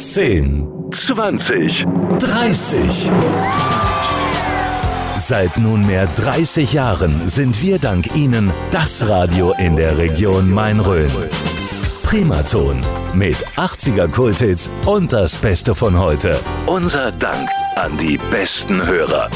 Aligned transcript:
10, 0.00 0.66
20, 0.92 1.84
30. 2.20 3.10
Seit 5.18 5.58
nunmehr 5.58 6.06
30 6.16 6.72
Jahren 6.72 7.28
sind 7.28 7.62
wir 7.62 7.78
dank 7.78 8.16
Ihnen 8.16 8.50
das 8.70 9.10
Radio 9.10 9.52
in 9.58 9.76
der 9.76 9.98
Region 9.98 10.50
Main-Rhön. 10.50 11.10
Primaton 12.02 12.80
mit 13.12 13.36
80er 13.58 14.10
Kulthits 14.10 14.70
und 14.86 15.12
das 15.12 15.36
Beste 15.36 15.74
von 15.74 15.98
heute. 15.98 16.40
Unser 16.64 17.12
Dank 17.12 17.50
an 17.76 17.98
die 17.98 18.18
besten 18.30 18.86
Hörer. 18.86 19.28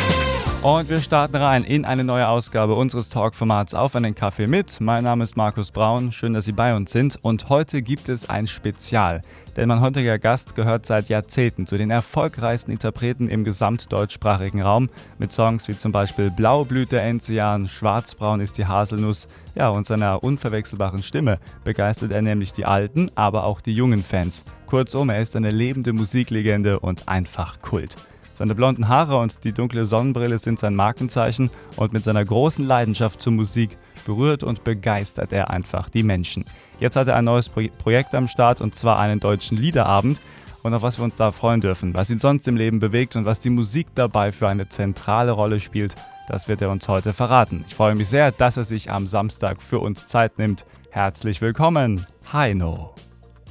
Und 0.65 0.89
wir 0.89 1.03
starten 1.03 1.37
rein 1.37 1.62
in 1.62 1.85
eine 1.85 2.05
neue 2.05 2.27
Ausgabe 2.27 2.75
unseres 2.75 3.11
Talk-Formats 3.11 3.75
Auf 3.75 3.95
einen 3.97 4.15
Kaffee 4.15 4.47
mit. 4.47 4.80
Mein 4.80 5.05
Name 5.05 5.23
ist 5.23 5.37
Markus 5.37 5.71
Braun, 5.71 6.11
schön, 6.11 6.33
dass 6.33 6.47
Sie 6.47 6.53
bei 6.53 6.75
uns 6.75 6.91
sind. 6.91 7.19
Und 7.21 7.51
heute 7.51 7.83
gibt 7.83 8.09
es 8.09 8.30
ein 8.30 8.47
Spezial. 8.47 9.21
Denn 9.59 9.69
mein 9.69 9.83
heutiger 9.83 10.19
Gast 10.19 10.55
gehört 10.55 10.87
seit 10.87 11.11
Jahrzehnten 11.11 11.66
zu 11.66 11.77
den 11.77 11.91
erfolgreichsten 11.91 12.71
Interpreten 12.71 13.29
im 13.29 13.45
gesamtdeutschsprachigen 13.45 14.62
Raum. 14.62 14.88
Mit 15.19 15.33
Songs 15.33 15.69
wie 15.69 15.77
zum 15.77 15.93
Beispiel 15.93 16.30
Blau 16.30 16.65
blüht 16.65 16.93
der 16.93 17.02
Enzian, 17.02 17.69
Schwarzbraun 17.69 18.41
ist 18.41 18.57
die 18.57 18.65
Haselnuss. 18.65 19.29
Ja, 19.55 19.69
und 19.69 19.85
seiner 19.85 20.24
unverwechselbaren 20.24 21.02
Stimme 21.02 21.41
begeistert 21.65 22.10
er 22.10 22.23
nämlich 22.23 22.55
die 22.55 22.65
alten, 22.65 23.10
aber 23.16 23.45
auch 23.45 23.60
die 23.60 23.74
jungen 23.74 24.02
Fans. 24.02 24.46
Kurzum, 24.65 25.10
er 25.10 25.21
ist 25.21 25.37
eine 25.37 25.51
lebende 25.51 25.93
Musiklegende 25.93 26.80
und 26.80 27.07
einfach 27.07 27.60
Kult. 27.60 27.96
Seine 28.34 28.56
blonden 28.56 28.88
Haare 28.88 29.16
und 29.16 29.45
die 29.45 29.52
dunkle 29.52 29.87
Sonnenbrille 29.87 30.38
sind 30.41 30.59
sein 30.59 30.74
Markenzeichen 30.74 31.51
und 31.77 31.93
mit 31.93 32.05
seiner 32.05 32.24
großen 32.24 32.66
Leidenschaft 32.66 33.20
zur 33.20 33.33
Musik 33.33 33.79
berührt 34.05 34.43
und 34.43 34.65
begeistert 34.65 35.33
er 35.33 35.51
einfach 35.51 35.88
die 35.88 36.02
Menschen. 36.02 36.45
Jetzt 36.80 36.97
hat 36.97 37.07
er 37.07 37.16
ein 37.16 37.24
neues 37.24 37.48
Pro 37.48 37.62
Projekt 37.79 38.15
am 38.15 38.27
Start 38.27 38.60
und 38.60 38.74
zwar 38.74 38.98
einen 38.98 39.20
deutschen 39.20 39.57
Liederabend 39.57 40.20
und 40.65 40.74
auf 40.74 40.83
was 40.83 40.98
wir 40.98 41.05
uns 41.05 41.16
da 41.16 41.30
freuen 41.30 41.60
dürfen, 41.60 41.95
was 41.95 42.10
ihn 42.10 42.19
sonst 42.19 42.48
im 42.48 42.57
Leben 42.57 42.80
bewegt 42.80 43.15
und 43.15 43.24
was 43.24 43.38
die 43.38 43.51
Musik 43.51 43.87
dabei 43.95 44.32
für 44.32 44.49
eine 44.49 44.68
zentrale 44.68 45.30
Rolle 45.30 45.60
spielt, 45.60 45.95
das 46.27 46.49
wird 46.49 46.60
er 46.60 46.71
uns 46.71 46.88
heute 46.88 47.12
verraten. 47.12 47.65
Ich 47.68 47.74
freue 47.74 47.95
mich 47.95 48.09
sehr, 48.09 48.32
dass 48.32 48.57
er 48.57 48.65
sich 48.65 48.90
am 48.90 49.07
Samstag 49.07 49.62
für 49.62 49.79
uns 49.79 50.07
Zeit 50.07 50.38
nimmt. 50.38 50.66
Herzlich 50.90 51.40
willkommen, 51.40 52.07
Heino. 52.32 52.95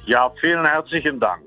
Ja, 0.06 0.30
vielen 0.40 0.66
herzlichen 0.66 1.18
Dank. 1.18 1.42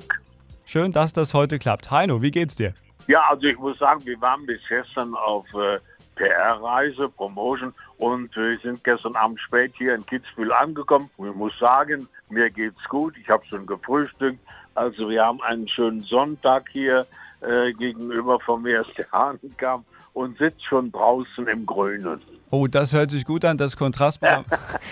Schön, 0.65 0.91
dass 0.91 1.13
das 1.13 1.33
heute 1.33 1.59
klappt. 1.59 1.91
Heino, 1.91 2.21
wie 2.21 2.31
geht's 2.31 2.55
dir? 2.55 2.73
Ja, 3.07 3.23
also 3.29 3.47
ich 3.47 3.57
muss 3.57 3.79
sagen, 3.79 4.05
wir 4.05 4.19
waren 4.19 4.45
bis 4.45 4.59
gestern 4.67 5.15
auf 5.15 5.45
äh, 5.53 5.79
PR-Reise, 6.17 7.07
Promotion 7.09 7.73
und 7.97 8.35
wir 8.35 8.59
sind 8.59 8.83
gestern 8.83 9.15
Abend 9.15 9.39
spät 9.39 9.71
hier 9.77 9.95
in 9.95 10.05
Kitzbühel 10.05 10.51
angekommen. 10.51 11.09
Ich 11.17 11.35
muss 11.35 11.57
sagen, 11.57 12.09
mir 12.29 12.49
geht's 12.49 12.83
gut. 12.89 13.15
Ich 13.17 13.29
habe 13.29 13.45
schon 13.45 13.65
gefrühstückt. 13.65 14.39
Also 14.75 15.09
wir 15.09 15.25
haben 15.25 15.41
einen 15.43 15.67
schönen 15.69 16.03
Sonntag 16.03 16.65
hier 16.71 17.07
äh, 17.41 17.71
gegenüber 17.73 18.39
von 18.41 18.61
mir, 18.63 18.79
als 18.79 18.93
der 18.95 19.09
Hahn 19.11 19.39
kam 19.57 19.85
und 20.13 20.37
sitzt 20.37 20.65
schon 20.65 20.91
draußen 20.91 21.47
im 21.47 21.65
Grünen. 21.65 22.21
Oh, 22.49 22.67
das 22.67 22.93
hört 22.93 23.11
sich 23.11 23.25
gut 23.25 23.43
an. 23.43 23.57
Das 23.57 23.75
Kontrastprogramm, 23.75 24.45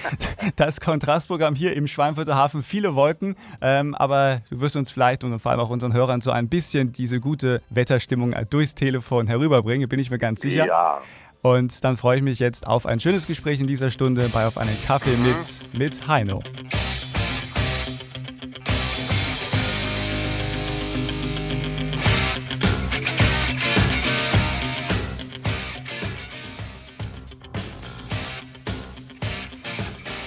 das 0.57 0.81
Kontrastprogramm 0.81 1.55
hier 1.55 1.75
im 1.75 1.87
Schweinfurter 1.87 2.35
Hafen, 2.35 2.63
viele 2.63 2.95
Wolken. 2.95 3.35
Ähm, 3.61 3.95
aber 3.95 4.41
du 4.49 4.59
wirst 4.59 4.75
uns 4.75 4.91
vielleicht 4.91 5.23
und 5.23 5.39
vor 5.39 5.51
allem 5.51 5.61
auch 5.61 5.69
unseren 5.69 5.93
Hörern 5.93 6.21
so 6.21 6.31
ein 6.31 6.49
bisschen 6.49 6.91
diese 6.91 7.19
gute 7.19 7.61
Wetterstimmung 7.69 8.35
durchs 8.49 8.75
Telefon 8.75 9.27
herüberbringen, 9.27 9.87
bin 9.87 9.99
ich 9.99 10.11
mir 10.11 10.17
ganz 10.17 10.41
sicher. 10.41 10.67
Ja. 10.67 11.01
Und 11.41 11.83
dann 11.83 11.95
freue 11.95 12.17
ich 12.17 12.23
mich 12.23 12.39
jetzt 12.39 12.67
auf 12.67 12.85
ein 12.85 12.99
schönes 12.99 13.27
Gespräch 13.27 13.59
in 13.59 13.67
dieser 13.67 13.91
Stunde 13.91 14.29
bei 14.29 14.47
Auf 14.47 14.57
einen 14.57 14.75
Kaffee 14.85 15.15
mit, 15.17 15.73
mit 15.73 16.07
Heino. 16.07 16.41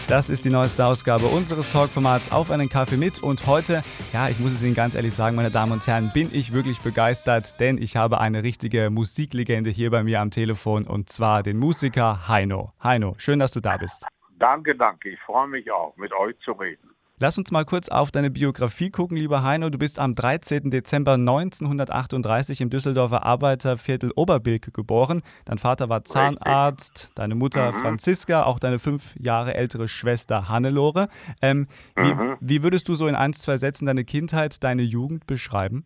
Das 0.09 0.31
ist 0.31 0.47
die 0.47 0.51
neueste 0.51 0.87
Ausgabe 0.87 1.27
unseres 1.27 1.69
Talkformats 1.69 2.33
Auf 2.33 2.51
einen 2.51 2.71
Kaffee 2.71 2.97
mit. 2.97 3.23
Und 3.23 3.47
heute, 3.47 3.83
ja, 4.15 4.31
ich 4.31 4.39
muss 4.39 4.53
es 4.53 4.63
Ihnen 4.63 4.75
ganz 4.75 4.95
ehrlich 4.95 5.13
sagen, 5.13 5.37
meine 5.37 5.51
Damen 5.51 5.73
und 5.73 5.87
Herren, 5.87 6.11
bin 6.15 6.31
ich 6.33 6.55
wirklich 6.55 6.81
begeistert, 6.81 7.61
denn 7.61 7.77
ich 7.77 7.95
habe 7.95 8.19
eine 8.19 8.43
richtige 8.43 8.89
Musiklegende 8.89 9.69
hier 9.69 9.91
bei 9.91 10.03
mir 10.03 10.23
am 10.23 10.31
Telefon 10.31 10.87
und 10.87 11.11
zwar 11.11 11.43
den 11.43 11.59
Musiker 11.59 12.27
Heino. 12.27 12.73
Heino, 12.83 13.17
schön, 13.19 13.39
dass 13.39 13.53
du 13.53 13.61
da 13.61 13.77
bist. 13.77 14.07
Danke, 14.39 14.75
danke. 14.75 15.11
Ich 15.11 15.21
freue 15.21 15.47
mich 15.47 15.71
auch, 15.71 15.95
mit 15.99 16.15
euch 16.15 16.39
zu 16.43 16.53
reden. 16.53 16.88
Lass 17.21 17.37
uns 17.37 17.51
mal 17.51 17.65
kurz 17.65 17.89
auf 17.89 18.12
deine 18.12 18.31
Biografie 18.31 18.93
gucken, 18.93 19.17
lieber 19.17 19.43
Heino. 19.43 19.71
Du 19.71 19.79
bist 19.79 19.99
am 19.99 20.15
13. 20.15 20.71
Dezember 20.71 21.15
1938 21.15 22.61
im 22.61 22.71
Düsseldorfer 22.71 23.27
Arbeiterviertel 23.27 24.12
Oberbilk 24.15 24.73
geboren. 24.73 25.23
Dein 25.45 25.59
Vater 25.59 25.89
war 25.89 26.05
Zahnarzt, 26.05 27.11
deine 27.17 27.34
Mutter 27.34 27.73
mhm. 27.73 27.77
Franziska, 27.77 28.45
auch 28.45 28.61
deine 28.61 28.79
fünf 28.79 29.17
Jahre 29.17 29.55
ältere 29.55 29.89
Schwester 29.89 30.49
Hannelore. 30.49 31.09
Ähm, 31.43 31.67
wie, 31.97 32.15
mhm. 32.15 32.37
wie 32.39 32.62
würdest 32.62 32.89
du 32.89 32.95
so 32.95 33.09
in 33.09 33.17
ein, 33.17 33.33
zwei 33.33 33.56
Sätzen 33.56 33.87
deine 33.87 34.05
Kindheit, 34.05 34.62
deine 34.62 34.83
Jugend 34.83 35.27
beschreiben? 35.27 35.85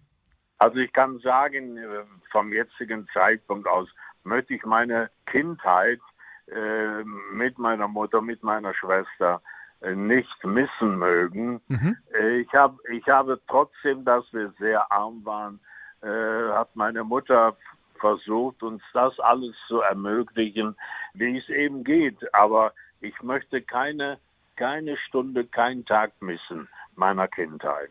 Also 0.59 0.76
ich 0.76 0.93
kann 0.93 1.19
sagen, 1.20 1.78
äh, 1.78 2.04
vom 2.31 2.53
jetzigen 2.53 3.09
Zeitpunkt 3.14 3.66
aus 3.66 3.88
möchte 4.22 4.53
ich 4.53 4.66
meine 4.66 5.09
Kindheit 5.25 6.00
äh, 6.49 7.04
mit 7.32 7.59
meiner 7.59 7.88
Mutter, 7.88 8.20
mit 8.20 8.43
meiner 8.43 8.75
Schwester, 8.75 9.41
nicht 9.94 10.44
missen 10.44 10.98
mögen. 10.98 11.60
Mhm. 11.69 11.97
Ich, 12.41 12.53
hab, 12.53 12.76
ich 12.91 13.06
habe 13.09 13.41
trotzdem, 13.48 14.04
dass 14.04 14.25
wir 14.32 14.53
sehr 14.59 14.91
arm 14.93 15.25
waren, 15.25 15.60
äh, 16.03 16.53
hat 16.53 16.75
meine 16.75 17.04
Mutter 17.04 17.56
versucht, 17.98 18.62
uns 18.62 18.82
das 18.93 19.19
alles 19.20 19.54
zu 19.69 19.81
ermöglichen, 19.81 20.76
wie 21.15 21.38
es 21.38 21.48
eben 21.48 21.84
geht. 21.84 22.19
Aber 22.34 22.72
ich 23.00 23.20
möchte 23.22 23.62
keine, 23.62 24.19
keine 24.56 24.97
Stunde, 24.97 25.44
keinen 25.47 25.84
Tag 25.84 26.12
missen 26.20 26.69
meiner 26.97 27.28
Kindheit. 27.28 27.91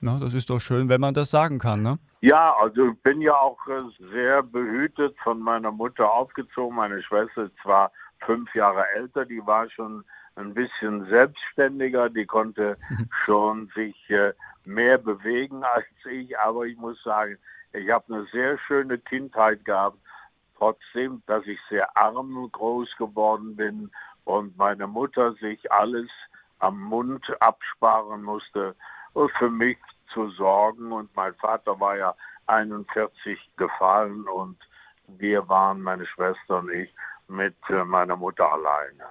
Na, 0.00 0.18
das 0.18 0.34
ist 0.34 0.50
doch 0.50 0.60
schön, 0.60 0.88
wenn 0.88 1.00
man 1.00 1.14
das 1.14 1.30
sagen 1.30 1.60
kann, 1.60 1.82
ne? 1.82 1.98
Ja, 2.20 2.54
also 2.56 2.88
ich 2.88 3.02
bin 3.02 3.20
ja 3.20 3.34
auch 3.34 3.58
äh, 3.68 3.82
sehr 4.12 4.42
behütet 4.42 5.16
von 5.22 5.40
meiner 5.40 5.70
Mutter 5.70 6.10
aufgezogen. 6.10 6.76
Meine 6.76 7.00
Schwester 7.02 7.44
ist 7.44 7.56
zwar 7.62 7.92
fünf 8.26 8.52
Jahre 8.54 8.84
älter, 8.96 9.24
die 9.24 9.44
war 9.46 9.70
schon 9.70 10.04
ein 10.36 10.54
bisschen 10.54 11.06
selbstständiger, 11.06 12.08
die 12.08 12.26
konnte 12.26 12.76
schon 13.24 13.70
sich 13.74 13.96
äh, 14.10 14.32
mehr 14.64 14.98
bewegen 14.98 15.64
als 15.64 15.86
ich, 16.10 16.38
aber 16.38 16.66
ich 16.66 16.76
muss 16.76 17.02
sagen, 17.02 17.38
ich 17.72 17.90
habe 17.90 18.14
eine 18.14 18.26
sehr 18.26 18.58
schöne 18.58 18.98
Kindheit 18.98 19.64
gehabt, 19.64 19.98
trotzdem, 20.56 21.22
dass 21.26 21.46
ich 21.46 21.58
sehr 21.68 21.96
arm 21.96 22.48
groß 22.52 22.96
geworden 22.96 23.56
bin 23.56 23.90
und 24.24 24.56
meine 24.56 24.86
Mutter 24.86 25.32
sich 25.34 25.70
alles 25.72 26.08
am 26.58 26.80
Mund 26.80 27.24
absparen 27.40 28.22
musste, 28.22 28.76
für 29.38 29.50
mich 29.50 29.78
zu 30.12 30.30
sorgen. 30.30 30.92
Und 30.92 31.14
mein 31.16 31.34
Vater 31.34 31.78
war 31.80 31.96
ja 31.96 32.14
41 32.46 33.38
gefallen 33.56 34.28
und 34.28 34.56
wir 35.08 35.48
waren, 35.48 35.82
meine 35.82 36.06
Schwester 36.06 36.58
und 36.58 36.70
ich, 36.70 36.94
mit 37.28 37.56
äh, 37.68 37.84
meiner 37.84 38.16
Mutter 38.16 38.50
alleine. 38.52 39.04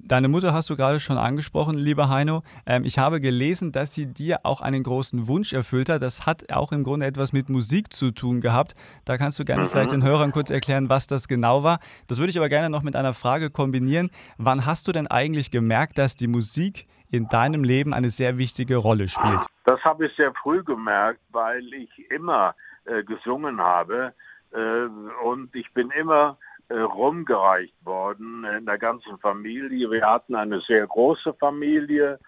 Deine 0.00 0.28
Mutter 0.28 0.52
hast 0.52 0.70
du 0.70 0.76
gerade 0.76 1.00
schon 1.00 1.18
angesprochen, 1.18 1.74
lieber 1.74 2.08
Heino. 2.08 2.42
Ähm, 2.66 2.84
ich 2.84 2.98
habe 2.98 3.20
gelesen, 3.20 3.72
dass 3.72 3.94
sie 3.94 4.06
dir 4.06 4.40
auch 4.44 4.60
einen 4.60 4.84
großen 4.84 5.26
Wunsch 5.26 5.52
erfüllt 5.52 5.88
hat. 5.88 6.02
Das 6.02 6.24
hat 6.24 6.52
auch 6.52 6.70
im 6.70 6.84
Grunde 6.84 7.04
etwas 7.04 7.32
mit 7.32 7.48
Musik 7.48 7.92
zu 7.92 8.12
tun 8.12 8.40
gehabt. 8.40 8.76
Da 9.04 9.18
kannst 9.18 9.40
du 9.40 9.44
gerne 9.44 9.64
mhm. 9.64 9.66
vielleicht 9.66 9.90
den 9.90 10.04
Hörern 10.04 10.30
kurz 10.30 10.50
erklären, 10.50 10.88
was 10.88 11.08
das 11.08 11.26
genau 11.26 11.64
war. 11.64 11.80
Das 12.06 12.18
würde 12.18 12.30
ich 12.30 12.38
aber 12.38 12.48
gerne 12.48 12.70
noch 12.70 12.84
mit 12.84 12.94
einer 12.94 13.12
Frage 13.12 13.50
kombinieren. 13.50 14.10
Wann 14.36 14.66
hast 14.66 14.86
du 14.86 14.92
denn 14.92 15.08
eigentlich 15.08 15.50
gemerkt, 15.50 15.98
dass 15.98 16.14
die 16.14 16.28
Musik 16.28 16.86
in 17.10 17.26
deinem 17.28 17.64
Leben 17.64 17.92
eine 17.92 18.10
sehr 18.10 18.38
wichtige 18.38 18.76
Rolle 18.76 19.08
spielt? 19.08 19.46
Das 19.64 19.82
habe 19.82 20.06
ich 20.06 20.14
sehr 20.14 20.32
früh 20.32 20.62
gemerkt, 20.62 21.20
weil 21.32 21.64
ich 21.74 21.90
immer 22.10 22.54
äh, 22.84 23.02
gesungen 23.02 23.60
habe. 23.60 24.14
Äh, 24.52 24.84
und 25.24 25.52
ich 25.56 25.72
bin 25.74 25.90
immer 25.90 26.38
rumgereicht 26.70 27.74
worden 27.84 28.44
in 28.44 28.66
der 28.66 28.78
ganzen 28.78 29.18
Familie. 29.18 29.90
Wir 29.90 30.06
hatten 30.06 30.34
eine 30.34 30.60
sehr 30.60 30.86
große 30.86 31.34
Familie. 31.34 32.18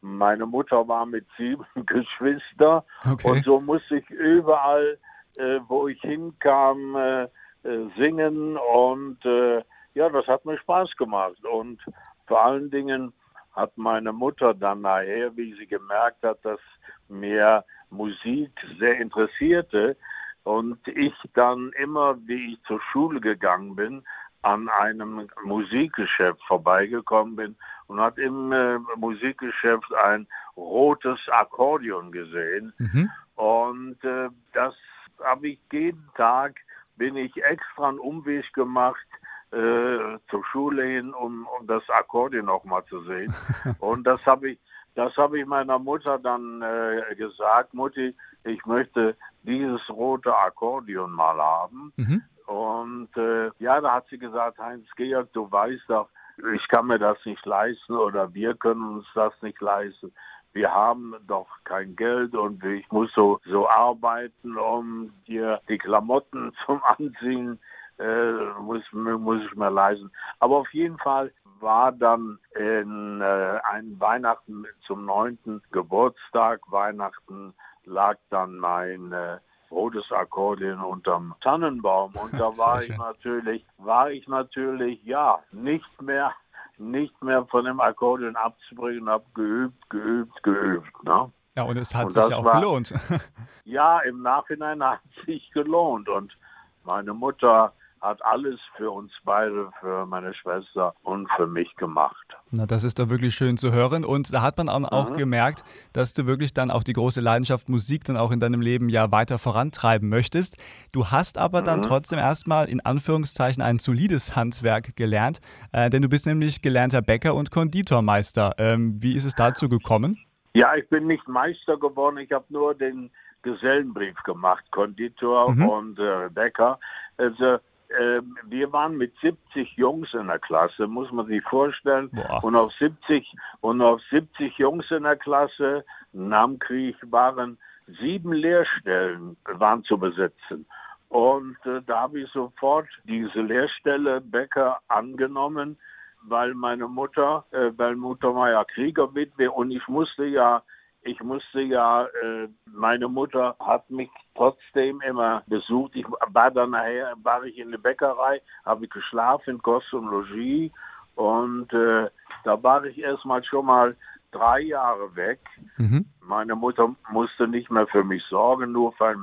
Meine 0.00 0.46
Mutter 0.46 0.86
war 0.86 1.06
mit 1.06 1.26
sieben 1.36 1.64
Geschwistern 1.86 2.82
okay. 3.10 3.28
und 3.30 3.44
so 3.44 3.60
musste 3.60 3.98
ich 3.98 4.10
überall, 4.10 4.98
äh, 5.36 5.60
wo 5.68 5.88
ich 5.88 6.00
hinkam, 6.00 6.96
äh, 6.96 7.28
äh, 7.64 7.88
singen 7.96 8.56
und 8.56 9.24
äh, 9.24 9.62
ja, 9.94 10.08
das 10.10 10.26
hat 10.26 10.44
mir 10.44 10.58
Spaß 10.58 10.96
gemacht 10.96 11.42
und 11.44 11.80
vor 12.26 12.44
allen 12.44 12.70
Dingen 12.70 13.12
hat 13.52 13.76
meine 13.78 14.12
Mutter 14.12 14.52
dann 14.52 14.82
nachher, 14.82 15.34
wie 15.36 15.54
sie 15.54 15.66
gemerkt 15.66 16.22
hat, 16.22 16.44
dass 16.44 16.60
mir 17.08 17.64
Musik 17.90 18.50
sehr 18.78 18.98
interessierte, 18.98 19.96
und 20.44 20.86
ich 20.86 21.14
dann 21.34 21.72
immer, 21.72 22.16
wie 22.26 22.52
ich 22.52 22.62
zur 22.64 22.80
Schule 22.92 23.20
gegangen 23.20 23.74
bin, 23.74 24.04
an 24.42 24.68
einem 24.68 25.28
Musikgeschäft 25.42 26.42
vorbeigekommen 26.46 27.34
bin 27.34 27.56
und 27.86 28.00
hat 28.00 28.18
im 28.18 28.52
äh, 28.52 28.78
Musikgeschäft 28.96 29.92
ein 29.94 30.26
rotes 30.56 31.18
Akkordeon 31.30 32.12
gesehen. 32.12 32.72
Mhm. 32.78 33.10
Und 33.36 34.04
äh, 34.04 34.28
das 34.52 34.74
habe 35.22 35.48
ich 35.48 35.58
jeden 35.72 36.08
Tag, 36.16 36.60
bin 36.96 37.16
ich 37.16 37.34
extra 37.42 37.88
einen 37.88 37.98
Umweg 37.98 38.52
gemacht 38.52 39.06
äh, 39.50 40.18
zur 40.30 40.44
Schule 40.52 40.84
hin, 40.84 41.14
um, 41.14 41.48
um 41.58 41.66
das 41.66 41.88
Akkordeon 41.88 42.44
noch 42.44 42.64
mal 42.64 42.84
zu 42.84 43.02
sehen. 43.04 43.34
Und 43.78 44.04
das 44.04 44.24
habe 44.26 44.50
ich, 44.50 44.58
das 44.94 45.16
habe 45.16 45.40
ich 45.40 45.46
meiner 45.46 45.78
Mutter 45.78 46.18
dann 46.18 46.60
äh, 46.60 47.14
gesagt, 47.16 47.72
Mutti, 47.72 48.14
ich 48.44 48.64
möchte 48.66 49.16
dieses 49.42 49.80
rote 49.90 50.36
Akkordeon 50.36 51.10
mal 51.10 51.36
haben. 51.36 51.92
Mhm. 51.96 52.22
Und 52.46 53.16
äh, 53.16 53.50
ja, 53.58 53.80
da 53.80 53.94
hat 53.94 54.06
sie 54.10 54.18
gesagt, 54.18 54.58
Heinz 54.58 54.86
Georg, 54.96 55.32
du 55.32 55.50
weißt 55.50 55.84
doch, 55.88 56.08
ich 56.54 56.66
kann 56.68 56.86
mir 56.86 56.98
das 56.98 57.18
nicht 57.24 57.44
leisten 57.46 57.94
oder 57.94 58.32
wir 58.34 58.54
können 58.54 58.96
uns 58.96 59.06
das 59.14 59.32
nicht 59.40 59.60
leisten. 59.60 60.12
Wir 60.52 60.72
haben 60.72 61.14
doch 61.26 61.48
kein 61.64 61.96
Geld 61.96 62.34
und 62.34 62.62
ich 62.64 62.90
muss 62.92 63.10
so, 63.14 63.40
so 63.44 63.68
arbeiten, 63.68 64.56
um 64.56 65.12
dir 65.26 65.60
die 65.68 65.78
Klamotten 65.78 66.52
zum 66.66 66.82
Anziehen 66.84 67.58
äh, 67.98 68.32
muss, 68.60 68.82
muss 68.92 69.42
ich 69.42 69.54
mir 69.54 69.70
leisten. 69.70 70.10
Aber 70.38 70.58
auf 70.58 70.72
jeden 70.72 70.98
Fall 70.98 71.32
war 71.60 71.92
dann 71.92 72.38
in 72.54 73.20
äh, 73.20 73.58
ein 73.72 73.98
Weihnachten 73.98 74.66
zum 74.86 75.06
neunten 75.06 75.62
Geburtstag, 75.70 76.60
Weihnachten 76.70 77.54
lag 77.86 78.16
dann 78.30 78.58
mein 78.58 79.12
äh, 79.12 79.38
rotes 79.70 80.10
Akkordeon 80.12 80.80
unterm 80.80 81.34
Tannenbaum 81.40 82.14
und 82.14 82.32
da 82.34 82.46
war 82.58 82.82
ich 82.82 82.96
natürlich, 82.96 83.64
war 83.78 84.10
ich 84.10 84.26
natürlich, 84.28 85.02
ja, 85.04 85.40
nicht 85.52 86.02
mehr 86.02 86.32
nicht 86.76 87.22
mehr 87.22 87.44
von 87.46 87.64
dem 87.64 87.80
Akkordeon 87.80 88.34
abzubringen, 88.36 89.08
habe 89.08 89.24
geübt, 89.34 89.90
geübt, 89.90 90.42
geübt. 90.42 91.04
Ne? 91.04 91.30
Ja, 91.56 91.62
und 91.62 91.76
es 91.76 91.94
hat 91.94 92.06
und 92.06 92.12
sich 92.12 92.28
ja 92.28 92.36
auch 92.36 92.44
war, 92.44 92.60
gelohnt. 92.60 92.92
ja, 93.64 94.00
im 94.00 94.22
Nachhinein 94.22 94.82
hat 94.82 95.00
es 95.16 95.24
sich 95.24 95.50
gelohnt 95.52 96.08
und 96.08 96.36
meine 96.82 97.14
Mutter 97.14 97.72
hat 98.04 98.24
alles 98.24 98.60
für 98.76 98.90
uns 98.90 99.10
beide, 99.24 99.70
für 99.80 100.06
meine 100.06 100.34
Schwester 100.34 100.94
und 101.02 101.28
für 101.36 101.46
mich 101.46 101.74
gemacht. 101.76 102.36
Na, 102.50 102.66
das 102.66 102.84
ist 102.84 102.98
doch 102.98 103.08
wirklich 103.08 103.34
schön 103.34 103.56
zu 103.56 103.72
hören. 103.72 104.04
Und 104.04 104.34
da 104.34 104.42
hat 104.42 104.58
man 104.58 104.68
auch 104.68 105.10
mhm. 105.10 105.16
gemerkt, 105.16 105.64
dass 105.92 106.12
du 106.12 106.26
wirklich 106.26 106.52
dann 106.52 106.70
auch 106.70 106.84
die 106.84 106.92
große 106.92 107.20
Leidenschaft 107.20 107.68
Musik 107.68 108.04
dann 108.04 108.16
auch 108.16 108.30
in 108.30 108.40
deinem 108.40 108.60
Leben 108.60 108.88
ja 108.90 109.10
weiter 109.10 109.38
vorantreiben 109.38 110.08
möchtest. 110.08 110.56
Du 110.92 111.06
hast 111.06 111.38
aber 111.38 111.62
mhm. 111.62 111.64
dann 111.64 111.82
trotzdem 111.82 112.18
erstmal 112.18 112.68
in 112.68 112.80
Anführungszeichen 112.80 113.62
ein 113.62 113.78
solides 113.78 114.36
Handwerk 114.36 114.94
gelernt, 114.96 115.40
äh, 115.72 115.88
denn 115.88 116.02
du 116.02 116.08
bist 116.08 116.26
nämlich 116.26 116.60
gelernter 116.60 117.00
Bäcker 117.00 117.34
und 117.34 117.50
Konditormeister. 117.50 118.54
Ähm, 118.58 119.02
wie 119.02 119.16
ist 119.16 119.24
es 119.24 119.34
dazu 119.34 119.68
gekommen? 119.68 120.18
Ja, 120.52 120.76
ich 120.76 120.88
bin 120.88 121.06
nicht 121.06 121.26
Meister 121.26 121.78
geworden. 121.78 122.18
Ich 122.18 122.30
habe 122.30 122.44
nur 122.50 122.74
den 122.74 123.10
Gesellenbrief 123.42 124.16
gemacht, 124.24 124.64
Konditor 124.70 125.52
mhm. 125.52 125.68
und 125.68 125.98
äh, 125.98 126.28
Bäcker. 126.30 126.78
Also 127.16 127.58
äh, 127.98 128.22
wir 128.46 128.72
waren 128.72 128.96
mit 128.96 129.12
70 129.20 129.76
Jungs 129.76 130.12
in 130.14 130.26
der 130.26 130.38
Klasse, 130.38 130.86
muss 130.86 131.10
man 131.12 131.26
sich 131.26 131.42
vorstellen. 131.44 132.10
Boah. 132.12 132.42
Und 132.42 132.56
auf 132.56 132.72
70 132.74 133.30
und 133.60 133.80
auf 133.80 134.00
70 134.10 134.56
Jungs 134.58 134.90
in 134.90 135.04
der 135.04 135.16
Klasse 135.16 135.84
nach 136.12 136.46
dem 136.46 136.58
Krieg 136.58 136.96
waren 137.10 137.58
sieben 138.00 138.32
Lehrstellen 138.32 139.36
waren 139.44 139.84
zu 139.84 139.98
besetzen. 139.98 140.66
Und 141.08 141.56
äh, 141.64 141.80
da 141.86 142.00
habe 142.02 142.20
ich 142.20 142.30
sofort 142.30 142.88
diese 143.04 143.40
Lehrstelle 143.40 144.20
Bäcker 144.20 144.80
angenommen, 144.88 145.78
weil 146.22 146.54
meine 146.54 146.88
Mutter, 146.88 147.44
äh, 147.50 147.70
weil 147.76 147.96
Mutter 147.96 148.34
war 148.34 148.50
ja 148.50 148.64
Kriegerwitwe 148.64 149.50
und 149.50 149.70
ich 149.70 149.86
musste 149.86 150.24
ja 150.24 150.62
ich 151.04 151.20
musste 151.20 151.60
ja, 151.60 152.04
äh, 152.04 152.48
meine 152.66 153.08
Mutter 153.08 153.56
hat 153.60 153.88
mich 153.90 154.10
trotzdem 154.34 155.00
immer 155.00 155.42
besucht. 155.46 155.92
Ich 155.94 156.06
war 156.28 156.50
dann 156.50 156.70
nachher, 156.70 157.14
war 157.22 157.44
ich 157.44 157.58
in 157.58 157.70
der 157.70 157.78
Bäckerei, 157.78 158.40
habe 158.64 158.84
ich 158.84 158.90
geschlafen, 158.90 159.62
Kost 159.62 159.92
und 159.92 160.06
Logis. 160.06 160.72
Und 161.14 161.72
äh, 161.72 162.10
da 162.44 162.62
war 162.62 162.84
ich 162.84 162.98
erstmal 162.98 163.44
schon 163.44 163.66
mal 163.66 163.96
drei 164.32 164.60
Jahre 164.60 165.14
weg. 165.14 165.40
Mhm. 165.76 166.06
Meine 166.20 166.56
Mutter 166.56 166.94
musste 167.10 167.46
nicht 167.46 167.70
mehr 167.70 167.86
für 167.86 168.04
mich 168.04 168.22
sorgen, 168.24 168.72
nur 168.72 168.92
für 168.94 169.16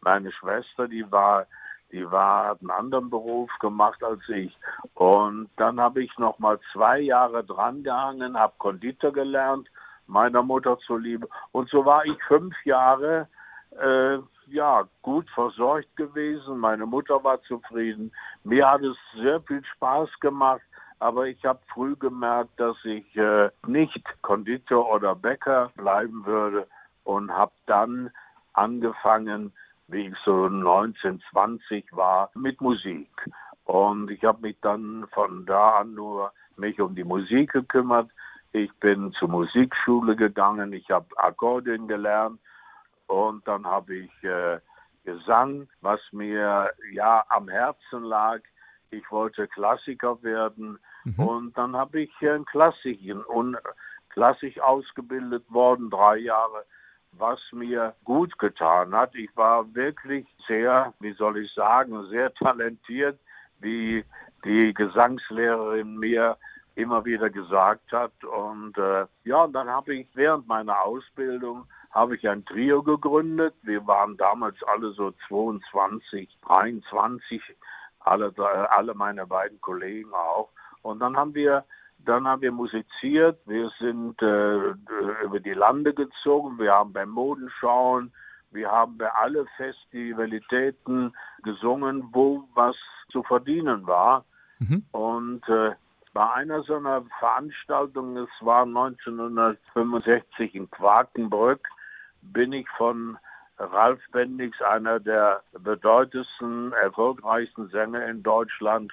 meine 0.00 0.32
Schwester, 0.32 0.86
die 0.86 1.10
war, 1.10 1.46
die 1.90 2.08
war, 2.10 2.46
hat 2.46 2.60
einen 2.60 2.70
anderen 2.70 3.10
Beruf 3.10 3.50
gemacht 3.60 4.02
als 4.04 4.20
ich. 4.28 4.56
Und 4.94 5.50
dann 5.56 5.80
habe 5.80 6.02
ich 6.02 6.16
noch 6.18 6.38
mal 6.38 6.58
zwei 6.72 7.00
Jahre 7.00 7.44
dran 7.44 7.82
gehangen, 7.82 8.38
habe 8.38 8.54
Konditor 8.58 9.12
gelernt 9.12 9.68
meiner 10.06 10.42
Mutter 10.42 10.78
zuliebe. 10.78 11.28
Und 11.52 11.68
so 11.70 11.84
war 11.84 12.04
ich 12.04 12.22
fünf 12.24 12.54
Jahre 12.64 13.28
äh, 13.80 14.18
ja, 14.46 14.88
gut 15.02 15.28
versorgt 15.30 15.94
gewesen. 15.96 16.58
Meine 16.58 16.86
Mutter 16.86 17.22
war 17.24 17.42
zufrieden. 17.42 18.12
Mir 18.44 18.66
hat 18.66 18.82
es 18.82 18.96
sehr 19.14 19.40
viel 19.42 19.64
Spaß 19.76 20.08
gemacht. 20.20 20.62
Aber 20.98 21.26
ich 21.26 21.44
habe 21.44 21.58
früh 21.72 21.96
gemerkt, 21.96 22.52
dass 22.58 22.76
ich 22.84 23.16
äh, 23.16 23.50
nicht 23.66 24.04
Konditor 24.22 24.88
oder 24.88 25.16
Bäcker 25.16 25.72
bleiben 25.74 26.24
würde 26.24 26.68
und 27.02 27.32
habe 27.32 27.52
dann 27.66 28.10
angefangen, 28.52 29.52
wie 29.88 30.06
ich 30.06 30.14
so 30.24 30.48
19, 30.48 31.20
20 31.32 31.96
war, 31.96 32.30
mit 32.34 32.60
Musik. 32.60 33.10
Und 33.64 34.12
ich 34.12 34.22
habe 34.22 34.42
mich 34.42 34.56
dann 34.60 35.06
von 35.12 35.44
da 35.44 35.80
an 35.80 35.94
nur 35.94 36.32
mich 36.56 36.80
um 36.80 36.94
die 36.94 37.04
Musik 37.04 37.52
gekümmert. 37.52 38.08
Ich 38.52 38.72
bin 38.74 39.12
zur 39.14 39.28
Musikschule 39.28 40.14
gegangen, 40.14 40.72
ich 40.72 40.88
habe 40.90 41.06
Akkordeon 41.16 41.88
gelernt 41.88 42.38
und 43.06 43.46
dann 43.46 43.66
habe 43.66 43.94
ich 43.96 44.24
äh, 44.24 44.58
Gesang, 45.04 45.68
was 45.80 46.00
mir 46.12 46.72
ja 46.92 47.24
am 47.28 47.48
Herzen 47.48 48.04
lag. 48.04 48.40
Ich 48.90 49.10
wollte 49.10 49.48
Klassiker 49.48 50.22
werden 50.22 50.78
mhm. 51.04 51.18
und 51.18 51.58
dann 51.58 51.76
habe 51.76 52.02
ich 52.02 52.22
äh, 52.22 52.38
Klassiken 52.50 53.22
und 53.24 53.56
klassisch 54.10 54.60
ausgebildet 54.60 55.44
worden, 55.48 55.90
drei 55.90 56.18
Jahre, 56.18 56.64
was 57.12 57.40
mir 57.52 57.94
gut 58.04 58.38
getan 58.38 58.94
hat. 58.94 59.14
Ich 59.14 59.34
war 59.36 59.74
wirklich 59.74 60.26
sehr, 60.46 60.92
wie 61.00 61.12
soll 61.14 61.38
ich 61.38 61.52
sagen, 61.52 62.06
sehr 62.08 62.32
talentiert, 62.34 63.18
wie 63.60 64.04
die 64.44 64.72
Gesangslehrerin 64.74 65.96
mir 65.96 66.36
immer 66.74 67.04
wieder 67.04 67.30
gesagt 67.30 67.92
hat. 67.92 68.12
Und 68.24 68.76
äh, 68.78 69.06
ja, 69.24 69.44
und 69.44 69.52
dann 69.52 69.68
habe 69.68 69.94
ich 69.94 70.08
während 70.14 70.46
meiner 70.46 70.80
Ausbildung 70.82 71.66
habe 71.92 72.16
ich 72.16 72.28
ein 72.28 72.44
Trio 72.44 72.82
gegründet. 72.82 73.54
Wir 73.62 73.86
waren 73.86 74.16
damals 74.16 74.56
alle 74.64 74.92
so 74.92 75.12
22, 75.28 76.28
23, 76.46 77.42
alle, 78.00 78.32
alle 78.70 78.94
meine 78.94 79.26
beiden 79.26 79.60
Kollegen 79.60 80.12
auch. 80.12 80.48
Und 80.82 81.00
dann 81.00 81.16
haben 81.16 81.34
wir 81.34 81.64
dann 82.04 82.26
haben 82.26 82.42
wir 82.42 82.52
musiziert, 82.52 83.38
wir 83.46 83.70
sind 83.78 84.20
äh, 84.22 84.74
über 85.24 85.38
die 85.38 85.52
Lande 85.52 85.94
gezogen, 85.94 86.58
wir 86.58 86.72
haben 86.72 86.92
beim 86.92 87.10
Modenschauen, 87.10 88.12
wir 88.50 88.70
haben 88.70 88.98
bei 88.98 89.10
alle 89.12 89.46
Festivalitäten 89.56 91.14
gesungen, 91.42 92.08
wo 92.12 92.44
was 92.54 92.76
zu 93.10 93.22
verdienen 93.22 93.86
war. 93.86 94.24
Mhm. 94.58 94.84
Und 94.92 95.48
äh, 95.48 95.72
bei 96.12 96.30
einer 96.32 96.62
so 96.62 96.76
einer 96.76 97.02
Veranstaltung, 97.18 98.16
es 98.16 98.28
war 98.40 98.64
1965 98.64 100.54
in 100.54 100.70
Quakenbrück, 100.70 101.66
bin 102.22 102.52
ich 102.52 102.68
von 102.76 103.18
Ralf 103.58 104.00
Bendix, 104.12 104.60
einer 104.62 104.98
der 104.98 105.42
bedeutendsten, 105.52 106.72
erfolgreichsten 106.72 107.68
Sänger 107.68 108.06
in 108.06 108.22
Deutschland, 108.22 108.92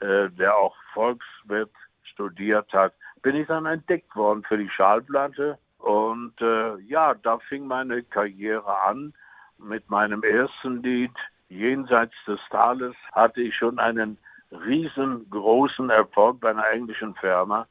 äh, 0.00 0.28
der 0.30 0.56
auch 0.56 0.74
Volkswirt 0.92 1.70
studiert 2.02 2.72
hat, 2.72 2.94
bin 3.22 3.36
ich 3.36 3.46
dann 3.46 3.66
entdeckt 3.66 4.14
worden 4.16 4.44
für 4.44 4.58
die 4.58 4.70
Schallplatte. 4.70 5.58
Und 5.78 6.34
äh, 6.40 6.76
ja, 6.80 7.14
da 7.14 7.38
fing 7.38 7.66
meine 7.66 8.02
Karriere 8.02 8.82
an 8.82 9.12
mit 9.58 9.88
meinem 9.90 10.22
ersten 10.22 10.82
Lied. 10.82 11.12
Jenseits 11.48 12.14
des 12.26 12.40
Tales 12.50 12.94
hatte 13.12 13.40
ich 13.40 13.54
schon 13.54 13.78
einen 13.78 14.18
riesengroßen 14.50 15.90
Erfolg 15.90 16.40
bei 16.40 16.50
einer 16.50 16.68
englischen 16.70 17.14
Firma. 17.16 17.66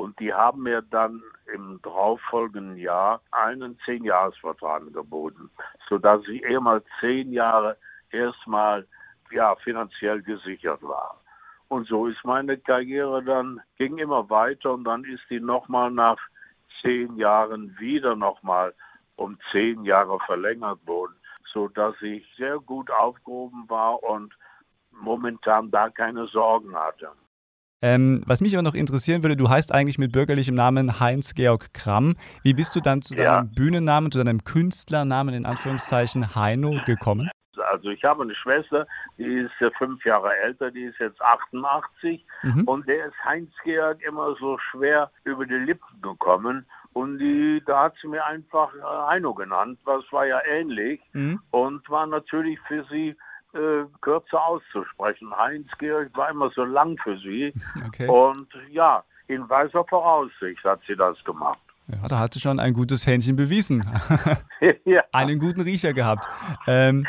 Und 0.00 0.18
die 0.18 0.32
haben 0.32 0.62
mir 0.62 0.80
dann 0.80 1.22
im 1.52 1.78
darauffolgenden 1.82 2.78
Jahr 2.78 3.20
einen 3.32 3.78
Zehn-Jahres-Vertrag 3.84 4.90
geboten, 4.94 5.50
sodass 5.90 6.26
ich 6.26 6.42
ehemals 6.42 6.84
zehn 7.00 7.34
Jahre 7.34 7.76
erstmal 8.10 8.86
ja, 9.30 9.54
finanziell 9.56 10.22
gesichert 10.22 10.82
war. 10.82 11.20
Und 11.68 11.86
so 11.86 12.06
ist 12.06 12.24
meine 12.24 12.56
Karriere 12.56 13.22
dann, 13.22 13.60
ging 13.76 13.98
immer 13.98 14.30
weiter 14.30 14.72
und 14.72 14.84
dann 14.84 15.04
ist 15.04 15.22
die 15.28 15.38
nochmal 15.38 15.90
nach 15.90 16.18
zehn 16.80 17.18
Jahren 17.18 17.76
wieder 17.78 18.16
nochmal 18.16 18.72
um 19.16 19.36
zehn 19.52 19.84
Jahre 19.84 20.18
verlängert 20.20 20.78
worden, 20.86 21.14
sodass 21.52 21.94
ich 22.00 22.26
sehr 22.38 22.58
gut 22.58 22.90
aufgehoben 22.90 23.68
war 23.68 24.02
und 24.02 24.32
momentan 24.92 25.70
da 25.70 25.90
keine 25.90 26.26
Sorgen 26.28 26.74
hatte. 26.74 27.10
Ähm, 27.82 28.22
was 28.26 28.40
mich 28.40 28.54
aber 28.54 28.62
noch 28.62 28.74
interessieren 28.74 29.22
würde, 29.22 29.36
du 29.36 29.48
heißt 29.48 29.72
eigentlich 29.74 29.98
mit 29.98 30.12
bürgerlichem 30.12 30.54
Namen 30.54 31.00
Heinz-Georg 31.00 31.72
Kramm. 31.72 32.16
Wie 32.42 32.52
bist 32.52 32.76
du 32.76 32.80
dann 32.80 33.00
zu 33.00 33.14
deinem 33.14 33.46
ja. 33.46 33.54
Bühnennamen, 33.54 34.12
zu 34.12 34.18
deinem 34.18 34.44
Künstlernamen 34.44 35.34
in 35.34 35.46
Anführungszeichen 35.46 36.34
Heino 36.34 36.80
gekommen? 36.84 37.30
Also 37.70 37.90
ich 37.90 38.04
habe 38.04 38.22
eine 38.22 38.34
Schwester, 38.34 38.86
die 39.18 39.24
ist 39.24 39.52
fünf 39.76 40.04
Jahre 40.04 40.34
älter, 40.36 40.70
die 40.70 40.84
ist 40.84 40.98
jetzt 40.98 41.20
88 41.20 42.24
mhm. 42.42 42.64
und 42.64 42.88
der 42.88 43.06
ist 43.06 43.24
Heinz-Georg 43.24 44.02
immer 44.02 44.34
so 44.38 44.58
schwer 44.70 45.10
über 45.24 45.46
die 45.46 45.54
Lippen 45.54 46.02
gekommen. 46.02 46.66
Und 46.92 47.18
die, 47.18 47.62
da 47.66 47.84
hat 47.84 47.94
sie 48.02 48.08
mir 48.08 48.24
einfach 48.24 48.74
äh, 48.74 49.08
Heino 49.08 49.32
genannt, 49.32 49.78
was 49.84 50.02
war 50.10 50.26
ja 50.26 50.40
ähnlich 50.44 51.00
mhm. 51.12 51.40
und 51.50 51.88
war 51.88 52.06
natürlich 52.06 52.58
für 52.66 52.84
sie 52.90 53.16
äh, 53.54 53.84
kürzer 54.00 54.44
auszusprechen. 54.46 55.36
Heinz-Georg 55.36 56.10
war 56.16 56.30
immer 56.30 56.50
so 56.50 56.64
lang 56.64 56.96
für 57.02 57.16
sie. 57.18 57.52
Okay. 57.86 58.08
Und 58.08 58.48
ja, 58.70 59.02
in 59.26 59.48
weiser 59.48 59.84
Voraussicht 59.84 60.62
hat 60.64 60.80
sie 60.86 60.94
das 60.94 61.22
gemacht. 61.24 61.58
Ja, 61.88 62.08
da 62.08 62.18
hat 62.18 62.34
sie 62.34 62.40
schon 62.40 62.60
ein 62.60 62.72
gutes 62.72 63.06
Händchen 63.06 63.36
bewiesen. 63.36 63.84
ja. 64.84 65.02
Einen 65.12 65.38
guten 65.38 65.60
Riecher 65.60 65.92
gehabt. 65.92 66.26
Ähm, 66.66 67.06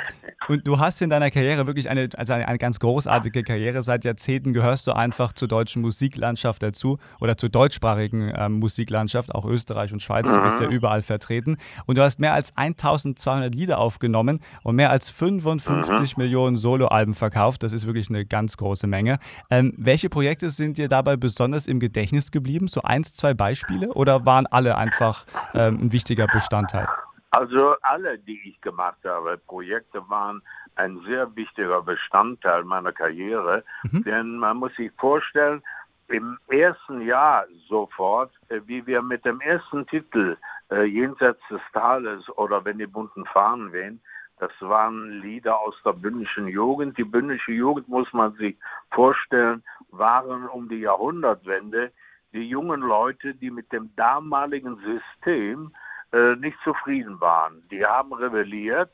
und 0.48 0.66
du 0.66 0.80
hast 0.80 1.02
in 1.02 1.10
deiner 1.10 1.30
Karriere 1.32 1.68
wirklich 1.68 1.90
eine, 1.90 2.10
also 2.16 2.34
eine, 2.34 2.48
eine, 2.48 2.58
ganz 2.58 2.80
großartige 2.80 3.44
Karriere. 3.44 3.84
Seit 3.84 4.04
Jahrzehnten 4.04 4.54
gehörst 4.54 4.88
du 4.88 4.94
einfach 4.94 5.34
zur 5.34 5.48
deutschen 5.48 5.82
Musiklandschaft 5.82 6.64
dazu 6.64 6.98
oder 7.20 7.38
zur 7.38 7.50
deutschsprachigen 7.50 8.32
ähm, 8.36 8.54
Musiklandschaft, 8.54 9.34
auch 9.36 9.46
Österreich 9.46 9.94
und 9.94 10.02
Schweiz. 10.02 10.30
Du 10.30 10.42
bist 10.42 10.60
ja 10.60 10.68
mhm. 10.68 10.74
überall 10.74 11.02
vertreten. 11.02 11.58
Und 11.86 11.98
du 11.98 12.04
hast 12.04 12.20
mehr 12.20 12.34
als 12.34 12.56
1200 12.56 13.54
Lieder 13.54 13.80
aufgenommen 13.80 14.40
und 14.64 14.76
mehr 14.76 14.90
als 14.90 15.10
55 15.10 16.18
mhm. 16.18 16.24
Millionen 16.24 16.58
Soloalben 16.58 17.14
verkauft. 17.14 17.64
Das 17.64 17.74
ist 17.74 17.86
wirklich 17.86 18.10
eine 18.10 18.26
ganz 18.26 18.58
große 18.58 18.88
Menge. 18.88 19.20
Ähm, 19.50 19.74
welche 19.78 20.10
Projekte 20.10 20.50
sind 20.50 20.78
dir 20.78 20.88
dabei 20.88 21.18
besonders 21.18 21.68
im 21.68 21.80
Gedächtnis 21.80 22.32
geblieben? 22.32 22.68
So 22.68 22.82
eins, 22.82 23.14
zwei 23.14 23.34
Beispiele? 23.34 23.94
Oder 23.94 24.26
waren 24.26 24.48
alle 24.48 24.78
einfach 24.78 25.26
ähm, 25.54 25.80
ein 25.82 25.92
wichtiger 25.92 26.28
Bestandteil? 26.28 26.88
Also 27.32 27.76
alle, 27.82 28.20
die 28.20 28.40
ich 28.46 28.60
gemacht 28.62 29.00
habe, 29.06 29.38
Projekte 29.48 30.08
waren 30.10 30.42
ein 30.76 31.00
sehr 31.08 31.34
wichtiger 31.36 31.82
Bestandteil 31.82 32.64
meiner 32.64 32.92
Karriere, 32.92 33.64
mhm. 33.84 34.04
denn 34.04 34.38
man 34.38 34.58
muss 34.58 34.76
sich 34.76 34.92
vorstellen, 34.98 35.62
im 36.08 36.38
ersten 36.50 37.02
Jahr 37.02 37.46
sofort, 37.70 38.32
äh, 38.50 38.60
wie 38.66 38.86
wir 38.86 39.02
mit 39.02 39.24
dem 39.24 39.40
ersten 39.40 39.88
Titel 39.88 40.38
äh, 40.70 40.84
Jenseits 40.84 41.42
des 41.50 41.62
Tales 41.72 42.28
oder 42.38 42.64
Wenn 42.66 42.80
die 42.80 42.88
bunten 42.88 43.26
Fahnen 43.26 43.72
wehen, 43.72 44.02
das 44.40 44.52
waren 44.60 45.22
Lieder 45.22 45.58
aus 45.58 45.76
der 45.86 45.94
bündischen 45.94 46.48
Jugend. 46.48 46.98
Die 46.98 47.04
bündische 47.04 47.52
Jugend, 47.52 47.88
muss 47.88 48.12
man 48.12 48.34
sich 48.34 48.58
vorstellen, 48.92 49.64
waren 49.92 50.48
um 50.48 50.68
die 50.68 50.80
Jahrhundertwende 50.80 51.92
die 52.34 52.48
jungen 52.48 52.82
Leute, 52.82 53.36
die 53.36 53.52
mit 53.52 53.72
dem 53.72 53.96
damaligen 53.96 54.78
System 54.78 55.72
äh, 56.14 56.36
nicht 56.36 56.58
zufrieden 56.64 57.20
waren. 57.22 57.64
Die 57.72 57.86
haben 57.86 58.14
rebelliert 58.14 58.92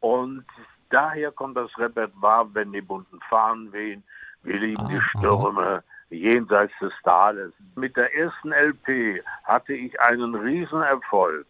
und 0.00 0.44
daher 0.90 1.30
kommt 1.32 1.56
das 1.56 1.76
Repertoire, 1.78 2.48
wenn 2.52 2.72
die 2.72 2.80
bunten 2.80 3.20
Fahnen 3.28 3.72
wehen, 3.72 4.02
wir 4.42 4.58
lieben 4.58 4.82
ah, 4.82 4.88
die 4.88 5.00
Stürme, 5.10 5.82
jenseits 6.10 6.72
des 6.80 6.92
Tales. 7.04 7.52
Mit 7.74 7.96
der 7.96 8.14
ersten 8.14 8.52
LP 8.52 9.22
hatte 9.44 9.74
ich 9.74 10.00
einen 10.00 10.34
Riesenerfolg. 10.34 11.46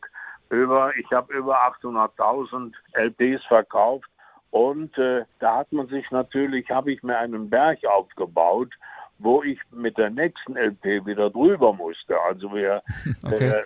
Über, 0.50 0.96
ich 0.96 1.10
habe 1.12 1.32
über 1.34 1.58
800.000 1.82 2.72
LPs 2.94 3.44
verkauft 3.46 4.08
und 4.50 4.96
äh, 4.96 5.24
da 5.40 5.58
hat 5.58 5.72
man 5.72 5.88
sich 5.88 6.10
natürlich, 6.10 6.70
habe 6.70 6.92
ich 6.92 7.02
mir 7.02 7.18
einen 7.18 7.50
Berg 7.50 7.84
aufgebaut 7.84 8.72
wo 9.18 9.42
ich 9.42 9.58
mit 9.72 9.98
der 9.98 10.10
nächsten 10.10 10.56
LP 10.56 11.06
wieder 11.06 11.30
drüber 11.30 11.72
musste. 11.72 12.20
Also 12.28 12.52
wir, 12.54 12.82
okay. 13.24 13.62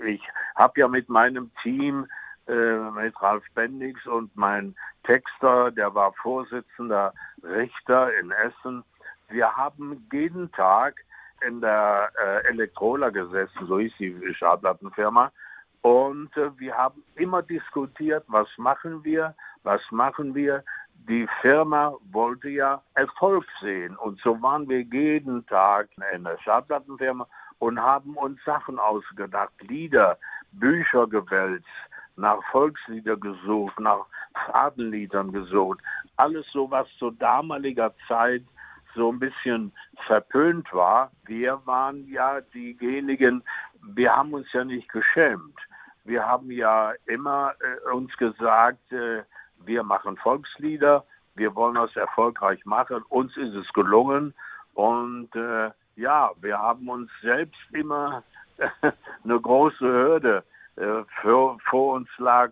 äh, 0.00 0.06
ich 0.06 0.22
habe 0.56 0.80
ja 0.80 0.88
mit 0.88 1.08
meinem 1.08 1.50
Team, 1.62 2.06
äh, 2.48 2.90
mit 2.90 3.20
Ralf 3.20 3.44
Bendix 3.54 4.04
und 4.06 4.34
mein 4.36 4.74
Texter, 5.04 5.70
der 5.70 5.94
war 5.94 6.12
Vorsitzender 6.14 7.12
Richter 7.42 8.10
in 8.18 8.30
Essen, 8.30 8.84
wir 9.28 9.56
haben 9.56 10.06
jeden 10.12 10.50
Tag 10.52 10.94
in 11.46 11.60
der 11.60 12.10
äh, 12.24 12.48
Elektrola 12.48 13.10
gesessen, 13.10 13.66
so 13.66 13.78
ist 13.78 13.98
die 13.98 14.16
Schallplattenfirma, 14.34 15.30
und 15.82 16.36
äh, 16.36 16.50
wir 16.58 16.76
haben 16.76 17.02
immer 17.14 17.42
diskutiert, 17.42 18.24
was 18.26 18.48
machen 18.56 19.04
wir, 19.04 19.34
was 19.62 19.80
machen 19.90 20.34
wir, 20.34 20.64
die 21.08 21.26
Firma 21.40 21.94
wollte 22.10 22.48
ja 22.48 22.82
Erfolg 22.94 23.44
sehen. 23.60 23.96
Und 23.96 24.20
so 24.20 24.40
waren 24.42 24.68
wir 24.68 24.82
jeden 24.82 25.46
Tag 25.46 25.88
in 26.12 26.24
der 26.24 26.38
Schallplattenfirma 26.38 27.26
und 27.58 27.80
haben 27.80 28.16
uns 28.16 28.42
Sachen 28.44 28.78
ausgedacht, 28.78 29.52
Lieder, 29.62 30.18
Bücher 30.52 31.06
gewälzt, 31.06 31.66
nach 32.16 32.42
Volkslieder 32.50 33.16
gesucht, 33.16 33.78
nach 33.78 34.06
Fadenliedern 34.46 35.32
gesucht. 35.32 35.80
Alles 36.16 36.46
so, 36.52 36.70
was 36.70 36.88
zu 36.98 37.10
damaliger 37.10 37.94
Zeit 38.08 38.42
so 38.94 39.12
ein 39.12 39.18
bisschen 39.18 39.72
verpönt 40.06 40.72
war. 40.72 41.10
Wir 41.26 41.60
waren 41.66 42.08
ja 42.08 42.40
diejenigen, 42.40 43.42
wir 43.82 44.14
haben 44.14 44.32
uns 44.32 44.50
ja 44.52 44.64
nicht 44.64 44.88
geschämt. 44.88 45.56
Wir 46.04 46.26
haben 46.26 46.50
ja 46.50 46.92
immer 47.06 47.52
äh, 47.60 47.90
uns 47.92 48.16
gesagt, 48.16 48.92
äh, 48.92 49.22
wir 49.64 49.82
machen 49.82 50.16
Volkslieder, 50.16 51.04
wir 51.34 51.54
wollen 51.54 51.74
das 51.74 51.94
erfolgreich 51.96 52.64
machen, 52.64 53.02
uns 53.08 53.36
ist 53.36 53.54
es 53.54 53.72
gelungen 53.72 54.34
und 54.74 55.34
äh, 55.34 55.70
ja, 55.96 56.30
wir 56.40 56.58
haben 56.58 56.88
uns 56.88 57.10
selbst 57.22 57.60
immer 57.72 58.22
eine 59.24 59.40
große 59.40 59.84
Hürde 59.84 60.44
äh, 60.76 61.04
für, 61.20 61.56
vor 61.68 61.94
uns 61.94 62.08
lag, 62.18 62.50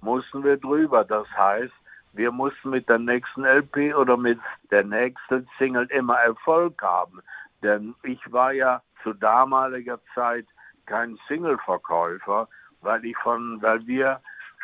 mussten 0.00 0.44
wir 0.44 0.58
drüber. 0.58 1.04
Das 1.04 1.26
heißt, 1.36 1.72
wir 2.12 2.30
mussten 2.30 2.70
mit 2.70 2.88
der 2.88 2.98
nächsten 2.98 3.44
LP 3.44 3.94
oder 3.94 4.16
mit 4.16 4.38
der 4.70 4.84
nächsten 4.84 5.48
Single 5.58 5.86
immer 5.86 6.16
Erfolg 6.16 6.80
haben. 6.82 7.22
Denn 7.62 7.94
ich 8.02 8.20
war 8.30 8.52
ja 8.52 8.82
zu 9.02 9.14
damaliger 9.14 9.98
Zeit 10.14 10.46
kein 10.86 11.18
Single-Verkäufer, 11.28 12.48
weil 12.82 13.04
ich 13.04 13.16
von, 13.18 13.62
weil 13.62 13.86
wir 13.86 14.20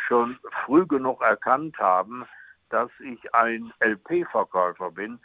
schon 0.06 0.38
früh 0.64 0.86
genug 0.86 1.22
erkannt 1.22 1.78
haben, 1.78 2.24
dass 2.70 2.90
ich 3.00 3.34
ein 3.34 3.72
LP-Verkäufer 3.80 4.90
bin, 4.90 5.18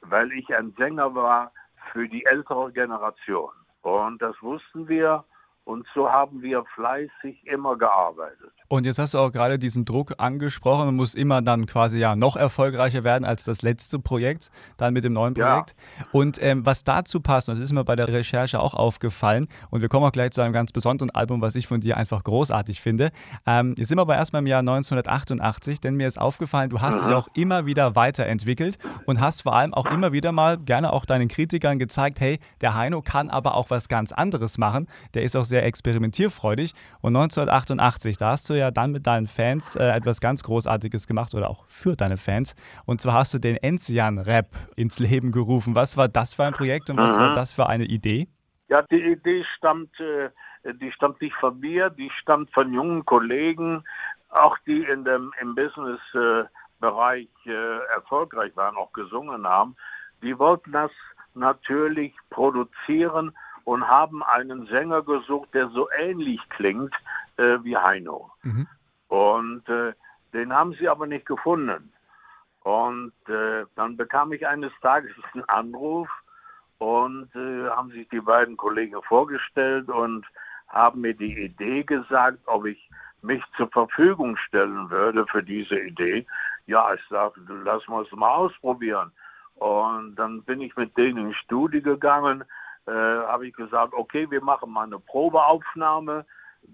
weil 0.00 0.32
ich 0.32 0.54
ein 0.54 0.72
Sänger 0.78 1.14
war 1.14 1.52
für 1.92 2.08
die 2.08 2.24
ältere 2.24 2.72
Generation. 2.72 3.52
Und 3.82 4.20
das 4.20 4.34
wussten 4.42 4.88
wir 4.88 5.24
und 5.66 5.84
so 5.96 6.08
haben 6.08 6.42
wir 6.42 6.64
fleißig 6.76 7.44
immer 7.44 7.76
gearbeitet. 7.76 8.52
Und 8.68 8.86
jetzt 8.86 9.00
hast 9.00 9.14
du 9.14 9.18
auch 9.18 9.32
gerade 9.32 9.58
diesen 9.58 9.84
Druck 9.84 10.14
angesprochen. 10.18 10.86
Man 10.86 10.94
muss 10.94 11.16
immer 11.16 11.42
dann 11.42 11.66
quasi 11.66 11.98
ja 11.98 12.14
noch 12.14 12.36
erfolgreicher 12.36 13.02
werden 13.02 13.24
als 13.24 13.42
das 13.42 13.62
letzte 13.62 13.98
Projekt, 13.98 14.52
dann 14.76 14.94
mit 14.94 15.02
dem 15.02 15.12
neuen 15.12 15.34
Projekt. 15.34 15.74
Ja. 15.98 16.06
Und 16.12 16.40
ähm, 16.40 16.64
was 16.64 16.84
dazu 16.84 17.20
passt, 17.20 17.48
und 17.48 17.56
das 17.56 17.64
ist 17.64 17.72
mir 17.72 17.84
bei 17.84 17.96
der 17.96 18.06
Recherche 18.06 18.60
auch 18.60 18.74
aufgefallen, 18.74 19.48
und 19.70 19.82
wir 19.82 19.88
kommen 19.88 20.06
auch 20.06 20.12
gleich 20.12 20.30
zu 20.30 20.40
einem 20.40 20.52
ganz 20.52 20.70
besonderen 20.70 21.10
Album, 21.10 21.40
was 21.40 21.56
ich 21.56 21.66
von 21.66 21.80
dir 21.80 21.96
einfach 21.96 22.22
großartig 22.22 22.80
finde. 22.80 23.10
Ähm, 23.44 23.74
jetzt 23.76 23.88
sind 23.88 23.98
wir 23.98 24.02
aber 24.02 24.14
erstmal 24.14 24.42
im 24.42 24.46
Jahr 24.46 24.60
1988, 24.60 25.80
denn 25.80 25.96
mir 25.96 26.06
ist 26.06 26.20
aufgefallen, 26.20 26.70
du 26.70 26.80
hast 26.80 27.04
dich 27.04 27.12
auch 27.12 27.26
immer 27.34 27.66
wieder 27.66 27.96
weiterentwickelt 27.96 28.78
und 29.04 29.20
hast 29.20 29.42
vor 29.42 29.56
allem 29.56 29.74
auch 29.74 29.86
immer 29.86 30.12
wieder 30.12 30.30
mal 30.30 30.58
gerne 30.58 30.92
auch 30.92 31.04
deinen 31.04 31.26
Kritikern 31.26 31.80
gezeigt, 31.80 32.20
hey, 32.20 32.38
der 32.60 32.76
Heino 32.76 33.02
kann 33.02 33.30
aber 33.30 33.56
auch 33.56 33.70
was 33.70 33.88
ganz 33.88 34.12
anderes 34.12 34.58
machen. 34.58 34.86
Der 35.14 35.24
ist 35.24 35.34
auch 35.36 35.44
sehr 35.44 35.55
sehr 35.56 35.64
experimentierfreudig. 35.64 36.72
Und 37.00 37.16
1988, 37.16 38.18
da 38.18 38.30
hast 38.32 38.50
du 38.50 38.54
ja 38.54 38.70
dann 38.70 38.92
mit 38.92 39.06
deinen 39.06 39.26
Fans 39.26 39.74
äh, 39.74 39.84
etwas 39.84 40.20
ganz 40.20 40.42
Großartiges 40.42 41.06
gemacht 41.06 41.34
oder 41.34 41.48
auch 41.48 41.64
für 41.66 41.96
deine 41.96 42.18
Fans. 42.18 42.54
Und 42.84 43.00
zwar 43.00 43.14
hast 43.14 43.32
du 43.32 43.38
den 43.38 43.56
Enzian-Rap 43.56 44.48
ins 44.76 44.98
Leben 44.98 45.32
gerufen. 45.32 45.74
Was 45.74 45.96
war 45.96 46.08
das 46.08 46.34
für 46.34 46.44
ein 46.44 46.52
Projekt 46.52 46.90
und 46.90 46.98
was 46.98 47.16
mhm. 47.16 47.22
war 47.22 47.32
das 47.32 47.52
für 47.52 47.68
eine 47.68 47.84
Idee? 47.84 48.28
Ja, 48.68 48.82
die 48.82 49.00
Idee 49.00 49.44
stammt, 49.56 49.98
äh, 49.98 50.28
die 50.74 50.92
stammt 50.92 51.22
nicht 51.22 51.34
von 51.36 51.58
mir, 51.58 51.88
die 51.88 52.10
stammt 52.20 52.52
von 52.52 52.74
jungen 52.74 53.06
Kollegen, 53.06 53.82
auch 54.28 54.58
die 54.66 54.82
in 54.82 55.04
dem, 55.04 55.32
im 55.40 55.54
Business-Bereich 55.54 57.28
äh, 57.46 57.78
erfolgreich 57.94 58.54
waren, 58.56 58.76
auch 58.76 58.92
gesungen 58.92 59.46
haben. 59.46 59.74
Die 60.22 60.38
wollten 60.38 60.72
das 60.72 60.90
natürlich 61.34 62.12
produzieren 62.28 63.32
und 63.66 63.88
haben 63.88 64.22
einen 64.22 64.66
Sänger 64.66 65.02
gesucht, 65.02 65.52
der 65.52 65.68
so 65.70 65.90
ähnlich 65.90 66.40
klingt 66.50 66.94
äh, 67.36 67.58
wie 67.62 67.76
Heino. 67.76 68.30
Mhm. 68.42 68.68
Und 69.08 69.68
äh, 69.68 69.92
den 70.32 70.52
haben 70.52 70.72
sie 70.74 70.88
aber 70.88 71.06
nicht 71.08 71.26
gefunden. 71.26 71.92
Und 72.60 73.12
äh, 73.28 73.64
dann 73.74 73.96
bekam 73.96 74.32
ich 74.32 74.46
eines 74.46 74.72
Tages 74.80 75.10
einen 75.32 75.44
Anruf 75.48 76.08
und 76.78 77.28
äh, 77.34 77.68
haben 77.70 77.90
sich 77.90 78.08
die 78.08 78.20
beiden 78.20 78.56
Kollegen 78.56 79.02
vorgestellt 79.02 79.88
und 79.88 80.24
haben 80.68 81.00
mir 81.00 81.14
die 81.14 81.36
Idee 81.36 81.82
gesagt, 81.82 82.38
ob 82.46 82.66
ich 82.66 82.88
mich 83.22 83.42
zur 83.56 83.68
Verfügung 83.70 84.36
stellen 84.36 84.88
würde 84.90 85.26
für 85.26 85.42
diese 85.42 85.76
Idee. 85.76 86.24
Ja, 86.66 86.94
ich 86.94 87.00
sagte, 87.10 87.40
lass 87.64 87.86
uns 87.88 88.12
mal 88.12 88.30
ausprobieren. 88.30 89.10
Und 89.56 90.14
dann 90.14 90.42
bin 90.42 90.60
ich 90.60 90.76
mit 90.76 90.96
denen 90.96 91.26
ins 91.26 91.36
Studio 91.38 91.82
gegangen, 91.82 92.44
äh, 92.86 92.90
habe 92.90 93.48
ich 93.48 93.54
gesagt, 93.54 93.92
okay, 93.94 94.30
wir 94.30 94.42
machen 94.42 94.72
mal 94.72 94.84
eine 94.84 94.98
Probeaufnahme. 94.98 96.24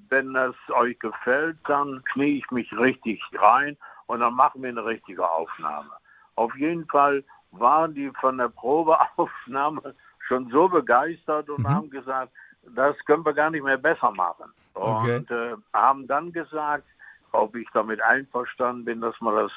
Wenn 0.09 0.33
das 0.35 0.55
euch 0.71 0.99
gefällt, 0.99 1.59
dann 1.67 2.03
knie 2.13 2.39
ich 2.39 2.51
mich 2.51 2.71
richtig 2.77 3.23
rein 3.35 3.77
und 4.07 4.21
dann 4.21 4.35
machen 4.35 4.63
wir 4.63 4.71
eine 4.71 4.85
richtige 4.85 5.29
Aufnahme. 5.29 5.91
Auf 6.37 6.55
jeden 6.57 6.87
Fall 6.87 7.25
waren 7.51 7.95
die 7.95 8.11
von 8.21 8.39
der 8.39 8.49
Probeaufnahme 8.49 9.95
schon 10.29 10.49
so 10.51 10.69
begeistert 10.69 11.51
und 11.51 11.61
mhm. 11.61 11.69
haben 11.69 11.91
gesagt, 11.91 12.33
das 12.75 12.97
können 13.07 13.25
wir 13.25 13.35
gar 13.35 13.51
nicht 13.51 13.65
mehr 13.65 13.77
besser 13.77 14.11
machen. 14.13 14.53
Okay. 14.75 15.17
Und 15.17 15.31
äh, 15.31 15.57
haben 15.75 16.07
dann 16.07 16.33
gesagt, 16.33 16.87
ob 17.33 17.55
ich 17.57 17.69
damit 17.73 18.01
einverstanden 18.03 18.85
bin, 18.85 19.01
dass 19.01 19.19
wir 19.21 19.33
das 19.33 19.53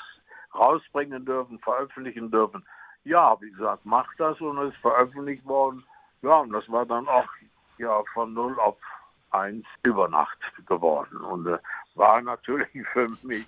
rausbringen 0.53 1.25
dürfen, 1.25 1.59
veröffentlichen 1.59 2.31
dürfen. 2.31 2.65
Ja, 3.03 3.29
habe 3.29 3.47
ich 3.47 3.53
gesagt, 3.53 3.81
mach 3.85 4.07
das 4.17 4.39
und 4.41 4.57
es 4.57 4.74
ist 4.74 4.81
veröffentlicht 4.81 5.45
worden. 5.45 5.83
Ja, 6.25 6.38
und 6.38 6.53
das 6.53 6.67
war 6.72 6.88
dann 6.88 7.08
auch 7.08 7.27
ja, 7.77 8.01
von 8.15 8.34
0 8.34 8.60
auf 8.60 8.77
1 9.29 9.63
über 9.84 10.08
Nacht 10.08 10.39
geworden. 10.65 11.17
Und 11.17 11.46
äh, 11.46 11.60
war 11.94 12.20
natürlich 12.20 12.67
für 12.94 13.10
mich, 13.22 13.46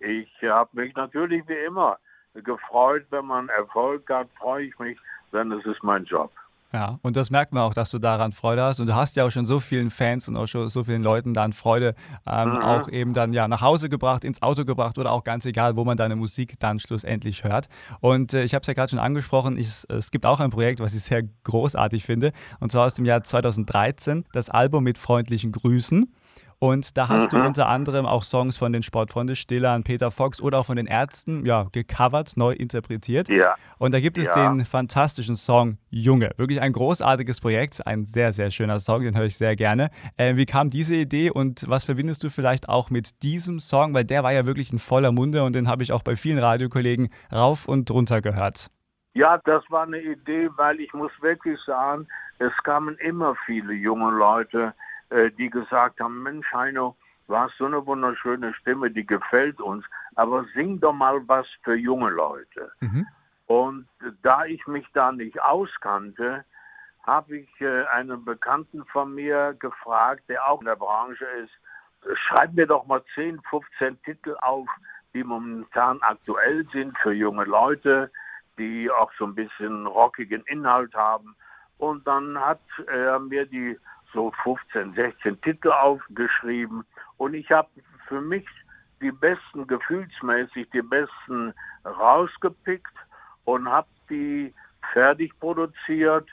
ich 0.00 0.28
habe 0.42 0.70
mich 0.72 0.92
natürlich 0.96 1.46
wie 1.46 1.64
immer 1.64 1.98
gefreut, 2.34 3.06
wenn 3.10 3.26
man 3.26 3.48
Erfolg 3.50 4.10
hat, 4.10 4.28
freue 4.40 4.64
ich 4.64 4.78
mich, 4.80 4.98
denn 5.32 5.52
es 5.52 5.64
ist 5.66 5.84
mein 5.84 6.04
Job. 6.04 6.32
Ja, 6.76 6.98
und 7.00 7.16
das 7.16 7.30
merkt 7.30 7.54
man 7.54 7.62
auch, 7.62 7.72
dass 7.72 7.90
du 7.90 7.98
daran 7.98 8.32
Freude 8.32 8.62
hast. 8.62 8.80
Und 8.80 8.86
du 8.88 8.94
hast 8.94 9.16
ja 9.16 9.24
auch 9.24 9.30
schon 9.30 9.46
so 9.46 9.60
vielen 9.60 9.88
Fans 9.88 10.28
und 10.28 10.36
auch 10.36 10.46
schon 10.46 10.68
so 10.68 10.84
vielen 10.84 11.02
Leuten 11.02 11.32
dann 11.32 11.54
Freude 11.54 11.94
ähm, 12.26 12.50
mhm. 12.50 12.56
auch 12.58 12.88
eben 12.90 13.14
dann 13.14 13.32
ja 13.32 13.48
nach 13.48 13.62
Hause 13.62 13.88
gebracht, 13.88 14.24
ins 14.24 14.42
Auto 14.42 14.66
gebracht 14.66 14.98
oder 14.98 15.10
auch 15.10 15.24
ganz 15.24 15.46
egal, 15.46 15.78
wo 15.78 15.86
man 15.86 15.96
deine 15.96 16.16
Musik 16.16 16.56
dann 16.58 16.78
schlussendlich 16.78 17.44
hört. 17.44 17.70
Und 18.00 18.34
äh, 18.34 18.44
ich 18.44 18.52
habe 18.52 18.60
es 18.60 18.66
ja 18.66 18.74
gerade 18.74 18.90
schon 18.90 18.98
angesprochen, 18.98 19.56
ich, 19.56 19.86
es 19.88 20.10
gibt 20.10 20.26
auch 20.26 20.38
ein 20.38 20.50
Projekt, 20.50 20.80
was 20.80 20.92
ich 20.92 21.02
sehr 21.02 21.22
großartig 21.44 22.04
finde, 22.04 22.32
und 22.60 22.72
zwar 22.72 22.84
aus 22.84 22.92
dem 22.92 23.06
Jahr 23.06 23.22
2013, 23.22 24.26
das 24.32 24.50
Album 24.50 24.84
mit 24.84 24.98
freundlichen 24.98 25.52
Grüßen. 25.52 26.12
Und 26.58 26.96
da 26.96 27.08
hast 27.08 27.32
mhm. 27.32 27.38
du 27.38 27.46
unter 27.46 27.68
anderem 27.68 28.06
auch 28.06 28.24
Songs 28.24 28.56
von 28.56 28.72
den 28.72 28.82
Sportfreunde 28.82 29.36
Stillern, 29.36 29.84
Peter 29.84 30.10
Fox 30.10 30.40
oder 30.40 30.58
auch 30.58 30.66
von 30.66 30.76
den 30.76 30.86
Ärzten, 30.86 31.44
ja, 31.44 31.66
gecovert, 31.72 32.36
neu 32.36 32.52
interpretiert. 32.52 33.28
Ja. 33.28 33.56
Und 33.78 33.92
da 33.92 34.00
gibt 34.00 34.16
es 34.16 34.26
ja. 34.26 34.48
den 34.48 34.64
fantastischen 34.64 35.36
Song 35.36 35.76
Junge. 35.90 36.30
Wirklich 36.36 36.60
ein 36.60 36.72
großartiges 36.72 37.40
Projekt, 37.40 37.86
ein 37.86 38.06
sehr, 38.06 38.32
sehr 38.32 38.50
schöner 38.50 38.80
Song, 38.80 39.02
den 39.02 39.16
höre 39.16 39.26
ich 39.26 39.36
sehr 39.36 39.54
gerne. 39.54 39.90
Äh, 40.16 40.36
wie 40.36 40.46
kam 40.46 40.70
diese 40.70 40.94
Idee 40.94 41.30
und 41.30 41.68
was 41.68 41.84
verbindest 41.84 42.24
du 42.24 42.30
vielleicht 42.30 42.68
auch 42.68 42.88
mit 42.88 43.22
diesem 43.22 43.60
Song? 43.60 43.92
Weil 43.92 44.04
der 44.04 44.24
war 44.24 44.32
ja 44.32 44.46
wirklich 44.46 44.72
in 44.72 44.78
voller 44.78 45.12
Munde 45.12 45.44
und 45.44 45.54
den 45.54 45.68
habe 45.68 45.82
ich 45.82 45.92
auch 45.92 46.02
bei 46.02 46.16
vielen 46.16 46.38
Radiokollegen 46.38 47.10
rauf 47.32 47.68
und 47.68 47.90
runter 47.90 48.22
gehört. 48.22 48.70
Ja, 49.12 49.38
das 49.44 49.62
war 49.70 49.84
eine 49.84 50.00
Idee, 50.00 50.50
weil 50.56 50.80
ich 50.80 50.92
muss 50.92 51.10
wirklich 51.20 51.58
sagen, 51.66 52.06
es 52.38 52.52
kamen 52.64 52.96
immer 52.98 53.34
viele 53.46 53.72
junge 53.72 54.10
Leute, 54.10 54.74
äh, 55.10 55.30
die 55.30 55.50
gesagt 55.50 56.00
haben, 56.00 56.22
Mensch 56.22 56.50
Heino, 56.52 56.96
du 57.28 57.36
hast 57.36 57.56
so 57.58 57.66
eine 57.66 57.84
wunderschöne 57.86 58.54
Stimme, 58.54 58.90
die 58.90 59.06
gefällt 59.06 59.60
uns, 59.60 59.84
aber 60.14 60.44
sing 60.54 60.80
doch 60.80 60.92
mal 60.92 61.26
was 61.26 61.46
für 61.62 61.74
junge 61.74 62.10
Leute. 62.10 62.72
Mhm. 62.80 63.06
Und 63.46 63.88
da 64.22 64.44
ich 64.44 64.66
mich 64.66 64.86
da 64.92 65.12
nicht 65.12 65.40
auskannte, 65.40 66.44
habe 67.04 67.38
ich 67.38 67.60
äh, 67.60 67.84
einen 67.86 68.24
Bekannten 68.24 68.84
von 68.86 69.14
mir 69.14 69.54
gefragt, 69.58 70.24
der 70.28 70.46
auch 70.46 70.60
in 70.60 70.66
der 70.66 70.76
Branche 70.76 71.24
ist, 71.42 71.52
schreib 72.14 72.54
mir 72.54 72.66
doch 72.66 72.86
mal 72.86 73.02
10, 73.14 73.40
15 73.48 74.02
Titel 74.02 74.36
auf, 74.40 74.68
die 75.14 75.22
momentan 75.24 76.00
aktuell 76.02 76.66
sind 76.72 76.96
für 76.98 77.12
junge 77.12 77.44
Leute, 77.44 78.10
die 78.58 78.90
auch 78.90 79.12
so 79.18 79.24
ein 79.24 79.34
bisschen 79.34 79.86
rockigen 79.86 80.42
Inhalt 80.46 80.94
haben. 80.94 81.36
Und 81.78 82.06
dann 82.06 82.38
hat 82.38 82.60
er 82.86 83.18
mir 83.18 83.46
die 83.46 83.78
so 84.16 84.32
15, 84.42 84.94
16 84.94 85.40
Titel 85.42 85.70
aufgeschrieben 85.70 86.84
und 87.18 87.34
ich 87.34 87.50
habe 87.50 87.68
für 88.08 88.20
mich 88.20 88.46
die 89.02 89.12
besten, 89.12 89.66
gefühlsmäßig 89.66 90.70
die 90.70 90.82
besten 90.82 91.52
rausgepickt 91.84 92.96
und 93.44 93.68
habe 93.68 93.88
die 94.08 94.54
fertig 94.92 95.38
produziert 95.38 96.26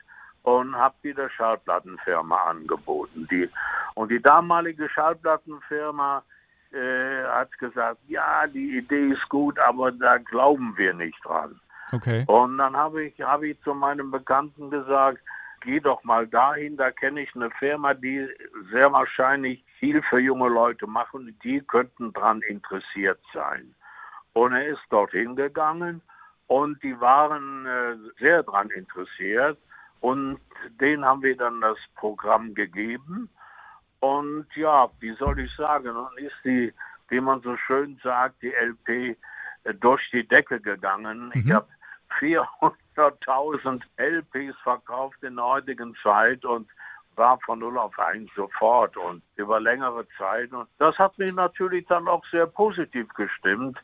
und 0.44 0.76
habe 0.76 0.96
die 1.04 1.14
der 1.14 1.30
Schallplattenfirma 1.30 2.36
angeboten. 2.44 3.28
Die, 3.30 3.50
und 3.96 4.10
die 4.10 4.22
damalige 4.22 4.88
Schallplattenfirma 4.90 6.24
äh, 6.72 7.24
hat 7.26 7.58
gesagt, 7.60 8.00
ja, 8.08 8.48
die 8.48 8.78
Idee 8.78 9.10
ist 9.10 9.28
gut, 9.28 9.60
aber 9.60 9.92
da 9.92 10.18
glauben 10.18 10.74
wir 10.78 10.94
nicht 10.94 11.20
dran. 11.26 11.60
Okay. 11.92 12.24
Und 12.28 12.58
dann 12.58 12.76
habe 12.76 13.04
ich, 13.04 13.22
hab 13.22 13.44
ich 13.44 13.62
zu 13.62 13.74
meinem 13.74 14.10
Bekannten 14.10 14.70
gesagt, 14.72 15.20
geh 15.64 15.80
doch 15.80 16.04
mal 16.04 16.28
dahin, 16.28 16.78
da 16.78 16.92
kenne 16.92 17.22
ich 17.22 17.36
eine 17.36 17.50
Firma, 17.52 17.94
die 17.94 18.28
sehr 18.72 18.92
wahrscheinlich 18.92 19.64
viel 19.80 20.02
für 20.04 20.20
junge 20.20 20.50
Leute 20.50 20.88
machen, 20.88 21.38
die 21.44 21.62
könnten 21.62 22.14
daran 22.14 22.42
interessiert 22.42 23.20
sein. 23.34 23.74
Und 24.34 24.54
er 24.54 24.68
ist 24.68 24.82
dorthin 24.90 25.36
gegangen 25.36 26.02
und 26.48 26.82
die 26.84 27.00
waren 27.00 27.66
äh, 27.66 27.96
sehr 28.20 28.44
daran 28.44 28.70
interessiert 28.72 29.58
und 30.02 30.40
denen 30.82 31.06
haben 31.06 31.24
wir 31.24 31.38
dann 31.38 31.62
das 31.62 31.78
Programm 31.96 32.54
gegeben. 32.54 33.30
Und 34.02 34.48
ja, 34.56 34.90
wie 35.00 35.16
soll 35.16 35.40
ich 35.40 35.56
sagen, 35.56 35.86
dann 35.86 36.18
ist 36.18 36.36
die, 36.44 36.74
wie 37.08 37.22
man 37.22 37.42
so 37.42 37.56
schön 37.56 38.00
sagt, 38.04 38.42
die 38.42 38.52
LP 38.52 39.18
äh, 39.64 39.74
durch 39.74 40.02
die 40.12 40.28
Decke 40.28 40.60
gegangen. 40.60 41.32
Mhm. 41.34 41.42
Ich 41.42 41.52
habe 41.52 41.68
400.000 42.20 43.82
LPs 43.98 44.56
verkauft 44.64 45.22
in 45.24 45.36
der 45.36 45.46
heutigen 45.46 45.96
Zeit 46.02 46.44
und 46.46 46.70
war 47.16 47.40
von 47.42 47.60
0 47.60 47.78
auf 47.78 47.98
1 47.98 48.30
sofort 48.36 48.98
und 48.98 49.22
über 49.36 49.60
längere 49.60 50.08
Zeit. 50.18 50.52
Und 50.52 50.68
das 50.80 50.98
hat 50.98 51.18
mich 51.18 51.34
natürlich 51.34 51.86
dann 51.88 52.08
auch 52.08 52.24
sehr 52.32 52.48
positiv 52.48 53.08
gestimmt. 53.14 53.78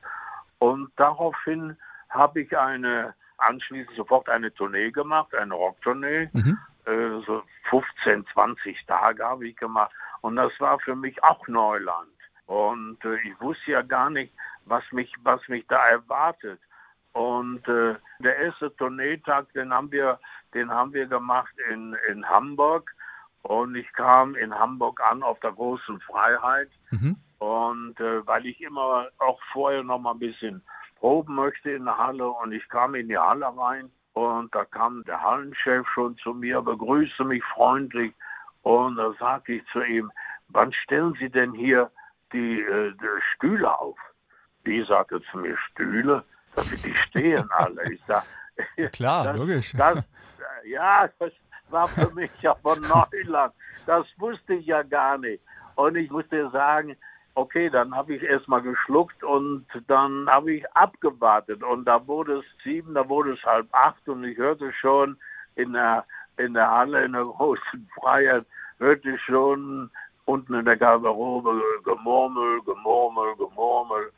Und 0.60 0.92
daraufhin 0.96 1.78
habe 2.10 2.42
ich 2.42 2.58
eine, 2.58 3.14
anschließend 3.38 3.96
sofort 3.96 4.30
eine 4.30 4.54
Tournee 4.54 4.92
gemacht, 4.92 5.34
eine 5.36 5.54
Rocktournee. 5.54 6.30
Mhm. 6.34 6.58
Äh, 6.86 7.22
so 7.26 7.44
15, 7.70 8.26
20 8.34 8.86
Tage 8.88 9.24
habe 9.24 9.48
ich 9.48 9.56
gemacht. 9.56 9.92
Und 10.22 10.36
das 10.36 10.52
war 10.60 10.80
für 10.80 10.96
mich 10.96 11.24
auch 11.24 11.48
Neuland. 11.48 12.10
Und 12.48 12.98
äh, 13.06 13.16
ich 13.28 13.40
wusste 13.40 13.72
ja 13.72 13.82
gar 13.82 14.10
nicht, 14.10 14.34
was 14.66 14.84
mich, 14.92 15.14
was 15.24 15.48
mich 15.48 15.66
da 15.68 15.88
erwartet. 15.88 16.60
Und 17.14 17.68
äh, 17.68 17.96
der 18.20 18.38
erste 18.38 18.76
Tourneetag, 18.76 19.52
den 19.54 19.74
haben 19.74 19.92
wir, 19.92 20.20
den 20.54 20.70
haben 20.70 20.94
wir 20.94 21.08
gemacht 21.08 21.54
in, 21.72 21.96
in 22.10 22.28
Hamburg. 22.28 22.92
Und 23.42 23.76
ich 23.76 23.92
kam 23.94 24.36
in 24.36 24.54
Hamburg 24.54 25.00
an 25.10 25.24
auf 25.24 25.40
der 25.40 25.54
großen 25.54 26.00
Freiheit. 26.02 26.70
Mhm. 26.92 27.16
Und 27.40 28.00
äh, 28.00 28.26
weil 28.28 28.46
ich 28.46 28.62
immer 28.62 29.08
auch 29.18 29.40
vorher 29.54 29.84
noch 29.84 30.00
mal 30.00 30.12
ein 30.12 30.20
bisschen 30.20 30.62
proben 31.00 31.36
möchte 31.36 31.72
in 31.72 31.86
der 31.86 31.98
Halle 31.98 32.30
und 32.30 32.52
ich 32.52 32.68
kam 32.70 32.96
in 32.96 33.08
die 33.08 33.18
Halle 33.18 33.46
rein 33.58 33.90
und 34.14 34.54
da 34.54 34.66
kam 34.66 35.04
der 35.06 35.22
Hallenchef 35.22 35.88
schon 35.94 36.18
zu 36.18 36.34
mir, 36.34 36.62
begrüßte 36.62 37.24
mich 37.24 37.44
freundlich 37.46 38.14
und 38.64 38.98
da 38.98 39.14
sagte 39.14 39.54
ich 39.54 39.66
zu 39.72 39.82
ihm, 39.82 40.12
wann 40.50 40.74
stellen 40.74 41.16
Sie 41.20 41.30
denn 41.30 41.54
hier 41.54 41.90
die, 42.34 42.62
äh, 42.62 42.92
die 42.92 43.22
Stühle 43.34 43.80
auf? 43.80 43.98
Die 44.66 44.84
sagte 44.84 45.22
zu 45.32 45.38
mir, 45.38 45.58
Stühle? 45.72 46.24
Die 46.84 46.96
stehen 46.96 47.50
alle. 47.52 47.92
Ich 47.92 48.02
sag, 48.08 48.24
Klar, 48.92 49.26
das, 49.26 49.38
logisch. 49.38 49.74
Das, 49.76 50.04
ja, 50.66 51.10
das 51.20 51.32
war 51.70 51.88
für 51.88 52.12
mich 52.14 52.32
aber 52.48 52.76
Neuland. 52.76 53.54
Das 53.86 54.06
wusste 54.18 54.56
ich 54.56 54.66
ja 54.66 54.84
gar 54.84 55.18
nicht. 55.18 55.42
Und 55.76 55.96
ich 55.96 56.10
musste 56.10 56.50
sagen, 56.50 56.96
okay, 57.36 57.70
dann 57.70 57.96
habe 57.96 58.16
ich 58.16 58.24
erstmal 58.24 58.62
geschluckt 58.62 59.24
und 59.24 59.66
dann 59.88 60.30
habe 60.30 60.54
ich 60.54 60.72
abgewartet. 60.74 61.64
Und 61.64 61.86
da 61.86 62.06
wurde 62.06 62.40
es 62.40 62.46
sieben, 62.64 62.94
da 62.94 63.08
wurde 63.08 63.34
es 63.34 63.44
halb 63.44 63.68
acht 63.72 64.08
und 64.10 64.24
ich 64.24 64.38
hörte 64.38 64.72
schon 64.74 65.18
in 65.56 65.74
der, 65.74 66.06
in 66.38 66.54
der 66.54 66.70
Halle, 66.70 67.06
in 67.06 67.14
der 67.14 67.24
großen 67.24 67.90
Freiheit, 68.00 68.46
hörte 68.80 69.12
ich 69.12 69.22
schon 69.22 69.90
unten 70.26 70.54
in 70.54 70.66
der 70.66 70.78
Garderobe 70.78 71.62
Gemurmel, 71.84 72.62
Gemurmel, 72.64 73.36
Gemurmel. 73.38 74.12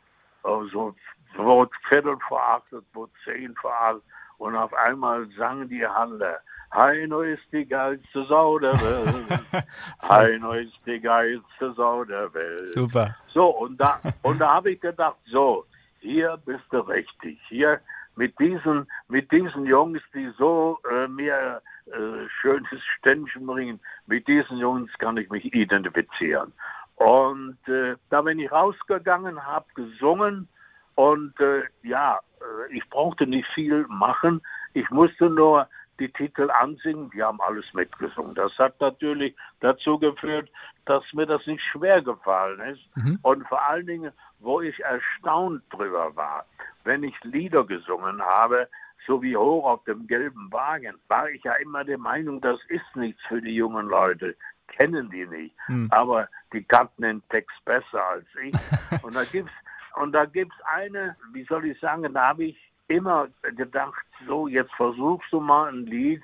So 0.71 0.95
wurde 1.37 1.71
Viertel 1.87 2.17
vor 2.27 2.41
acht, 2.41 2.71
es 2.73 2.83
wurde 2.93 3.11
zehn 3.23 3.55
vor 3.55 3.73
acht 3.73 4.01
und 4.37 4.55
auf 4.55 4.73
einmal 4.73 5.27
sang 5.37 5.67
die 5.69 5.85
Halle, 5.85 6.39
Heino 6.73 7.21
ist 7.21 7.43
die 7.51 7.65
geilste 7.65 8.23
Sau 8.25 8.57
der 8.57 8.73
Welt. 8.73 9.65
Heino 10.07 10.53
ist 10.53 10.73
die 10.85 10.99
geilste 10.99 11.73
Sau 11.75 12.05
der 12.05 12.33
Welt. 12.33 12.67
Super. 12.69 13.15
So, 13.33 13.47
und 13.47 13.77
da, 13.77 13.99
und 14.21 14.39
da 14.39 14.55
habe 14.55 14.71
ich 14.71 14.79
gedacht, 14.79 15.17
so, 15.25 15.65
hier 15.99 16.39
bist 16.45 16.63
du 16.71 16.79
richtig. 16.79 17.39
Hier 17.49 17.81
mit 18.15 18.37
diesen, 18.39 18.87
mit 19.09 19.31
diesen 19.31 19.65
Jungs, 19.65 20.01
die 20.13 20.31
so 20.37 20.79
äh, 20.89 21.07
mir 21.07 21.61
äh, 21.87 22.29
schönes 22.41 22.81
Ständchen 22.97 23.45
bringen, 23.45 23.79
mit 24.07 24.27
diesen 24.27 24.57
Jungs 24.57 24.91
kann 24.97 25.17
ich 25.17 25.29
mich 25.29 25.53
identifizieren. 25.53 26.53
Und 26.95 27.57
äh, 27.67 27.95
da 28.09 28.21
bin 28.21 28.39
ich 28.39 28.51
rausgegangen, 28.51 29.45
habe 29.45 29.65
gesungen 29.75 30.47
und 30.95 31.39
äh, 31.39 31.63
ja, 31.83 32.19
äh, 32.39 32.75
ich 32.75 32.87
brauchte 32.89 33.27
nicht 33.27 33.47
viel 33.53 33.85
machen. 33.87 34.41
Ich 34.73 34.89
musste 34.89 35.29
nur 35.29 35.67
die 35.99 36.11
Titel 36.11 36.49
ansingen, 36.49 37.11
die 37.11 37.21
haben 37.21 37.39
alles 37.41 37.65
mitgesungen. 37.73 38.33
Das 38.33 38.51
hat 38.57 38.79
natürlich 38.81 39.35
dazu 39.59 39.99
geführt, 39.99 40.49
dass 40.85 41.03
mir 41.13 41.27
das 41.27 41.45
nicht 41.45 41.63
schwer 41.71 42.01
gefallen 42.01 42.59
ist. 42.61 42.81
Mhm. 42.95 43.19
Und 43.21 43.47
vor 43.47 43.61
allen 43.67 43.85
Dingen, 43.85 44.11
wo 44.39 44.61
ich 44.61 44.79
erstaunt 44.79 45.61
drüber 45.69 46.15
war, 46.15 46.45
wenn 46.83 47.03
ich 47.03 47.15
Lieder 47.23 47.63
gesungen 47.63 48.21
habe, 48.21 48.67
so 49.05 49.21
wie 49.21 49.37
hoch 49.37 49.65
auf 49.65 49.83
dem 49.83 50.07
gelben 50.07 50.51
Wagen, 50.51 50.95
war 51.07 51.29
ich 51.29 51.43
ja 51.43 51.53
immer 51.53 51.83
der 51.83 51.97
Meinung, 51.97 52.41
das 52.41 52.59
ist 52.69 52.95
nichts 52.95 53.21
für 53.27 53.41
die 53.41 53.55
jungen 53.55 53.87
Leute. 53.87 54.35
Kennen 54.67 55.09
die 55.11 55.27
nicht. 55.27 55.55
Mhm. 55.67 55.87
Aber 55.91 56.27
die 56.53 56.63
kannten 56.63 57.03
den 57.03 57.21
Text 57.29 57.63
besser 57.65 58.03
als 58.09 58.25
ich. 58.41 58.53
und 59.03 59.15
da 59.15 59.23
gibt's 59.23 59.53
und 59.95 60.11
da 60.13 60.25
gibt's 60.25 60.55
eine, 60.65 61.15
wie 61.33 61.43
soll 61.45 61.65
ich 61.65 61.79
sagen, 61.79 62.13
da 62.13 62.29
habe 62.29 62.45
ich 62.45 62.71
immer 62.87 63.27
gedacht, 63.55 64.05
so 64.27 64.47
jetzt 64.47 64.73
versuchst 64.73 65.31
du 65.31 65.39
mal 65.39 65.69
ein 65.69 65.85
Lied, 65.85 66.21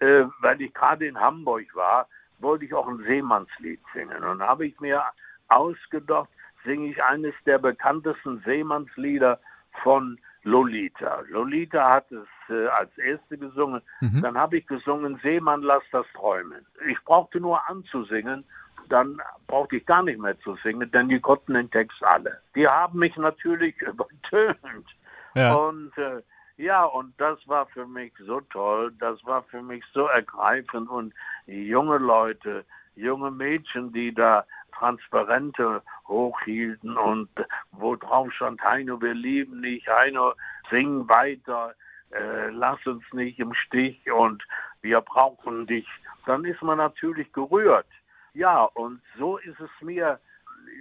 äh, 0.00 0.24
weil 0.40 0.60
ich 0.60 0.72
gerade 0.74 1.06
in 1.06 1.18
Hamburg 1.18 1.74
war, 1.74 2.08
wollte 2.38 2.64
ich 2.64 2.74
auch 2.74 2.88
ein 2.88 3.02
Seemannslied 3.06 3.80
singen. 3.94 4.22
Und 4.24 4.42
habe 4.42 4.66
ich 4.66 4.78
mir 4.80 5.02
ausgedacht, 5.48 6.28
singe 6.64 6.88
ich 6.90 7.02
eines 7.02 7.34
der 7.46 7.58
bekanntesten 7.58 8.42
Seemannslieder 8.44 9.40
von 9.82 10.18
Lolita. 10.44 11.22
Lolita 11.28 11.88
hat 11.88 12.10
es 12.10 12.26
äh, 12.48 12.66
als 12.66 12.96
erste 12.98 13.38
gesungen. 13.38 13.80
Mhm. 14.00 14.22
Dann 14.22 14.36
habe 14.36 14.58
ich 14.58 14.66
gesungen, 14.66 15.18
Seemann, 15.22 15.62
lass 15.62 15.84
das 15.92 16.06
träumen. 16.14 16.66
Ich 16.88 17.00
brauchte 17.04 17.40
nur 17.40 17.68
anzusingen, 17.68 18.44
dann 18.92 19.20
brauchte 19.46 19.76
ich 19.76 19.86
gar 19.86 20.02
nicht 20.02 20.20
mehr 20.20 20.38
zu 20.40 20.56
singen, 20.62 20.90
denn 20.90 21.08
die 21.08 21.20
konnten 21.20 21.54
den 21.54 21.70
Text 21.70 22.02
alle. 22.04 22.40
Die 22.54 22.66
haben 22.66 22.98
mich 22.98 23.16
natürlich 23.16 23.74
übertönt. 23.80 24.86
Ja. 25.34 25.54
Und 25.54 25.96
äh, 25.96 26.22
ja, 26.58 26.84
und 26.84 27.18
das 27.18 27.38
war 27.48 27.66
für 27.66 27.86
mich 27.86 28.12
so 28.26 28.40
toll, 28.40 28.92
das 29.00 29.24
war 29.24 29.42
für 29.44 29.62
mich 29.62 29.82
so 29.94 30.06
ergreifend 30.06 30.88
und 30.90 31.14
junge 31.46 31.96
Leute, 31.96 32.64
junge 32.94 33.30
Mädchen, 33.30 33.92
die 33.92 34.14
da 34.14 34.44
Transparente 34.72 35.82
hochhielten 36.06 36.96
und 36.96 37.28
wo 37.72 37.96
drauf 37.96 38.30
stand, 38.32 38.62
Heino, 38.62 39.00
wir 39.00 39.14
lieben 39.14 39.62
dich, 39.62 39.88
Heino, 39.88 40.34
sing 40.70 41.08
weiter, 41.08 41.74
äh, 42.10 42.50
lass 42.50 42.84
uns 42.86 43.02
nicht 43.12 43.38
im 43.38 43.54
Stich 43.54 44.10
und 44.12 44.44
wir 44.82 45.00
brauchen 45.00 45.66
dich, 45.66 45.88
dann 46.26 46.44
ist 46.44 46.62
man 46.62 46.78
natürlich 46.78 47.32
gerührt. 47.32 47.86
Ja, 48.34 48.64
und 48.64 49.00
so 49.18 49.38
ist 49.38 49.60
es 49.60 49.70
mir, 49.80 50.18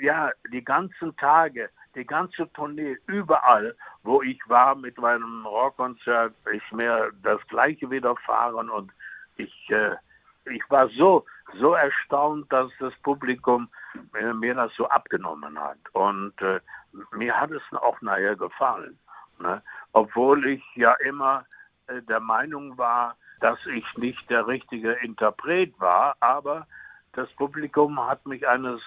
ja, 0.02 0.32
die 0.52 0.64
ganzen 0.64 1.16
Tage 1.18 1.70
die 1.96 2.06
ganze 2.06 2.52
Tournee, 2.54 2.98
überall, 3.08 3.76
wo 4.04 4.22
ich 4.22 4.40
war 4.48 4.76
mit 4.76 4.98
meinem 4.98 5.46
Rockkonzert, 5.46 6.34
ist 6.52 6.72
mir 6.72 7.12
das 7.24 7.40
Gleiche 7.48 7.90
widerfahren 7.90 8.70
und 8.70 8.92
ich, 9.38 9.70
äh, 9.70 9.96
ich 10.46 10.64
war 10.70 10.88
so, 10.90 11.26
so 11.60 11.74
erstaunt, 11.74 12.52
dass 12.52 12.72
das 12.80 12.94
Publikum 13.04 13.70
äh, 14.14 14.34
mir 14.34 14.56
das 14.56 14.74
so 14.76 14.88
abgenommen 14.88 15.60
hat. 15.60 15.78
Und 15.94 16.40
äh, 16.42 16.60
mir 17.12 17.40
hat 17.40 17.52
es 17.52 17.62
auch 17.74 18.00
nachher 18.02 18.36
gefallen. 18.36 18.98
Ne? 19.40 19.62
Obwohl 19.94 20.46
ich 20.48 20.64
ja 20.76 20.94
immer 21.06 21.46
äh, 21.88 22.02
der 22.04 22.20
Meinung 22.20 22.78
war, 22.78 23.16
dass 23.40 23.60
ich 23.66 23.86
nicht 23.98 24.30
der 24.30 24.48
richtige 24.48 24.94
Interpret 24.94 25.74
war, 25.80 26.16
aber 26.20 26.68
das 27.14 27.30
Publikum 27.38 28.00
hat 28.00 28.26
mich 28.26 28.48
eines 28.48 28.82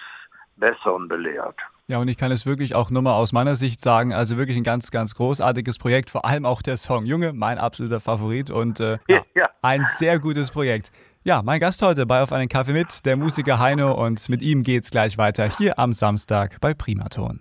Besseren 0.57 1.07
belehrt. 1.07 1.57
Ja, 1.87 1.99
und 1.99 2.07
ich 2.07 2.17
kann 2.17 2.31
es 2.31 2.45
wirklich 2.45 2.73
auch 2.73 2.89
nur 2.89 3.03
mal 3.03 3.13
aus 3.13 3.31
meiner 3.31 3.55
Sicht 3.55 3.79
sagen, 3.79 4.13
also 4.13 4.37
wirklich 4.37 4.57
ein 4.57 4.63
ganz, 4.63 4.89
ganz 4.89 5.13
großartiges 5.13 5.77
Projekt, 5.77 6.09
vor 6.09 6.25
allem 6.25 6.45
auch 6.45 6.63
der 6.63 6.77
Song 6.77 7.05
Junge, 7.05 7.31
mein 7.33 7.59
absoluter 7.59 7.99
Favorit 7.99 8.49
und 8.49 8.79
äh, 8.79 8.97
ja, 9.07 9.21
ja. 9.35 9.49
ein 9.61 9.85
sehr 9.85 10.19
gutes 10.19 10.49
Projekt. 10.51 10.91
Ja, 11.23 11.41
mein 11.43 11.59
Gast 11.59 11.81
heute 11.81 12.05
bei 12.05 12.21
Auf 12.21 12.31
einen 12.31 12.49
Kaffee 12.49 12.73
mit, 12.73 13.05
der 13.05 13.17
Musiker 13.17 13.59
Heino 13.59 13.93
und 13.93 14.29
mit 14.29 14.41
ihm 14.41 14.63
geht's 14.63 14.89
gleich 14.89 15.17
weiter 15.17 15.47
hier 15.47 15.77
am 15.77 15.93
Samstag 15.93 16.59
bei 16.61 16.73
Primaton. 16.73 17.39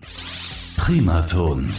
Primaton. 0.77 1.73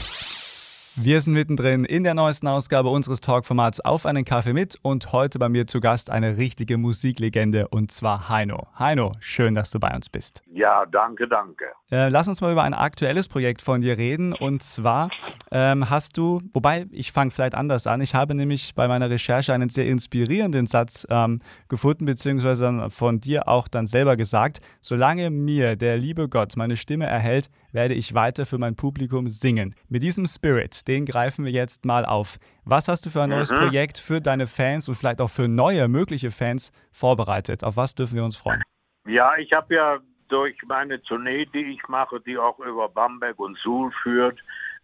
Wir 0.97 1.19
sind 1.19 1.34
mittendrin 1.34 1.84
in 1.84 2.05
der 2.05 2.13
neuesten 2.13 2.47
Ausgabe 2.47 2.88
unseres 2.88 3.19
Talkformats 3.19 3.81
Auf 3.81 4.05
einen 4.05 4.23
Kaffee 4.23 4.53
mit 4.53 4.77
und 4.81 5.12
heute 5.12 5.39
bei 5.39 5.49
mir 5.49 5.67
zu 5.67 5.81
Gast 5.81 6.10
eine 6.10 6.38
richtige 6.38 6.77
Musiklegende 6.77 7.67
und 7.67 7.91
zwar 7.91 8.29
Heino. 8.29 8.67
Heino, 8.79 9.12
schön, 9.19 9.55
dass 9.55 9.71
du 9.71 9.79
bei 9.79 9.93
uns 9.93 10.08
bist. 10.08 10.41
Ja, 10.53 10.86
danke, 10.86 11.27
danke. 11.27 11.65
Äh, 11.91 12.08
lass 12.08 12.29
uns 12.29 12.39
mal 12.39 12.53
über 12.53 12.63
ein 12.63 12.73
aktuelles 12.73 13.27
Projekt 13.27 13.62
von 13.62 13.81
dir 13.81 13.97
reden 13.97 14.31
und 14.34 14.63
zwar 14.63 15.10
ähm, 15.51 15.89
hast 15.89 16.17
du, 16.17 16.39
wobei 16.53 16.86
ich 16.91 17.12
fange 17.12 17.31
vielleicht 17.31 17.55
anders 17.55 17.88
an, 17.88 17.99
ich 17.99 18.15
habe 18.15 18.34
nämlich 18.34 18.73
bei 18.73 18.88
meiner 18.88 19.10
Recherche 19.10 19.53
einen 19.53 19.67
sehr 19.67 19.88
inspirierenden 19.88 20.65
Satz 20.65 21.05
ähm, 21.10 21.41
gefunden, 21.67 22.05
beziehungsweise 22.05 22.89
von 22.89 23.19
dir 23.19 23.49
auch 23.49 23.67
dann 23.67 23.86
selber 23.86 24.15
gesagt, 24.15 24.62
solange 24.79 25.29
mir 25.29 25.75
der 25.75 25.97
liebe 25.97 26.29
Gott 26.29 26.55
meine 26.55 26.77
Stimme 26.77 27.05
erhält, 27.05 27.49
werde 27.75 27.93
ich 27.93 28.15
weiter 28.15 28.45
für 28.45 28.57
mein 28.57 28.75
Publikum 28.75 29.27
singen. 29.27 29.75
Mit 29.89 30.01
diesem 30.01 30.25
Spirit, 30.25 30.88
den 30.88 31.05
greifen 31.05 31.45
wir 31.45 31.51
jetzt 31.51 31.85
mal 31.85 32.05
auf. 32.05 32.38
Was 32.63 32.88
hast 32.88 33.05
du 33.05 33.09
für 33.11 33.21
ein 33.21 33.29
neues 33.29 33.51
mhm. 33.51 33.57
Projekt 33.57 33.99
für 33.99 34.21
deine 34.21 34.47
Fans 34.47 34.88
und 34.88 34.95
vielleicht 34.95 35.21
auch 35.21 35.29
für 35.29 35.47
neue 35.47 35.88
mögliche 35.88 36.31
Fans 36.31 36.71
vorbereitet? 36.91 37.63
Auf 37.63 37.77
was 37.77 37.93
dürfen 37.93 38.15
wir 38.15 38.23
uns 38.23 38.38
freuen? 38.38 38.63
Ja, 39.05 39.38
ich 39.38 39.51
habe 39.51 39.75
ja 39.75 39.99
durch 40.29 40.57
meine 40.65 41.01
Tournee, 41.03 41.45
die 41.45 41.73
ich 41.73 41.88
mache, 41.88 42.19
die 42.21 42.38
auch 42.38 42.57
über 42.59 42.89
Bamberg 42.89 43.38
und 43.38 43.57
Suhl 43.59 43.91
führt, 44.01 44.39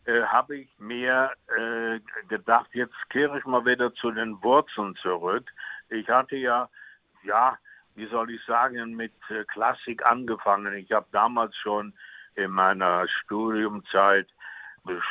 äh, 0.06 0.22
habe 0.24 0.58
ich 0.58 0.70
mir 0.78 1.32
äh, 1.58 2.00
gedacht, 2.28 2.70
jetzt 2.74 2.96
kehre 3.10 3.40
ich 3.40 3.46
mal 3.46 3.66
wieder 3.66 3.94
zu 3.96 4.12
den 4.12 4.42
Wurzeln 4.44 4.96
zurück. 5.02 5.50
Ich 5.90 6.08
hatte 6.10 6.36
ja, 6.36 6.70
ja, 7.24 7.58
wie 7.96 8.08
soll 8.08 8.32
ich 8.32 8.44
sagen, 8.46 8.96
mit 8.96 9.14
äh, 9.30 9.44
Klassik 9.46 10.06
angefangen. 10.06 10.74
Ich 10.76 10.92
habe 10.92 11.08
damals 11.12 11.56
schon 11.56 11.94
in 12.36 12.52
meiner 12.52 13.08
Studiumzeit 13.08 14.28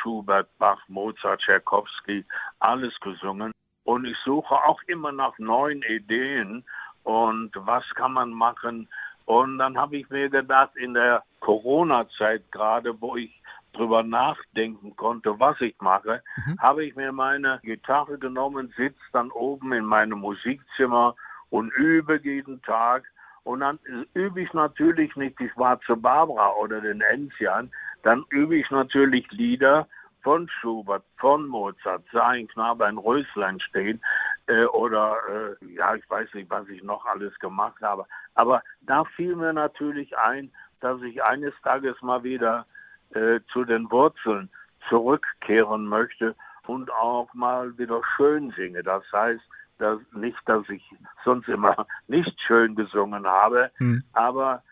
Schubert, 0.02 0.48
Bach, 0.58 0.80
Mozart, 0.88 1.40
Tchaikovsky, 1.42 2.24
alles 2.58 2.98
gesungen. 3.00 3.52
Und 3.84 4.04
ich 4.04 4.16
suche 4.24 4.54
auch 4.54 4.80
immer 4.86 5.12
nach 5.12 5.38
neuen 5.38 5.82
Ideen 5.82 6.64
und 7.04 7.50
was 7.54 7.84
kann 7.94 8.12
man 8.12 8.30
machen. 8.30 8.88
Und 9.24 9.58
dann 9.58 9.78
habe 9.78 9.96
ich 9.96 10.10
mir 10.10 10.28
gedacht, 10.28 10.76
in 10.76 10.94
der 10.94 11.22
Corona-Zeit 11.40 12.50
gerade, 12.50 13.00
wo 13.00 13.16
ich 13.16 13.40
drüber 13.72 14.02
nachdenken 14.02 14.96
konnte, 14.96 15.38
was 15.38 15.60
ich 15.60 15.76
mache, 15.80 16.22
mhm. 16.44 16.58
habe 16.58 16.84
ich 16.84 16.96
mir 16.96 17.12
meine 17.12 17.60
Gitarre 17.62 18.18
genommen, 18.18 18.72
sitze 18.76 18.98
dann 19.12 19.30
oben 19.30 19.72
in 19.72 19.84
meinem 19.84 20.18
Musikzimmer 20.18 21.14
und 21.50 21.72
übe 21.74 22.20
jeden 22.22 22.60
Tag 22.62 23.04
und 23.50 23.60
dann 23.60 23.78
übe 24.14 24.42
ich 24.42 24.52
natürlich 24.52 25.14
nicht 25.16 25.38
die 25.40 25.50
Schwarze 25.50 25.96
Barbara 25.96 26.52
oder 26.54 26.80
den 26.80 27.00
Enzian, 27.00 27.70
dann 28.04 28.24
übe 28.30 28.56
ich 28.56 28.70
natürlich 28.70 29.28
Lieder 29.32 29.88
von 30.22 30.48
Schubert, 30.48 31.02
von 31.16 31.48
Mozart, 31.48 32.04
sah 32.12 32.28
ein 32.28 32.46
Knabe 32.46 32.86
ein 32.86 32.98
Röslein 32.98 33.58
stehen 33.58 34.00
äh, 34.46 34.64
oder 34.66 35.16
äh, 35.28 35.74
ja, 35.74 35.96
ich 35.96 36.08
weiß 36.08 36.32
nicht, 36.34 36.48
was 36.48 36.68
ich 36.68 36.82
noch 36.84 37.04
alles 37.06 37.36
gemacht 37.40 37.82
habe. 37.82 38.06
Aber 38.34 38.62
da 38.82 39.04
fiel 39.16 39.34
mir 39.34 39.52
natürlich 39.52 40.16
ein, 40.16 40.52
dass 40.80 41.02
ich 41.02 41.22
eines 41.24 41.54
Tages 41.64 42.00
mal 42.02 42.22
wieder 42.22 42.66
äh, 43.14 43.40
zu 43.52 43.64
den 43.64 43.90
Wurzeln 43.90 44.48
zurückkehren 44.88 45.86
möchte 45.86 46.36
und 46.66 46.92
auch 46.92 47.32
mal 47.34 47.76
wieder 47.78 48.00
schön 48.16 48.52
singe. 48.52 48.84
Das 48.84 49.02
heißt, 49.12 49.42
dass, 49.80 49.98
nicht, 50.12 50.38
dass 50.46 50.68
ich 50.68 50.82
sonst 51.24 51.48
immer 51.48 51.86
nicht 52.08 52.38
schön 52.46 52.74
gesungen 52.74 53.26
habe, 53.26 53.70
hm. 53.76 54.02
aber 54.12 54.62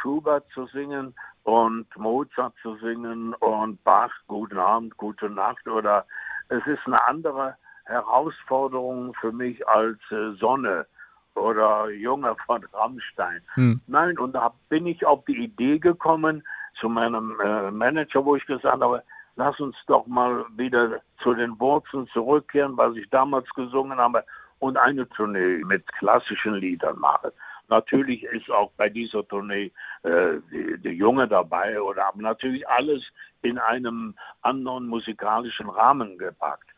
Schubert 0.00 0.44
zu 0.54 0.66
singen 0.66 1.14
und 1.44 1.86
Mozart 1.96 2.54
zu 2.62 2.76
singen 2.76 3.34
und 3.34 3.82
Bach, 3.84 4.12
guten 4.28 4.58
Abend, 4.58 4.96
gute 4.96 5.28
Nacht 5.28 5.66
oder 5.66 6.06
es 6.48 6.64
ist 6.66 6.86
eine 6.86 7.04
andere 7.06 7.56
Herausforderung 7.84 9.12
für 9.20 9.32
mich 9.32 9.66
als 9.66 9.98
äh, 10.10 10.32
Sonne 10.38 10.86
oder 11.34 11.90
Junge 11.90 12.36
von 12.46 12.64
Rammstein. 12.72 13.40
Hm. 13.54 13.80
Nein, 13.86 14.18
und 14.18 14.34
da 14.34 14.52
bin 14.68 14.86
ich 14.86 15.04
auf 15.04 15.24
die 15.24 15.44
Idee 15.44 15.78
gekommen 15.78 16.44
zu 16.78 16.88
meinem 16.88 17.40
äh, 17.40 17.70
Manager, 17.70 18.24
wo 18.24 18.36
ich 18.36 18.46
gesagt 18.46 18.80
habe, 18.80 19.02
lass 19.36 19.58
uns 19.58 19.76
doch 19.86 20.06
mal 20.06 20.44
wieder 20.56 21.00
zu 21.22 21.34
den 21.34 21.58
Wurzeln 21.58 22.06
zurückkehren, 22.08 22.76
was 22.76 22.94
ich 22.96 23.08
damals 23.10 23.48
gesungen 23.50 23.98
habe 23.98 24.24
und 24.62 24.76
eine 24.76 25.08
Tournee 25.08 25.60
mit 25.64 25.84
klassischen 25.94 26.54
Liedern 26.54 26.96
mache. 27.00 27.32
Natürlich 27.68 28.22
ist 28.22 28.48
auch 28.48 28.70
bei 28.76 28.88
dieser 28.88 29.26
Tournee 29.26 29.72
äh, 30.04 30.34
die, 30.52 30.78
die 30.78 30.90
Junge 30.90 31.26
dabei 31.26 31.80
oder 31.80 32.04
haben 32.04 32.20
natürlich 32.20 32.66
alles 32.68 33.02
in 33.42 33.58
einem 33.58 34.14
anderen 34.42 34.86
musikalischen 34.86 35.68
Rahmen 35.68 36.16
gepackt. 36.16 36.68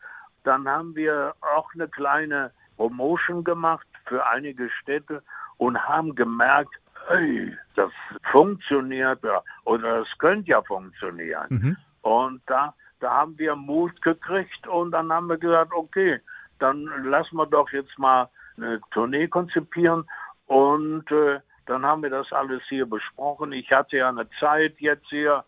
Dann 0.43 0.67
haben 0.67 0.95
wir 0.95 1.35
auch 1.55 1.71
eine 1.75 1.87
kleine 1.87 2.51
Promotion 2.75 3.43
gemacht 3.43 3.87
für 4.05 4.25
einige 4.25 4.67
Städte 4.81 5.21
und 5.57 5.77
haben 5.77 6.15
gemerkt, 6.15 6.73
hey, 7.07 7.55
das 7.75 7.91
funktioniert 8.31 9.23
ja, 9.23 9.43
oder 9.65 10.01
es 10.01 10.17
könnte 10.17 10.49
ja 10.49 10.61
funktionieren. 10.63 11.45
Mhm. 11.49 11.77
Und 12.01 12.41
da, 12.47 12.73
da 12.99 13.11
haben 13.11 13.37
wir 13.37 13.55
Mut 13.55 14.01
gekriegt 14.01 14.67
und 14.67 14.89
dann 14.89 15.13
haben 15.13 15.27
wir 15.27 15.37
gesagt, 15.37 15.71
okay, 15.71 16.19
dann 16.59 16.85
lassen 17.03 17.35
wir 17.35 17.45
doch 17.45 17.71
jetzt 17.71 17.97
mal 17.97 18.29
eine 18.57 18.79
Tournee 18.91 19.27
konzipieren 19.27 20.05
und 20.47 21.09
äh, 21.11 21.39
dann 21.65 21.85
haben 21.85 22.03
wir 22.03 22.09
das 22.09 22.31
alles 22.31 22.61
hier 22.69 22.85
besprochen. 22.85 23.51
Ich 23.51 23.71
hatte 23.71 23.97
ja 23.97 24.09
eine 24.09 24.29
Zeit 24.39 24.75
jetzt 24.79 25.07
hier 25.09 25.43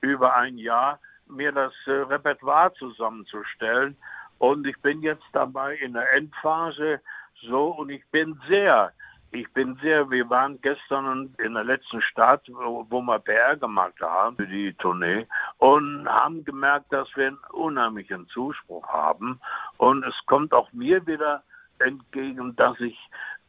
über 0.00 0.34
ein 0.36 0.56
Jahr, 0.58 0.98
mir 1.26 1.52
das 1.52 1.72
äh, 1.86 1.90
Repertoire 1.90 2.72
zusammenzustellen. 2.74 3.96
Und 4.38 4.66
ich 4.66 4.80
bin 4.80 5.02
jetzt 5.02 5.24
dabei 5.32 5.74
in 5.76 5.92
der 5.92 6.12
Endphase 6.14 7.00
so 7.42 7.68
und 7.68 7.90
ich 7.90 8.06
bin 8.10 8.40
sehr, 8.48 8.92
ich 9.30 9.52
bin 9.52 9.78
sehr, 9.82 10.10
wir 10.10 10.28
waren 10.30 10.60
gestern 10.62 11.34
in 11.38 11.54
der 11.54 11.64
letzten 11.64 12.00
Stadt, 12.00 12.42
wo, 12.48 13.00
wir 13.00 13.18
PR 13.18 13.56
gemacht 13.56 14.00
haben 14.00 14.36
für 14.36 14.46
die 14.46 14.72
Tournee 14.74 15.26
und 15.58 16.08
haben 16.08 16.44
gemerkt, 16.44 16.92
dass 16.92 17.08
wir 17.14 17.28
einen 17.28 17.38
unheimlichen 17.52 18.26
Zuspruch 18.28 18.86
haben. 18.88 19.40
Und 19.76 20.04
es 20.04 20.14
kommt 20.26 20.54
auch 20.54 20.72
mir 20.72 21.06
wieder 21.06 21.42
entgegen, 21.78 22.56
dass 22.56 22.80
ich 22.80 22.98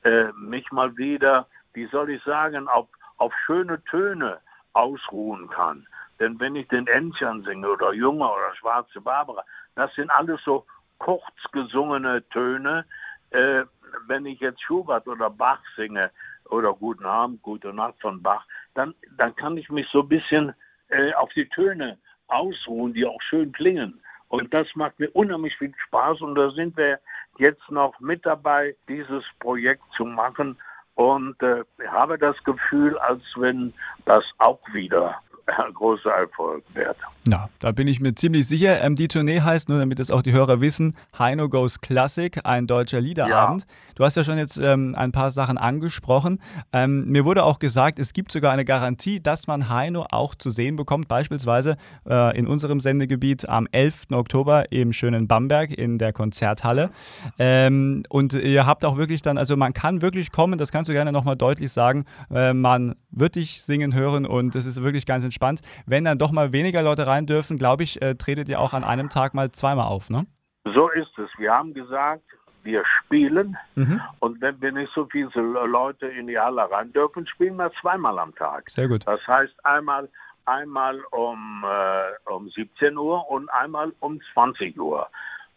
äh, 0.03 0.31
mich 0.33 0.69
mal 0.71 0.95
wieder, 0.97 1.47
wie 1.73 1.87
soll 1.87 2.09
ich 2.09 2.23
sagen, 2.23 2.67
auf, 2.67 2.87
auf 3.17 3.33
schöne 3.45 3.81
Töne 3.85 4.39
ausruhen 4.73 5.49
kann. 5.49 5.87
Denn 6.19 6.39
wenn 6.39 6.55
ich 6.55 6.67
den 6.67 6.87
Entchen 6.87 7.43
singe 7.43 7.69
oder 7.69 7.93
Junge 7.93 8.25
oder 8.25 8.53
Schwarze 8.55 8.99
Barbara, 8.99 9.43
das 9.75 9.93
sind 9.95 10.09
alles 10.11 10.41
so 10.43 10.65
kurz 10.97 11.23
gesungene 11.53 12.27
Töne. 12.29 12.85
Äh, 13.31 13.63
wenn 14.07 14.25
ich 14.25 14.39
jetzt 14.39 14.61
Schubert 14.61 15.07
oder 15.07 15.29
Bach 15.29 15.61
singe 15.75 16.11
oder 16.49 16.73
Guten 16.73 17.05
Abend, 17.05 17.41
Gute 17.41 17.73
Nacht 17.73 17.99
von 18.01 18.21
Bach, 18.21 18.45
dann, 18.73 18.93
dann 19.17 19.35
kann 19.35 19.57
ich 19.57 19.69
mich 19.69 19.87
so 19.91 20.01
ein 20.01 20.09
bisschen 20.09 20.53
äh, 20.89 21.13
auf 21.13 21.31
die 21.33 21.47
Töne 21.49 21.97
ausruhen, 22.27 22.93
die 22.93 23.05
auch 23.05 23.21
schön 23.21 23.51
klingen. 23.51 24.01
Und 24.27 24.53
das 24.53 24.67
macht 24.75 24.99
mir 24.99 25.09
unheimlich 25.11 25.55
viel 25.57 25.73
Spaß 25.87 26.21
und 26.21 26.35
da 26.35 26.51
sind 26.51 26.77
wir 26.77 26.99
jetzt 27.37 27.69
noch 27.71 27.99
mit 27.99 28.25
dabei, 28.25 28.75
dieses 28.87 29.23
Projekt 29.39 29.83
zu 29.95 30.05
machen 30.05 30.57
und 30.95 31.41
äh, 31.41 31.63
habe 31.87 32.17
das 32.17 32.41
Gefühl, 32.43 32.97
als 32.99 33.23
wenn 33.35 33.73
das 34.05 34.23
auch 34.37 34.59
wieder 34.73 35.19
großer 35.73 36.11
Erfolg 36.11 36.63
wird. 36.73 36.97
Ja, 37.27 37.49
da 37.59 37.71
bin 37.71 37.87
ich 37.87 37.99
mir 37.99 38.15
ziemlich 38.15 38.47
sicher. 38.47 38.81
Ähm, 38.81 38.95
die 38.95 39.07
Tournee 39.07 39.41
heißt, 39.41 39.69
nur 39.69 39.79
damit 39.79 39.99
es 39.99 40.09
auch 40.09 40.21
die 40.21 40.31
Hörer 40.31 40.61
wissen, 40.61 40.95
Heino 41.17 41.49
Goes 41.49 41.81
Classic, 41.81 42.39
ein 42.43 42.65
deutscher 42.65 43.01
Liederabend. 43.01 43.61
Ja. 43.61 43.67
Du 43.95 44.05
hast 44.05 44.15
ja 44.15 44.23
schon 44.23 44.37
jetzt 44.37 44.57
ähm, 44.57 44.95
ein 44.95 45.11
paar 45.11 45.29
Sachen 45.29 45.57
angesprochen. 45.57 46.41
Ähm, 46.71 47.07
mir 47.09 47.25
wurde 47.25 47.43
auch 47.43 47.59
gesagt, 47.59 47.99
es 47.99 48.13
gibt 48.13 48.31
sogar 48.31 48.53
eine 48.53 48.65
Garantie, 48.65 49.21
dass 49.21 49.47
man 49.47 49.69
Heino 49.69 50.07
auch 50.11 50.33
zu 50.33 50.49
sehen 50.49 50.75
bekommt, 50.75 51.07
beispielsweise 51.07 51.75
äh, 52.09 52.37
in 52.37 52.47
unserem 52.47 52.79
Sendegebiet 52.79 53.47
am 53.47 53.67
11. 53.71 54.07
Oktober 54.11 54.71
im 54.71 54.93
schönen 54.93 55.27
Bamberg 55.27 55.71
in 55.71 55.97
der 55.97 56.13
Konzerthalle. 56.13 56.89
Ähm, 57.37 58.03
und 58.09 58.33
ihr 58.33 58.65
habt 58.65 58.85
auch 58.85 58.97
wirklich 58.97 59.21
dann, 59.21 59.37
also 59.37 59.57
man 59.57 59.73
kann 59.73 60.01
wirklich 60.01 60.31
kommen, 60.31 60.57
das 60.57 60.71
kannst 60.71 60.89
du 60.89 60.93
gerne 60.93 61.11
nochmal 61.11 61.35
deutlich 61.35 61.71
sagen, 61.71 62.05
äh, 62.31 62.53
man 62.53 62.95
wird 63.11 63.35
dich 63.35 63.61
singen 63.61 63.93
hören 63.93 64.25
und 64.25 64.55
es 64.55 64.65
ist 64.65 64.81
wirklich 64.81 65.05
ganz 65.05 65.23
entspannt. 65.23 65.38
Wenn 65.85 66.05
dann 66.05 66.17
doch 66.17 66.31
mal 66.31 66.51
weniger 66.51 66.81
Leute 66.81 67.07
rein 67.07 67.25
dürfen, 67.25 67.57
glaube 67.57 67.83
ich, 67.83 68.01
äh, 68.01 68.15
tretet 68.15 68.49
ihr 68.49 68.59
auch 68.59 68.73
an 68.73 68.83
einem 68.83 69.09
Tag 69.09 69.33
mal 69.33 69.51
zweimal 69.51 69.87
auf, 69.87 70.09
ne? 70.09 70.25
So 70.65 70.89
ist 70.89 71.17
es. 71.17 71.29
Wir 71.37 71.51
haben 71.53 71.73
gesagt, 71.73 72.23
wir 72.63 72.83
spielen 72.85 73.57
mhm. 73.75 74.01
und 74.19 74.41
wenn 74.41 74.61
wir 74.61 74.71
nicht 74.71 74.91
so 74.93 75.05
viele 75.05 75.29
Leute 75.65 76.07
in 76.07 76.27
die 76.27 76.37
Halle 76.37 76.69
rein 76.69 76.91
dürfen, 76.91 77.25
spielen 77.25 77.55
wir 77.55 77.71
zweimal 77.81 78.19
am 78.19 78.35
Tag. 78.35 78.69
Sehr 78.69 78.87
gut. 78.87 79.07
Das 79.07 79.25
heißt 79.25 79.53
einmal 79.65 80.09
einmal 80.45 80.99
um, 81.11 81.63
äh, 81.63 82.31
um 82.31 82.49
17 82.49 82.97
Uhr 82.97 83.29
und 83.29 83.49
einmal 83.49 83.93
um 83.99 84.19
20 84.33 84.79
Uhr. 84.79 85.07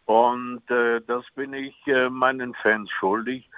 Und 0.04 0.62
äh, 0.70 1.00
das 1.06 1.24
bin 1.34 1.54
ich 1.54 1.74
äh, 1.86 2.10
meinen 2.10 2.54
Fans 2.54 2.90
schuldig. 2.90 3.48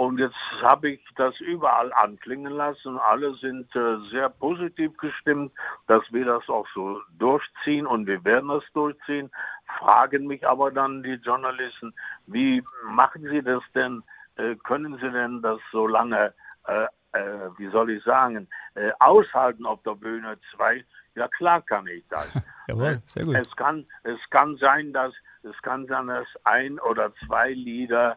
Und 0.00 0.16
jetzt 0.16 0.34
habe 0.62 0.92
ich 0.92 1.04
das 1.16 1.38
überall 1.40 1.92
anklingen 1.92 2.54
lassen. 2.54 2.96
Alle 2.96 3.34
sind 3.34 3.68
äh, 3.76 3.98
sehr 4.10 4.30
positiv 4.30 4.96
gestimmt, 4.96 5.52
dass 5.88 6.02
wir 6.10 6.24
das 6.24 6.48
auch 6.48 6.66
so 6.72 7.02
durchziehen 7.18 7.86
und 7.86 8.06
wir 8.06 8.24
werden 8.24 8.48
das 8.48 8.64
durchziehen. 8.72 9.30
Fragen 9.78 10.26
mich 10.26 10.48
aber 10.48 10.70
dann 10.70 11.02
die 11.02 11.20
Journalisten, 11.22 11.92
wie 12.26 12.64
machen 12.86 13.28
Sie 13.30 13.42
das 13.42 13.62
denn? 13.74 14.02
Äh, 14.36 14.56
können 14.64 14.96
Sie 15.02 15.10
denn 15.10 15.42
das 15.42 15.60
so 15.70 15.86
lange, 15.86 16.32
äh, 16.66 16.86
äh 17.12 17.50
wie 17.58 17.68
soll 17.68 17.90
ich 17.90 18.02
sagen, 18.02 18.48
äh, 18.76 18.92
aushalten 19.00 19.66
auf 19.66 19.82
der 19.82 19.96
Bühne? 19.96 20.38
Zwei, 20.56 20.82
ja 21.14 21.28
klar 21.28 21.60
kann 21.60 21.86
ich 21.88 22.04
das. 22.08 22.32
Jawohl, 22.68 23.02
sehr 23.04 23.26
gut. 23.26 23.36
Es 23.36 23.54
kann, 23.54 23.84
es 24.04 24.18
kann 24.30 24.56
sein, 24.56 24.94
dass 24.94 25.12
es 25.42 25.60
kann 25.60 25.86
sein, 25.88 26.06
dass 26.06 26.26
ein 26.44 26.78
oder 26.80 27.12
zwei 27.26 27.50
Lieder 27.50 28.16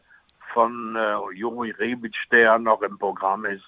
von 0.54 0.96
äh, 0.96 1.16
Juri 1.34 1.72
Rebic, 1.72 2.16
der 2.32 2.60
noch 2.60 2.82
im 2.82 2.98
Programm 2.98 3.46
ist, 3.46 3.66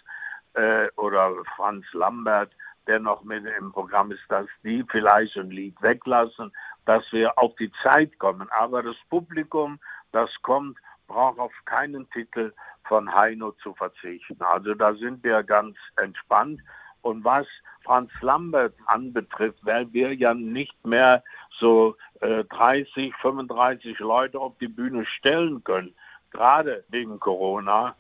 äh, 0.54 0.88
oder 0.96 1.32
Franz 1.56 1.86
Lambert, 1.94 2.52
der 2.88 3.00
noch 3.00 3.24
mit 3.24 3.46
im 3.58 3.72
Programm 3.72 4.12
ist, 4.12 4.24
dass 4.30 4.48
die 4.64 4.86
vielleicht 4.90 5.36
ein 5.38 5.50
Lied 5.50 5.76
weglassen, 5.82 6.52
dass 6.86 7.04
wir 7.12 7.38
auf 7.38 7.56
die 7.56 7.72
Zeit 7.84 8.18
kommen. 8.20 8.48
Aber 8.52 8.84
das 8.84 8.96
Publikum, 9.10 9.80
das 10.12 10.30
kommt, 10.44 10.78
braucht 11.08 11.40
auf 11.40 11.54
keinen 11.66 12.10
Titel 12.12 12.54
von 12.88 13.14
Heino 13.14 13.52
zu 13.64 13.74
verzichten. 13.74 14.38
Also 14.40 14.76
da 14.76 14.94
sind 14.94 15.24
wir 15.24 15.44
ganz 15.44 15.76
entspannt. 15.98 16.62
Und 17.02 17.24
was 17.24 17.48
Franz 17.84 18.12
Lambert 18.22 18.74
anbetrifft, 18.88 19.60
weil 19.64 19.92
wir 19.94 20.14
ja 20.14 20.34
nicht 20.34 20.86
mehr 20.86 21.24
so 21.60 21.96
äh, 22.22 22.44
30, 22.46 23.14
35 23.22 24.00
Leute 24.00 24.40
auf 24.40 24.58
die 24.60 24.68
Bühne 24.68 25.06
stellen 25.06 25.64
können, 25.64 25.94
gerade 26.36 26.84
wegen 26.90 27.20
Corona. 27.20 27.96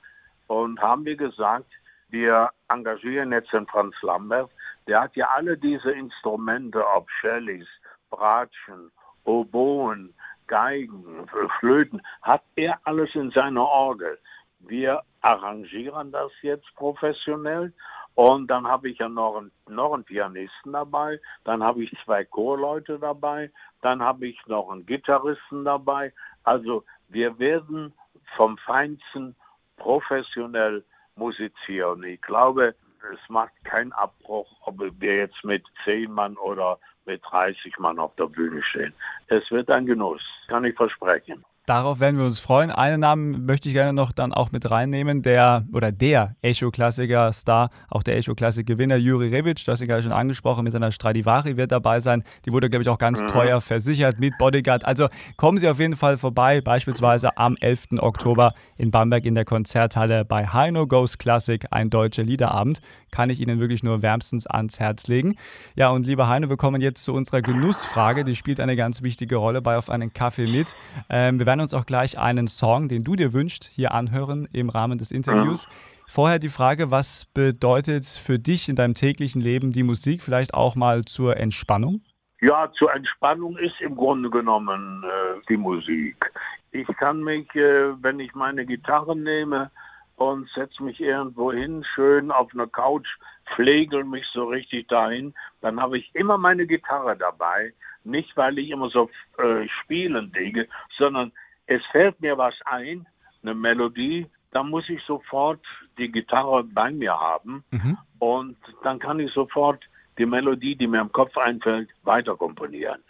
Und 0.48 0.80
haben 0.80 1.06
wir 1.06 1.15
gesagt, 1.15 1.71
wir 2.10 2.50
engagieren 2.69 3.32
jetzt 3.32 3.52
den 3.52 3.65
Franz 3.67 3.95
Lambert. 4.02 4.52
Der 4.88 5.02
hat 5.02 5.15
ja 5.15 5.28
alle 5.36 5.58
diese 5.58 5.91
Instrumente, 5.91 6.86
ob 6.88 7.10
Shellys, 7.19 7.67
Bratschen, 8.12 8.91
Oboen, 9.24 10.13
Geigen, 10.48 11.28
Flöten, 11.60 12.02
hat 12.21 12.43
er 12.56 12.80
alles 12.84 13.10
in 13.15 13.32
seiner 13.32 13.65
Orgel. 13.65 14.19
Wir 14.60 15.02
arrangieren 15.21 16.12
das 16.12 16.32
jetzt 16.43 16.67
professionell 16.76 17.74
und 18.13 18.48
dann 18.48 18.67
habe 18.67 18.89
ich 18.89 19.00
ja 19.00 19.10
noch 19.10 19.38
einen, 19.38 19.52
noch 19.67 19.93
einen 19.93 20.04
Pianisten 20.04 20.71
dabei, 20.71 21.19
dann 21.43 21.63
habe 21.63 21.84
ich 21.84 21.98
zwei 22.06 22.24
Chorleute 22.24 23.00
dabei, 23.00 23.52
dann 23.82 24.02
habe 24.02 24.28
ich 24.28 24.39
noch 24.48 24.69
einen 24.69 24.86
Gitarristen 24.86 25.65
dabei. 25.65 26.13
Also 26.43 26.86
wir 27.10 27.38
werden 27.39 27.93
vom 28.36 28.58
Feinsten 28.58 29.36
professionell 29.78 30.84
musizieren. 31.16 32.04
Ich 32.04 32.22
glaube, 32.22 32.76
es 33.14 33.30
macht 33.30 33.54
keinen 33.64 33.92
Abbruch, 33.94 34.50
ob 34.62 34.80
wir 34.80 35.16
jetzt 35.16 35.44
mit 35.44 35.64
zehn 35.84 36.12
Mann 36.12 36.36
oder 36.38 36.80
mit 37.06 37.22
30 37.24 37.78
Mann 37.78 38.00
auf 38.00 38.16
der 38.16 38.26
Bühne 38.26 38.64
stehen. 38.64 38.94
Es 39.28 39.50
wird 39.52 39.70
ein 39.70 39.86
Genuss, 39.86 40.24
kann 40.48 40.66
ich 40.66 40.76
versprechen. 40.76 41.46
Darauf 41.65 41.99
werden 41.99 42.19
wir 42.19 42.28
uns 42.28 42.39
freuen. 42.39 42.69
Einen 42.69 42.99
Namen 42.99 43.47
möchte 43.47 43.69
ich 43.69 43.73
gerne 43.73 43.91
noch 43.91 44.12
dann 44.12 44.34
auch 44.34 44.51
mit 44.51 44.69
reinnehmen, 44.69 45.23
der 45.23 45.65
oder 45.73 45.91
der 45.91 46.36
Echo-Klassiker-Star, 46.43 47.71
auch 47.89 48.04
der 48.04 48.17
Echo-Klassik-Gewinner 48.17 48.97
Juri 48.97 49.30
Revic, 49.30 49.65
das 49.65 49.82
ich 49.82 49.88
gerade 49.88 50.04
schon 50.04 50.12
angesprochen, 50.12 50.63
mit 50.63 50.73
seiner 50.73 50.91
Stradivari 50.91 51.58
wird 51.58 51.71
dabei 51.71 52.01
sein. 52.01 52.23
Die 52.45 52.51
wurde, 52.51 52.69
glaube 52.69 52.84
ich, 52.84 52.89
auch 52.89 52.99
ganz 52.99 53.23
mhm. 53.23 53.28
teuer 53.30 53.62
versichert 53.62 54.19
mit 54.19 54.38
Bodyguard. 54.38 54.86
Also 54.86 55.08
kommen 55.38 55.58
Sie 55.58 55.67
auf 55.67 55.80
jeden 55.80 55.95
Fall 55.95 56.17
vorbei, 56.17 56.62
beispielsweise 56.62 57.36
am 57.36 57.58
11. 57.60 57.93
Oktober 57.97 58.54
in 58.78 58.91
Bamberg 58.91 59.25
in 59.25 59.34
der 59.34 59.45
Konzerthalle 59.45 60.23
bei 60.23 60.45
Heino 60.45 60.86
Goes 60.86 61.17
Classic, 61.17 61.65
ein 61.71 61.89
deutscher 61.89 62.23
Liederabend. 62.23 62.80
Kann 63.10 63.30
ich 63.30 63.39
Ihnen 63.39 63.60
wirklich 63.60 63.82
nur 63.82 64.01
wärmstens 64.01 64.45
ans 64.45 64.80
Herz 64.80 65.08
legen. 65.08 65.36
Ja, 65.75 65.89
und 65.89 66.06
lieber 66.06 66.28
Heino, 66.28 66.49
wir 66.49 66.58
kommen 66.58 66.82
jetzt 66.82 67.04
zu 67.04 67.13
unserer 67.13 67.41
Genussfrage. 67.41 68.23
Die 68.23 68.36
spielt 68.36 68.60
eine 68.60 68.75
ganz 68.75 69.01
wichtige 69.01 69.38
Rolle 69.38 69.62
bei 69.62 69.78
Auf 69.78 69.89
einen 69.89 70.13
Kaffee 70.13 70.47
mit. 70.47 70.75
Ähm, 71.10 71.39
wir 71.39 71.45
werden 71.45 71.55
uns 71.60 71.74
auch 71.74 71.86
gleich 71.86 72.18
einen 72.18 72.48
Song, 72.48 72.88
den 72.88 73.04
du 73.04 73.15
dir 73.15 73.34
wünschst, 73.34 73.65
hier 73.74 73.94
anhören 73.94 74.48
im 74.52 74.70
Rahmen 74.70 74.98
des 74.98 75.12
Interviews. 75.12 75.68
Vorher 76.08 76.39
die 76.39 76.50
Frage, 76.50 76.91
was 76.91 77.26
bedeutet 77.26 78.06
für 78.06 78.38
dich 78.38 78.70
in 78.70 78.76
deinem 78.76 78.94
täglichen 78.94 79.41
Leben 79.41 79.72
die 79.72 79.84
Musik, 79.84 80.22
vielleicht 80.22 80.54
auch 80.54 80.76
mal 80.76 81.04
zur 81.06 81.38
Entspannung? 81.38 82.02
Ja, 82.41 82.72
zur 82.78 82.94
Entspannung 82.94 83.58
ist 83.58 83.80
im 83.82 83.96
Grunde 83.96 84.30
genommen 84.30 85.04
äh, 85.04 85.41
die 85.50 85.58
Musik. 85.58 86.32
Ich 86.72 86.88
kann 86.98 87.24
mich, 87.24 87.54
äh, 87.56 88.04
wenn 88.04 88.20
ich 88.20 88.36
meine 88.36 88.65
Gitarre 88.65 89.15
nehme 89.15 89.72
und 90.18 90.48
setze 90.54 90.84
mich 90.84 91.00
irgendwo 91.00 91.52
hin, 91.52 91.84
schön 91.96 92.32
auf 92.32 92.54
einer 92.54 92.68
Couch, 92.68 93.08
pflegel 93.56 94.04
mich 94.04 94.28
so 94.28 94.46
richtig 94.46 94.88
dahin, 94.88 95.34
dann 95.62 95.80
habe 95.82 95.98
ich 95.98 96.13
immer 96.13 96.38
meine 96.38 96.68
Gitarre 96.68 97.15
dabei. 97.18 97.74
Nicht, 98.04 98.38
weil 98.38 98.60
ich 98.60 98.70
immer 98.70 98.89
so 98.89 99.10
äh, 99.39 99.68
spielen 99.82 100.32
denke, 100.32 100.68
sondern 100.98 101.32
es 101.67 101.82
fällt 101.91 102.19
mir 102.21 102.38
was 102.38 102.56
ein, 102.65 103.08
eine 103.43 103.54
Melodie, 103.54 104.28
da 104.51 104.63
muss 104.63 104.88
ich 104.89 105.01
sofort 105.04 105.62
die 105.97 106.12
Gitarre 106.12 106.63
bei 106.63 106.91
mir 106.91 107.19
haben 107.19 107.63
mhm. 107.71 107.97
und 108.19 108.58
dann 108.84 108.99
kann 108.99 109.19
ich 109.19 109.32
sofort 109.34 109.84
die 110.17 110.25
Melodie, 110.25 110.75
die 110.75 110.88
mir 110.88 111.01
im 111.01 111.12
Kopf 111.12 111.38
einfällt, 111.38 111.89
weiter 112.04 112.36
komponieren. 112.36 113.04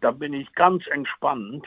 Da 0.00 0.10
bin 0.12 0.32
ich 0.32 0.52
ganz 0.54 0.86
entspannt 0.88 1.66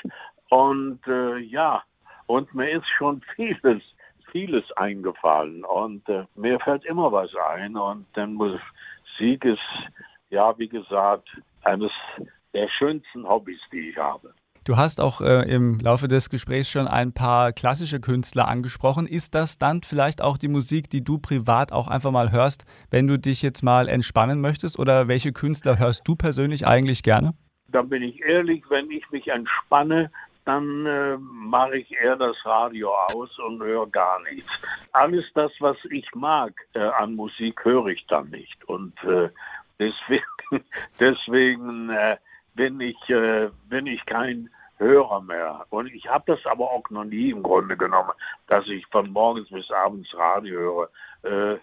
und 0.50 1.00
äh, 1.08 1.38
ja, 1.38 1.84
Und 2.28 2.54
mir 2.54 2.70
ist 2.72 2.88
schon 2.98 3.22
vieles, 3.36 3.84
vieles 4.32 4.72
eingefallen. 4.74 5.64
Und 5.64 6.08
äh, 6.10 6.26
mir 6.36 6.60
fällt 6.60 6.86
immer 6.86 7.12
was 7.12 7.36
ein. 7.36 7.76
Und 7.78 8.06
dann 8.14 8.34
Musik 8.34 9.46
ist, 9.46 9.60
ja, 10.30 10.58
wie 10.58 10.68
gesagt, 10.68 11.30
eines 11.64 11.92
der 12.54 12.68
schönsten 12.70 13.28
Hobbys, 13.28 13.60
die 13.72 13.90
ich 13.90 13.98
habe. 13.98 14.34
Du 14.66 14.78
hast 14.78 15.00
auch 15.00 15.22
äh, 15.22 15.48
im 15.48 15.80
Laufe 15.80 16.08
des 16.08 16.32
Gesprächs 16.32 16.72
schon 16.72 16.88
ein 16.88 17.14
paar 17.14 17.54
klassische 17.54 18.00
Künstler 18.00 18.48
angesprochen. 18.48 19.06
Ist 19.06 19.36
das 19.36 19.60
dann 19.60 19.84
vielleicht 19.84 20.24
auch 20.24 20.40
die 20.40 20.48
Musik, 20.48 20.90
die 20.90 21.04
du 21.04 21.20
privat 21.20 21.72
auch 21.72 21.88
einfach 21.88 22.10
mal 22.10 22.32
hörst, 22.32 22.66
wenn 22.90 23.06
du 23.06 23.20
dich 23.20 23.44
jetzt 23.44 23.62
mal 23.62 23.88
entspannen 23.88 24.42
möchtest? 24.42 24.80
Oder 24.80 25.08
welche 25.08 25.34
Künstler 25.34 25.78
hörst 25.78 26.08
du 26.08 26.16
persönlich 26.16 26.66
eigentlich 26.66 27.04
gerne? 27.04 27.36
Da 27.68 27.84
bin 27.84 28.02
ich 28.02 28.20
ehrlich, 28.24 28.64
wenn 28.70 28.90
ich 28.90 29.08
mich 29.12 29.28
entspanne, 29.28 30.10
dann 30.46 30.88
äh, 30.88 31.18
mache 31.20 31.78
ich 31.78 31.92
eher 31.92 32.16
das 32.16 32.36
Radio 32.44 32.92
aus 33.14 33.38
und 33.38 33.62
höre 33.62 33.86
gar 33.86 34.20
nichts. 34.24 34.52
Alles 34.94 35.26
das, 35.36 35.52
was 35.60 35.78
ich 35.92 36.08
mag 36.16 36.54
äh, 36.74 36.80
an 36.80 37.14
Musik, 37.14 37.64
höre 37.64 37.86
ich 37.90 38.04
dann 38.08 38.32
nicht. 38.32 38.64
Und 38.68 38.96
äh, 39.04 39.30
deswegen, 39.78 40.24
deswegen 41.00 41.92
äh, 41.92 42.18
bin 42.56 42.82
ich, 42.82 42.98
äh, 43.12 43.52
bin 43.70 43.86
ich 43.86 44.04
kein 44.08 44.50
Hörer 44.78 45.22
mehr. 45.22 45.66
Und 45.70 45.88
ich 45.88 46.08
habe 46.08 46.36
das 46.36 46.46
aber 46.46 46.70
auch 46.70 46.90
noch 46.90 47.06
nie 47.06 47.32
im 47.32 47.44
Grunde 47.44 47.78
genommen, 47.78 48.12
dass 48.48 48.68
ich 48.68 48.86
von 48.88 49.12
morgens 49.12 49.50
bis 49.50 49.72
abends 49.72 50.14
Radio 50.16 50.90
höre. 51.24 51.54
Äh, 51.54 51.60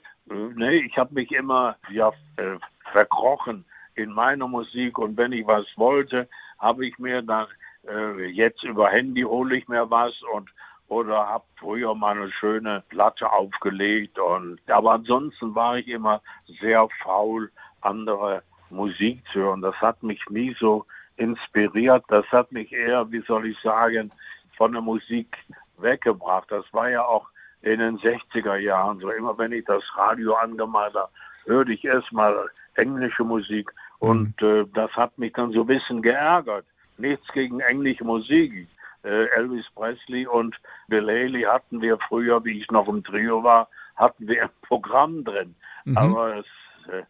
nee, 0.54 0.78
ich 0.86 0.96
habe 0.96 1.14
mich 1.14 1.30
immer 1.32 1.76
ja, 1.90 2.10
äh, 2.36 2.56
verkrochen 2.90 3.64
in 3.94 4.10
meiner 4.10 4.48
Musik 4.48 4.98
und 4.98 5.16
wenn 5.16 5.32
ich 5.32 5.46
was 5.46 5.66
wollte, 5.76 6.28
habe 6.58 6.86
ich 6.86 6.98
mir 6.98 7.22
dann 7.22 7.46
äh, 7.88 8.26
jetzt 8.26 8.62
über 8.62 8.88
Handy 8.88 9.22
hole 9.22 9.56
ich 9.56 9.68
mir 9.68 9.90
was 9.90 10.14
und 10.34 10.50
oder 10.88 11.26
habe 11.26 11.44
früher 11.56 11.94
mal 11.94 12.16
eine 12.16 12.30
schöne 12.32 12.82
Platte 12.88 13.30
aufgelegt 13.30 14.18
und 14.18 14.58
aber 14.68 14.92
ansonsten 14.92 15.54
war 15.54 15.78
ich 15.78 15.88
immer 15.88 16.20
sehr 16.60 16.86
faul, 17.02 17.50
andere 17.80 18.42
Musik 18.70 19.22
zu 19.32 19.40
hören. 19.40 19.62
Das 19.62 19.74
hat 19.76 20.02
mich 20.02 20.20
nie 20.28 20.54
so 20.58 20.84
inspiriert. 21.16 22.04
Das 22.08 22.26
hat 22.26 22.52
mich 22.52 22.72
eher, 22.72 23.10
wie 23.10 23.22
soll 23.22 23.46
ich 23.46 23.58
sagen, 23.60 24.10
von 24.56 24.72
der 24.72 24.82
Musik 24.82 25.36
weggebracht. 25.78 26.50
Das 26.50 26.64
war 26.72 26.90
ja 26.90 27.04
auch 27.04 27.28
in 27.62 27.78
den 27.78 27.98
60er 27.98 28.56
Jahren 28.56 28.98
so. 28.98 29.10
Immer 29.10 29.36
wenn 29.38 29.52
ich 29.52 29.64
das 29.64 29.82
Radio 29.96 30.34
angemacht 30.34 30.94
habe, 30.94 31.10
hörte 31.44 31.72
ich 31.72 31.84
erstmal 31.84 32.48
englische 32.74 33.24
Musik 33.24 33.70
und 33.98 34.40
mhm. 34.40 34.48
äh, 34.48 34.64
das 34.74 34.90
hat 34.92 35.16
mich 35.18 35.32
dann 35.32 35.52
so 35.52 35.60
ein 35.60 35.66
bisschen 35.66 36.02
geärgert. 36.02 36.66
Nichts 36.98 37.26
gegen 37.32 37.60
englische 37.60 38.04
Musik. 38.04 38.68
Äh, 39.04 39.26
Elvis 39.36 39.66
Presley 39.74 40.26
und 40.26 40.56
Bill 40.88 41.06
Haley 41.06 41.42
hatten 41.42 41.80
wir 41.80 41.98
früher, 42.08 42.44
wie 42.44 42.60
ich 42.60 42.70
noch 42.70 42.88
im 42.88 43.02
Trio 43.02 43.42
war, 43.42 43.68
hatten 43.96 44.28
wir 44.28 44.44
ein 44.44 44.50
Programm 44.62 45.24
drin. 45.24 45.54
Mhm. 45.84 45.96
Aber 45.96 46.36
es 46.36 46.46
äh, 46.88 47.02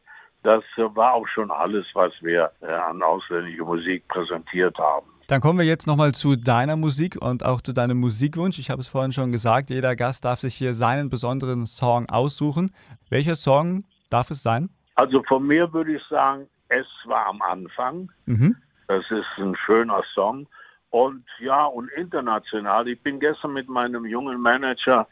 das 0.43 0.65
war 0.77 1.15
auch 1.15 1.27
schon 1.29 1.51
alles, 1.51 1.87
was 1.95 2.13
wir 2.21 2.51
äh, 2.61 2.67
an 2.67 3.03
ausländischer 3.03 3.65
Musik 3.65 4.07
präsentiert 4.09 4.77
haben. 4.79 5.07
Dann 5.29 5.41
kommen 5.41 5.59
wir 5.59 5.65
jetzt 5.65 5.87
nochmal 5.87 6.13
zu 6.13 6.37
deiner 6.37 6.77
Musik 6.77 7.17
und 7.21 7.45
auch 7.45 7.61
zu 7.61 7.73
deinem 7.73 7.99
Musikwunsch. 7.99 8.59
Ich 8.59 8.71
habe 8.71 8.81
es 8.81 8.89
vorhin 8.89 9.13
schon 9.13 9.33
gesagt, 9.33 9.71
jeder 9.71 9.95
Gast 9.97 10.25
darf 10.25 10.41
sich 10.41 10.55
hier 10.55 10.75
seinen 10.75 11.11
besonderen 11.11 11.65
Song 11.67 12.09
aussuchen. 12.09 12.73
Welcher 13.09 13.37
Song 13.37 13.85
darf 14.11 14.31
es 14.31 14.43
sein? 14.43 14.69
Also 14.97 15.23
von 15.23 15.47
mir 15.47 15.73
würde 15.73 15.97
ich 15.97 16.03
sagen, 16.11 16.49
es 16.69 16.87
war 17.05 17.27
am 17.27 17.41
Anfang. 17.41 18.11
Mhm. 18.27 18.57
Das 18.89 19.05
ist 19.11 19.27
ein 19.39 19.57
schöner 19.65 20.03
Song. 20.13 20.49
Und 20.91 21.25
ja, 21.39 21.65
und 21.65 21.89
international. 21.93 22.89
Ich 22.89 23.01
bin 23.01 23.19
gestern 23.21 23.55
mit 23.55 23.69
meinem 23.69 24.05
jungen 24.05 24.41
Manager 24.41 25.07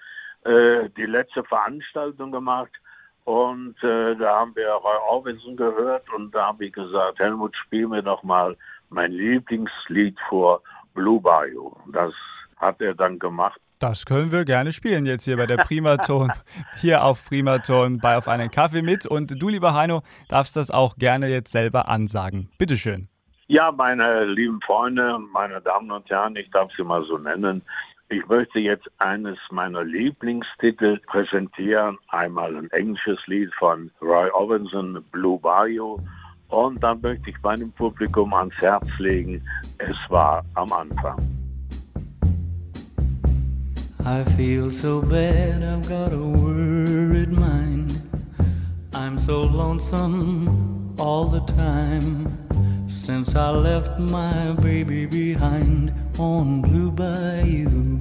äh, 0.45 0.90
die 0.97 1.07
letzte 1.07 1.45
Veranstaltung 1.45 2.33
gemacht 2.33 2.73
und 3.25 3.77
äh, 3.83 4.17
da 4.17 4.41
haben 4.41 4.55
wir 4.57 4.69
Roy 4.69 4.97
Orbison 5.09 5.57
gehört 5.57 6.05
und 6.15 6.35
da 6.35 6.49
habe 6.49 6.67
ich 6.67 6.73
gesagt, 6.73 7.19
Helmut, 7.19 7.57
spiel 7.57 7.87
mir 7.87 8.03
doch 8.03 8.23
mal 8.23 8.57
mein 8.89 9.13
Lieblingslied 9.13 10.17
vor 10.29 10.63
Blue 10.95 11.21
Bayou. 11.21 11.77
Das 11.93 12.13
hat 12.57 12.81
er 12.81 12.95
dann 12.95 13.19
gemacht. 13.19 13.61
Das 13.79 14.05
können 14.05 14.31
wir 14.31 14.45
gerne 14.45 14.75
spielen 14.75 15.07
jetzt 15.07 15.25
hier 15.25 15.39
bei 15.39 15.47
der 15.47 15.57
Primaton, 15.57 16.31
hier 16.77 17.03
auf 17.03 17.25
Primaton 17.25 17.99
bei 17.99 18.19
Auf 18.19 18.29
einen 18.29 18.51
Kaffee 18.51 18.83
mit. 18.83 19.07
Und 19.07 19.41
du, 19.41 19.49
lieber 19.49 19.73
Heino, 19.73 20.03
darfst 20.29 20.55
das 20.57 20.71
auch 20.71 20.97
gerne 20.97 21.29
jetzt 21.29 21.51
selber 21.51 21.89
ansagen. 21.89 22.51
Bitteschön. 22.59 23.09
Ja, 23.47 23.73
meine 23.73 24.27
lieben 24.27 24.61
Freunde, 24.61 25.19
meine 25.33 25.61
Damen 25.63 25.91
und 25.91 26.09
Herren, 26.11 26.37
ich 26.37 26.51
darf 26.51 26.71
sie 26.77 26.85
mal 26.85 27.03
so 27.05 27.17
nennen. 27.17 27.63
Ich 28.12 28.27
möchte 28.27 28.59
jetzt 28.59 28.90
eines 28.99 29.38
meiner 29.53 29.85
Lieblingstitel 29.85 30.99
präsentieren. 31.07 31.96
Einmal 32.09 32.57
ein 32.57 32.68
englisches 32.73 33.20
Lied 33.27 33.55
von 33.57 33.88
Roy 34.03 34.29
Orbison, 34.31 34.99
Blue 35.12 35.38
Bayou. 35.38 36.01
Und 36.49 36.83
dann 36.83 37.01
möchte 37.03 37.31
ich 37.31 37.37
meinem 37.44 37.70
Publikum 37.70 38.35
ans 38.35 38.55
Herz 38.61 38.85
legen, 38.99 39.40
es 39.79 39.96
war 40.09 40.44
am 40.55 40.73
Anfang. 40.73 41.20
I 44.05 44.25
feel 44.37 44.70
so 44.70 45.01
bad, 45.01 45.62
I've 45.62 45.88
got 45.88 46.12
a 46.12 46.18
worried 46.18 47.31
mind. 47.31 48.03
I'm 48.92 49.16
so 49.16 49.44
lonesome 49.44 50.96
all 50.99 51.29
the 51.29 51.44
time. 51.53 52.27
Since 52.88 53.37
I 53.37 53.51
left 53.51 54.01
my 54.01 54.53
baby 54.61 55.07
behind 55.07 55.92
on 56.21 56.61
Blue 56.61 56.91
Bayou. 56.91 57.99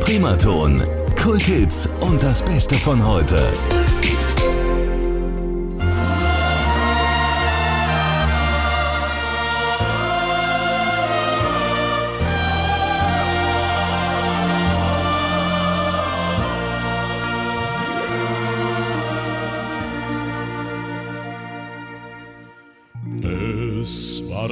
Primaton, 0.00 0.82
Kulthits 1.16 1.88
und 2.00 2.22
das 2.22 2.42
Beste 2.42 2.74
von 2.74 3.04
heute. 3.04 3.52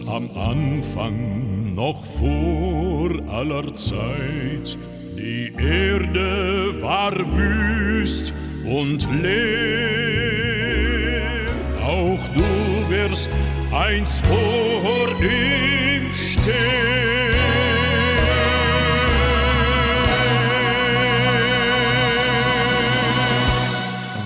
Am 0.08 0.30
Anfang 0.36 1.74
noch 1.74 2.04
vor 2.04 3.10
aller 3.28 3.72
Zeit. 3.74 4.76
Die 5.16 5.52
Erde 5.56 6.82
war 6.82 7.14
wüst 7.14 8.34
und 8.64 9.08
leer. 9.22 9.46
Auch 11.84 12.28
du 12.34 12.42
wirst 12.90 13.30
einst 13.72 14.26
vor 14.26 15.08
ihm 15.22 16.10
stehen. 16.10 17.15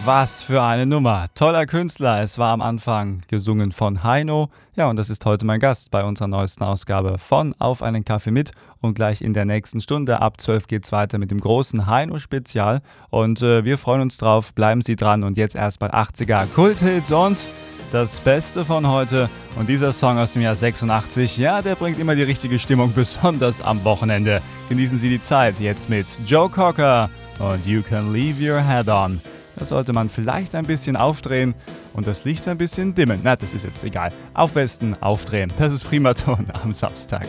Was 0.05 0.43
für 0.43 0.63
eine 0.63 0.87
Nummer. 0.87 1.27
Toller 1.35 1.67
Künstler. 1.67 2.23
Es 2.23 2.39
war 2.39 2.53
am 2.53 2.63
Anfang 2.63 3.21
gesungen 3.29 3.71
von 3.71 4.03
Heino. 4.03 4.49
Ja, 4.75 4.89
und 4.89 4.97
das 4.97 5.11
ist 5.11 5.27
heute 5.27 5.45
mein 5.45 5.61
Gast 5.61 5.91
bei 5.91 6.03
unserer 6.03 6.29
neuesten 6.29 6.65
Ausgabe 6.65 7.19
von 7.19 7.55
Auf 7.59 7.83
einen 7.83 8.05
Kaffee 8.05 8.31
mit. 8.31 8.53
Und 8.81 8.95
gleich 8.95 9.21
in 9.21 9.35
der 9.35 9.45
nächsten 9.45 9.81
Stunde 9.83 10.23
ab 10.23 10.41
12 10.41 10.69
geht 10.69 10.85
es 10.85 10.93
weiter 10.93 11.19
mit 11.19 11.31
dem 11.31 11.39
großen 11.39 11.87
Heino-Spezial. 11.87 12.81
Und 13.11 13.43
äh, 13.43 13.65
wir 13.67 13.77
freuen 13.77 14.01
uns 14.01 14.17
drauf. 14.17 14.55
Bleiben 14.55 14.81
Sie 14.81 14.97
dran. 14.97 15.23
Und 15.23 15.37
jetzt 15.37 15.55
erstmal 15.55 15.91
80er 15.91 16.47
Kulthits 16.55 17.13
und 17.13 17.47
das 17.93 18.21
Beste 18.21 18.65
von 18.65 18.87
heute. 18.87 19.29
Und 19.57 19.69
dieser 19.69 19.93
Song 19.93 20.17
aus 20.17 20.33
dem 20.33 20.41
Jahr 20.41 20.55
86, 20.55 21.37
ja, 21.37 21.61
der 21.61 21.75
bringt 21.75 21.99
immer 21.99 22.15
die 22.15 22.23
richtige 22.23 22.59
Stimmung, 22.59 22.93
besonders 22.95 23.61
am 23.61 23.85
Wochenende. 23.85 24.41
Genießen 24.71 24.99
Sie 24.99 25.11
die 25.11 25.21
Zeit 25.21 25.61
jetzt 25.61 25.91
mit 25.91 26.07
Joe 26.25 26.49
Cocker 26.49 27.11
und 27.39 27.67
You 27.67 27.83
Can 27.83 28.15
Leave 28.15 28.41
Your 28.41 28.63
Head 28.63 28.89
On. 28.89 29.21
Da 29.61 29.67
sollte 29.67 29.93
man 29.93 30.09
vielleicht 30.09 30.55
ein 30.55 30.65
bisschen 30.65 30.97
aufdrehen 30.97 31.55
und 31.93 32.07
das 32.07 32.25
Licht 32.25 32.49
ein 32.49 32.57
bisschen 32.57 32.95
dimmen. 32.95 33.21
Na, 33.23 33.37
das 33.37 33.53
ist 33.53 33.65
jetzt 33.65 33.85
egal. 33.85 34.11
Auf 34.33 34.53
besten 34.53 34.97
aufdrehen. 35.03 35.53
Das 35.59 35.75
ist 35.75 35.85
Primaton 35.85 36.47
am 36.65 36.73
Samstag. 36.73 37.27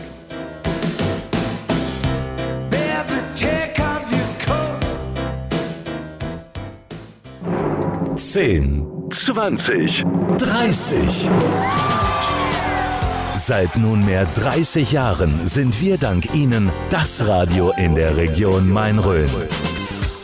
Zehn, 8.16 8.86
zwanzig, 9.10 10.02
dreißig. 10.38 11.28
Seit 13.36 13.76
nunmehr 13.76 14.24
30 14.24 14.92
Jahren 14.92 15.46
sind 15.46 15.82
wir 15.82 15.98
dank 15.98 16.34
Ihnen 16.34 16.70
das 16.88 17.28
Radio 17.28 17.74
in 17.76 17.94
der 17.94 18.16
Region 18.16 18.70
Main-Rhön. 18.70 19.28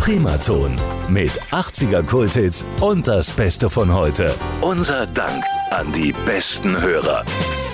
Primaton 0.08 0.74
mit 1.10 1.32
80er 1.52 2.02
Kulthits 2.02 2.64
und 2.80 3.06
das 3.06 3.30
Beste 3.30 3.68
von 3.68 3.92
heute. 3.92 4.34
Unser 4.62 5.06
Dank 5.06 5.44
an 5.70 5.92
die 5.92 6.14
besten 6.24 6.80
Hörer. 6.80 7.26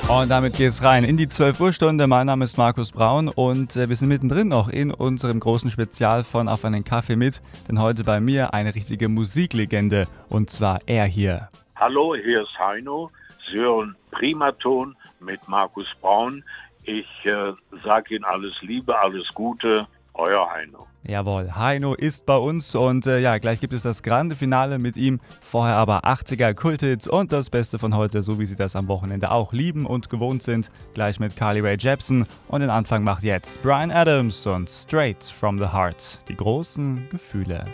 Und 0.08 0.32
damit 0.32 0.56
geht's 0.56 0.82
rein 0.82 1.04
in 1.04 1.16
die 1.16 1.28
12 1.28 1.60
Uhr 1.60 1.72
Stunde. 1.72 2.08
Mein 2.08 2.26
Name 2.26 2.42
ist 2.42 2.58
Markus 2.58 2.90
Braun 2.90 3.28
und 3.28 3.76
äh, 3.76 3.88
wir 3.88 3.94
sind 3.94 4.08
mittendrin 4.08 4.48
noch 4.48 4.68
in 4.68 4.90
unserem 4.90 5.38
großen 5.38 5.70
Spezial 5.70 6.24
von 6.24 6.48
Auf 6.48 6.64
einen 6.64 6.82
Kaffee 6.82 7.14
mit. 7.14 7.40
Denn 7.68 7.80
heute 7.80 8.02
bei 8.02 8.18
mir 8.18 8.52
eine 8.52 8.74
richtige 8.74 9.08
Musiklegende 9.08 10.08
und 10.28 10.50
zwar 10.50 10.80
er 10.86 11.04
hier. 11.04 11.50
Hallo, 11.76 12.16
hier 12.16 12.42
ist 12.42 12.58
Heino. 12.58 13.12
Sie 13.48 13.58
hören 13.58 13.94
Primaton 14.10 14.96
mit 15.20 15.46
Markus 15.46 15.86
Braun. 16.00 16.42
Ich 16.82 17.06
äh, 17.26 17.52
sage 17.84 18.16
Ihnen 18.16 18.24
alles 18.24 18.54
Liebe, 18.60 18.98
alles 18.98 19.28
Gute. 19.34 19.86
Euer 20.14 20.48
Heino. 20.48 20.86
Jawohl, 21.02 21.54
Heino 21.54 21.94
ist 21.94 22.24
bei 22.24 22.36
uns 22.36 22.74
und 22.74 23.06
äh, 23.06 23.18
ja, 23.18 23.36
gleich 23.38 23.60
gibt 23.60 23.72
es 23.72 23.82
das 23.82 24.02
grande 24.02 24.36
Finale 24.36 24.78
mit 24.78 24.96
ihm. 24.96 25.20
Vorher 25.42 25.76
aber 25.76 26.04
80er 26.04 26.54
Kulthits 26.54 27.06
und 27.08 27.32
das 27.32 27.50
Beste 27.50 27.78
von 27.78 27.94
heute, 27.94 28.22
so 28.22 28.38
wie 28.38 28.46
Sie 28.46 28.56
das 28.56 28.76
am 28.76 28.88
Wochenende 28.88 29.32
auch 29.32 29.52
lieben 29.52 29.86
und 29.86 30.08
gewohnt 30.08 30.42
sind. 30.42 30.70
Gleich 30.94 31.20
mit 31.20 31.36
Carly 31.36 31.60
Rae 31.60 31.76
Jepsen 31.78 32.26
und 32.48 32.60
den 32.60 32.70
Anfang 32.70 33.02
macht 33.02 33.24
jetzt 33.24 33.60
Brian 33.60 33.90
Adams 33.90 34.46
und 34.46 34.70
Straight 34.70 35.24
from 35.24 35.58
the 35.58 35.66
Heart. 35.66 36.20
Die 36.28 36.36
großen 36.36 37.08
Gefühle. 37.10 37.64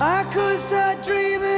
I 0.00 0.24
could 0.32 0.58
start 0.58 1.06
dreaming, 1.06 1.51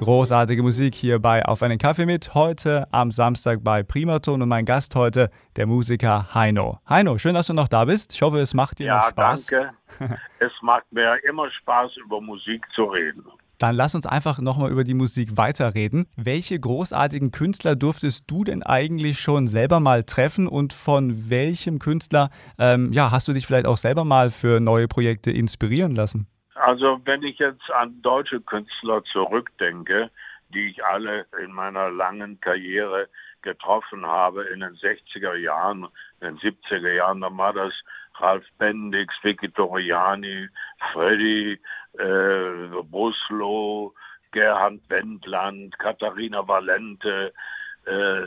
Großartige 0.00 0.62
Musik 0.62 0.94
hier 0.94 1.18
bei 1.18 1.44
Auf 1.44 1.62
einen 1.62 1.76
Kaffee 1.76 2.06
mit. 2.06 2.32
Heute 2.32 2.88
am 2.90 3.10
Samstag 3.10 3.62
bei 3.62 3.82
Primaton 3.82 4.40
und 4.40 4.48
mein 4.48 4.64
Gast 4.64 4.94
heute, 4.94 5.28
der 5.56 5.66
Musiker 5.66 6.32
Heino. 6.32 6.78
Heino, 6.88 7.18
schön, 7.18 7.34
dass 7.34 7.48
du 7.48 7.52
noch 7.52 7.68
da 7.68 7.84
bist. 7.84 8.14
Ich 8.14 8.22
hoffe, 8.22 8.38
es 8.38 8.54
macht 8.54 8.78
dir 8.78 8.86
ja, 8.86 8.96
noch 8.96 9.10
Spaß. 9.10 9.46
Danke. 9.48 9.74
es 10.38 10.52
macht 10.62 10.90
mir 10.90 11.22
immer 11.28 11.50
Spaß, 11.50 11.98
über 12.02 12.18
Musik 12.22 12.64
zu 12.74 12.84
reden. 12.84 13.24
Dann 13.58 13.76
lass 13.76 13.94
uns 13.94 14.06
einfach 14.06 14.38
nochmal 14.38 14.70
über 14.70 14.84
die 14.84 14.94
Musik 14.94 15.36
weiterreden. 15.36 16.06
Welche 16.16 16.58
großartigen 16.58 17.30
Künstler 17.30 17.76
durftest 17.76 18.24
du 18.30 18.42
denn 18.44 18.62
eigentlich 18.62 19.20
schon 19.20 19.48
selber 19.48 19.80
mal 19.80 20.04
treffen 20.04 20.48
und 20.48 20.72
von 20.72 21.28
welchem 21.28 21.78
Künstler 21.78 22.30
ähm, 22.58 22.90
ja, 22.94 23.10
hast 23.10 23.28
du 23.28 23.34
dich 23.34 23.46
vielleicht 23.46 23.66
auch 23.66 23.76
selber 23.76 24.06
mal 24.06 24.30
für 24.30 24.60
neue 24.60 24.88
Projekte 24.88 25.30
inspirieren 25.30 25.94
lassen? 25.94 26.26
Also 26.60 27.00
wenn 27.04 27.22
ich 27.22 27.38
jetzt 27.38 27.70
an 27.70 28.02
deutsche 28.02 28.40
Künstler 28.40 29.02
zurückdenke, 29.04 30.10
die 30.50 30.70
ich 30.70 30.84
alle 30.84 31.26
in 31.42 31.52
meiner 31.52 31.90
langen 31.90 32.40
Karriere 32.40 33.08
getroffen 33.42 34.04
habe 34.04 34.44
in 34.44 34.60
den 34.60 34.74
60er 34.76 35.36
Jahren, 35.36 35.88
in 36.20 36.36
den 36.36 36.38
70er 36.38 36.92
Jahren, 36.92 37.22
dann 37.22 37.38
war 37.38 37.54
das 37.54 37.72
Ralf 38.16 38.44
Bendix, 38.58 39.14
Vicky 39.22 39.48
Toriani, 39.48 40.48
Freddy, 40.92 41.58
äh, 41.98 42.82
Buslow, 42.84 43.94
Gerhard 44.32 44.80
Wendland, 44.88 45.78
Katharina 45.78 46.46
Valente. 46.46 47.32
Äh, 47.86 48.26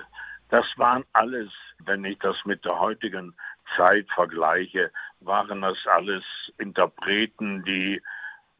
das 0.50 0.66
waren 0.78 1.06
alles, 1.14 1.52
wenn 1.86 2.04
ich 2.06 2.18
das 2.20 2.38
mit 2.46 2.66
der 2.66 2.80
heutigen 2.80 3.36
Zeit 3.78 4.08
vergleiche, 4.16 4.92
waren 5.20 5.62
das 5.62 5.78
alles 5.86 6.24
Interpreten, 6.58 7.64
die 7.64 8.02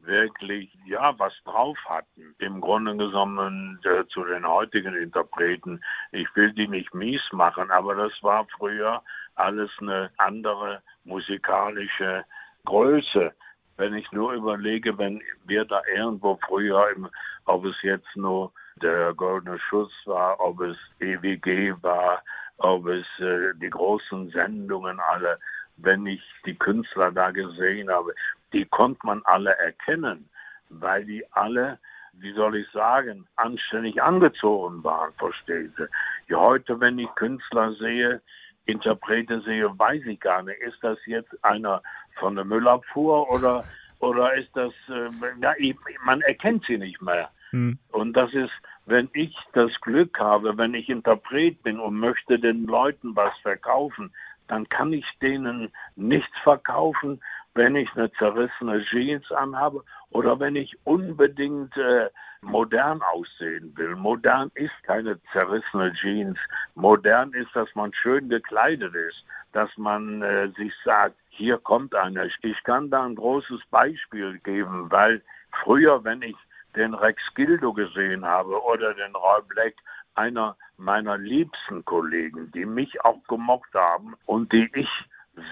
wirklich 0.06 0.76
ja 0.86 1.18
was 1.18 1.32
drauf 1.44 1.78
hatten. 1.86 2.34
Im 2.38 2.60
Grunde 2.60 2.96
genommen 2.96 3.78
äh, 3.84 4.06
zu 4.08 4.24
den 4.24 4.46
heutigen 4.46 4.94
Interpreten. 4.94 5.82
Ich 6.12 6.28
will 6.36 6.52
die 6.52 6.68
nicht 6.68 6.94
mies 6.94 7.22
machen, 7.32 7.70
aber 7.70 7.94
das 7.94 8.12
war 8.22 8.46
früher 8.56 9.02
alles 9.36 9.70
eine 9.80 10.10
andere 10.18 10.82
musikalische 11.04 12.24
Größe. 12.64 13.32
Wenn 13.76 13.94
ich 13.94 14.10
nur 14.12 14.32
überlege, 14.34 14.96
wenn 14.98 15.20
wir 15.46 15.64
da 15.64 15.82
irgendwo 15.92 16.38
früher, 16.46 16.90
im, 16.94 17.08
ob 17.46 17.64
es 17.64 17.76
jetzt 17.82 18.14
nur 18.14 18.52
der 18.76 19.12
Goldene 19.14 19.58
Schuss 19.58 19.92
war, 20.04 20.38
ob 20.40 20.60
es 20.60 20.76
EWG 21.00 21.74
war, 21.82 22.22
ob 22.58 22.86
es 22.86 23.06
äh, 23.18 23.52
die 23.56 23.70
großen 23.70 24.30
Sendungen 24.30 25.00
alle, 25.00 25.38
wenn 25.76 26.06
ich 26.06 26.22
die 26.46 26.54
Künstler 26.54 27.10
da 27.10 27.30
gesehen 27.30 27.90
habe, 27.90 28.14
die 28.54 28.64
konnte 28.64 29.00
man 29.04 29.20
alle 29.24 29.50
erkennen, 29.58 30.28
weil 30.70 31.04
die 31.04 31.24
alle, 31.32 31.78
wie 32.12 32.32
soll 32.32 32.56
ich 32.56 32.70
sagen, 32.70 33.26
anständig 33.36 34.00
angezogen 34.00 34.82
waren, 34.84 35.12
verstehen 35.18 35.74
Sie. 35.76 35.86
Ja, 36.28 36.38
heute, 36.38 36.80
wenn 36.80 36.98
ich 36.98 37.12
Künstler 37.16 37.74
sehe, 37.74 38.22
Interprete 38.66 39.40
sehe, 39.42 39.68
weiß 39.78 40.02
ich 40.06 40.20
gar 40.20 40.42
nicht, 40.42 40.60
ist 40.60 40.78
das 40.82 40.98
jetzt 41.04 41.32
einer 41.44 41.82
von 42.14 42.36
der 42.36 42.44
Müllabfuhr 42.44 43.28
oder, 43.28 43.64
oder 43.98 44.32
ist 44.34 44.50
das, 44.54 44.72
äh, 44.88 45.10
ja, 45.40 45.52
ich, 45.58 45.76
man 46.04 46.20
erkennt 46.22 46.64
sie 46.66 46.78
nicht 46.78 47.02
mehr. 47.02 47.28
Hm. 47.50 47.78
Und 47.90 48.14
das 48.14 48.32
ist, 48.32 48.52
wenn 48.86 49.10
ich 49.12 49.36
das 49.52 49.78
Glück 49.80 50.18
habe, 50.18 50.56
wenn 50.56 50.74
ich 50.74 50.88
Interpret 50.88 51.62
bin 51.62 51.78
und 51.80 51.94
möchte 51.98 52.38
den 52.38 52.66
Leuten 52.66 53.14
was 53.16 53.36
verkaufen, 53.42 54.12
dann 54.48 54.68
kann 54.68 54.92
ich 54.92 55.06
denen 55.20 55.70
nichts 55.96 56.36
verkaufen, 56.42 57.20
wenn 57.54 57.76
ich 57.76 57.88
eine 57.94 58.10
zerrissene 58.12 58.84
Jeans 58.84 59.30
anhabe 59.30 59.84
oder 60.10 60.38
wenn 60.40 60.56
ich 60.56 60.76
unbedingt 60.84 61.76
äh, 61.76 62.08
modern 62.40 63.00
aussehen 63.02 63.72
will. 63.76 63.94
Modern 63.96 64.50
ist 64.54 64.72
keine 64.82 65.20
zerrissene 65.32 65.92
Jeans. 65.94 66.38
Modern 66.74 67.32
ist, 67.32 67.54
dass 67.54 67.68
man 67.74 67.92
schön 67.94 68.28
gekleidet 68.28 68.94
ist, 68.94 69.24
dass 69.52 69.70
man 69.76 70.22
äh, 70.22 70.48
sich 70.56 70.72
sagt, 70.84 71.16
hier 71.30 71.58
kommt 71.58 71.94
einer. 71.94 72.26
Ich 72.42 72.62
kann 72.64 72.90
da 72.90 73.04
ein 73.04 73.14
großes 73.14 73.60
Beispiel 73.70 74.38
geben, 74.40 74.90
weil 74.90 75.22
früher, 75.62 76.02
wenn 76.04 76.22
ich 76.22 76.36
den 76.76 76.92
Rex 76.94 77.22
Gildo 77.34 77.72
gesehen 77.72 78.24
habe 78.24 78.60
oder 78.62 78.94
den 78.94 79.14
Roy 79.14 79.40
Black, 79.48 79.74
einer 80.16 80.56
meiner 80.76 81.18
liebsten 81.18 81.84
Kollegen, 81.84 82.50
die 82.52 82.66
mich 82.66 83.04
auch 83.04 83.22
gemocht 83.28 83.72
haben 83.74 84.14
und 84.26 84.52
die 84.52 84.70
ich 84.74 84.88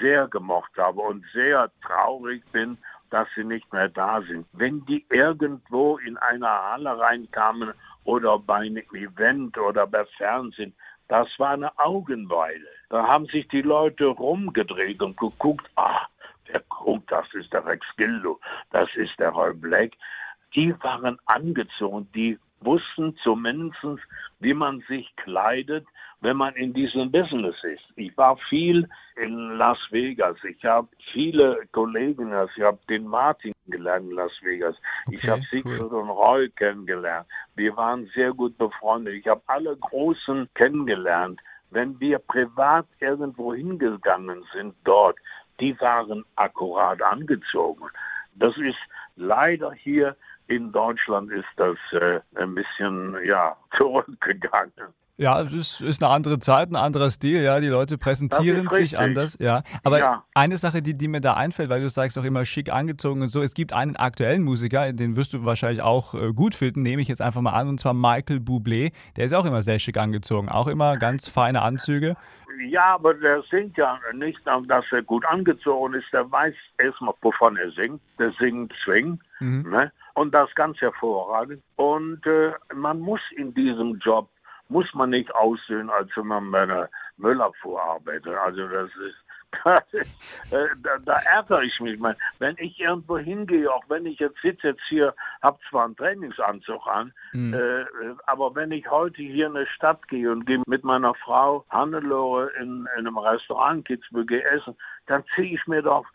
sehr 0.00 0.28
gemocht 0.28 0.72
habe 0.76 1.00
und 1.00 1.24
sehr 1.32 1.70
traurig 1.82 2.42
bin, 2.52 2.78
dass 3.10 3.28
sie 3.34 3.44
nicht 3.44 3.70
mehr 3.72 3.88
da 3.88 4.22
sind. 4.22 4.46
Wenn 4.52 4.84
die 4.86 5.04
irgendwo 5.10 5.98
in 5.98 6.16
einer 6.16 6.48
Halle 6.48 6.98
reinkamen 6.98 7.72
oder 8.04 8.38
bei 8.38 8.56
einem 8.56 8.84
Event 8.92 9.58
oder 9.58 9.86
bei 9.86 10.04
Fernsehen, 10.16 10.74
das 11.08 11.28
war 11.38 11.50
eine 11.50 11.78
Augenweile. 11.78 12.66
Da 12.88 13.06
haben 13.06 13.26
sich 13.26 13.46
die 13.48 13.62
Leute 13.62 14.06
rumgedreht 14.06 15.02
und 15.02 15.16
geguckt, 15.18 15.68
ach, 15.76 16.08
der 16.48 16.62
guckt, 16.68 17.10
das 17.12 17.26
ist 17.34 17.52
der 17.52 17.66
Rex 17.66 17.86
Gildo, 17.96 18.40
das 18.70 18.88
ist 18.94 19.18
der 19.18 19.30
Roy 19.30 19.52
Black. 19.52 19.92
Die 20.54 20.74
waren 20.82 21.18
angezogen, 21.26 22.08
die 22.14 22.38
wussten 22.60 23.16
zumindest, 23.22 24.02
wie 24.40 24.54
man 24.54 24.80
sich 24.88 25.14
kleidet, 25.16 25.86
wenn 26.22 26.36
man 26.36 26.54
in 26.54 26.72
diesem 26.72 27.10
Business 27.10 27.56
ist. 27.64 27.82
Ich 27.96 28.16
war 28.16 28.36
viel 28.48 28.88
in 29.16 29.56
Las 29.56 29.78
Vegas. 29.90 30.36
Ich 30.44 30.64
habe 30.64 30.88
viele 31.12 31.58
Kollegen, 31.72 32.32
also 32.32 32.52
ich 32.56 32.62
habe 32.62 32.78
den 32.88 33.06
Martin 33.06 33.52
gelernt 33.66 34.08
in 34.08 34.16
Las 34.16 34.32
Vegas. 34.40 34.76
Okay, 35.06 35.16
ich 35.16 35.28
habe 35.28 35.42
Siegfried 35.50 35.80
cool. 35.80 36.00
und 36.00 36.10
Roy 36.10 36.48
kennengelernt. 36.50 37.26
Wir 37.56 37.76
waren 37.76 38.08
sehr 38.14 38.32
gut 38.32 38.56
befreundet. 38.56 39.14
Ich 39.14 39.26
habe 39.26 39.42
alle 39.48 39.76
Großen 39.76 40.48
kennengelernt. 40.54 41.40
Wenn 41.70 41.98
wir 41.98 42.20
privat 42.20 42.86
irgendwo 43.00 43.52
hingegangen 43.52 44.44
sind 44.54 44.74
dort, 44.84 45.18
die 45.58 45.78
waren 45.80 46.24
akkurat 46.36 47.02
angezogen. 47.02 47.86
Das 48.36 48.56
ist 48.58 48.78
leider 49.16 49.72
hier 49.72 50.16
in 50.46 50.70
Deutschland 50.70 51.32
ist 51.32 51.48
das 51.56 51.76
äh, 51.92 52.20
ein 52.36 52.54
bisschen 52.54 53.16
ja, 53.24 53.56
zurückgegangen. 53.78 54.94
Ja, 55.18 55.42
es 55.42 55.52
ist, 55.52 55.80
ist, 55.82 56.02
eine 56.02 56.10
andere 56.10 56.38
Zeit, 56.38 56.70
ein 56.70 56.76
anderer 56.76 57.10
Stil, 57.10 57.42
ja. 57.42 57.60
Die 57.60 57.68
Leute 57.68 57.98
präsentieren 57.98 58.68
sich 58.70 58.98
anders, 58.98 59.36
ja. 59.38 59.62
Aber 59.84 59.98
ja. 59.98 60.24
eine 60.34 60.56
Sache, 60.56 60.80
die, 60.80 60.96
die, 60.96 61.06
mir 61.06 61.20
da 61.20 61.34
einfällt, 61.34 61.68
weil 61.68 61.82
du 61.82 61.90
sagst 61.90 62.18
auch 62.18 62.24
immer 62.24 62.46
schick 62.46 62.72
angezogen 62.72 63.20
und 63.20 63.28
so, 63.28 63.42
es 63.42 63.52
gibt 63.52 63.74
einen 63.74 63.96
aktuellen 63.96 64.42
Musiker, 64.42 64.92
den 64.92 65.14
wirst 65.14 65.34
du 65.34 65.44
wahrscheinlich 65.44 65.82
auch 65.82 66.14
äh, 66.14 66.32
gut 66.32 66.54
finden, 66.54 66.80
nehme 66.82 67.02
ich 67.02 67.08
jetzt 67.08 67.20
einfach 67.20 67.42
mal 67.42 67.52
an, 67.52 67.68
und 67.68 67.78
zwar 67.78 67.92
Michael 67.92 68.38
Bublé. 68.38 68.92
Der 69.16 69.26
ist 69.26 69.34
auch 69.34 69.44
immer 69.44 69.60
sehr 69.60 69.78
schick 69.78 69.98
angezogen, 69.98 70.48
auch 70.48 70.66
immer 70.66 70.96
ganz 70.96 71.28
feine 71.28 71.60
Anzüge. 71.60 72.16
Ja, 72.68 72.94
aber 72.94 73.14
der 73.14 73.42
singt 73.50 73.76
ja 73.76 73.98
nicht, 74.14 74.40
dass 74.46 74.84
er 74.90 75.02
gut 75.02 75.24
angezogen 75.26 75.94
ist. 75.94 76.12
Der 76.12 76.30
weiß 76.30 76.54
erstmal, 76.78 77.14
wovon 77.20 77.56
er 77.56 77.70
singt. 77.72 78.00
Der 78.18 78.32
singt 78.38 78.72
Swing. 78.84 79.20
Mhm. 79.40 79.70
Ne? 79.70 79.92
Und 80.14 80.34
das 80.34 80.54
ganz 80.54 80.80
hervorragend. 80.80 81.62
Und 81.76 82.24
äh, 82.26 82.52
man 82.74 83.00
muss 83.00 83.20
in 83.36 83.54
diesem 83.54 83.98
Job 83.98 84.28
muss 84.72 84.92
man 84.94 85.10
nicht 85.10 85.34
aussehen, 85.34 85.90
als 85.90 86.10
wenn 86.16 86.26
man 86.26 86.50
bei 86.50 86.62
einer 86.62 86.88
Müllabfuhr 87.18 87.80
arbeitet. 87.80 88.34
Also 88.34 88.66
das 88.66 88.90
ist, 88.96 89.16
das 89.64 89.92
ist 89.92 90.52
äh, 90.52 90.68
da, 90.82 90.98
da, 91.04 91.16
ärgere 91.34 91.62
ich 91.62 91.78
mich. 91.80 91.98
Mal. 91.98 92.16
Wenn 92.38 92.56
ich 92.58 92.80
irgendwo 92.80 93.18
hingehe, 93.18 93.70
auch 93.70 93.84
wenn 93.88 94.06
ich 94.06 94.18
jetzt 94.18 94.40
sitze 94.40 94.68
jetzt 94.68 94.82
hier, 94.88 95.14
habe 95.42 95.58
zwar 95.68 95.84
einen 95.84 95.96
Trainingsanzug 95.96 96.86
an, 96.86 97.12
mhm. 97.32 97.54
äh, 97.54 97.84
aber 98.26 98.54
wenn 98.54 98.72
ich 98.72 98.90
heute 98.90 99.22
hier 99.22 99.46
in 99.46 99.56
eine 99.56 99.66
Stadt 99.66 100.08
gehe 100.08 100.32
und 100.32 100.46
gehe 100.46 100.62
mit 100.66 100.84
meiner 100.84 101.14
Frau 101.14 101.64
Hannelore 101.68 102.50
in, 102.58 102.88
in 102.96 103.06
einem 103.06 103.18
Restaurant 103.18 103.84
Kitzbühel 103.84 104.40
essen, 104.40 104.74
dann 105.06 105.22
ziehe 105.34 105.54
ich 105.54 105.66
mir 105.66 105.82
doch, 105.82 106.06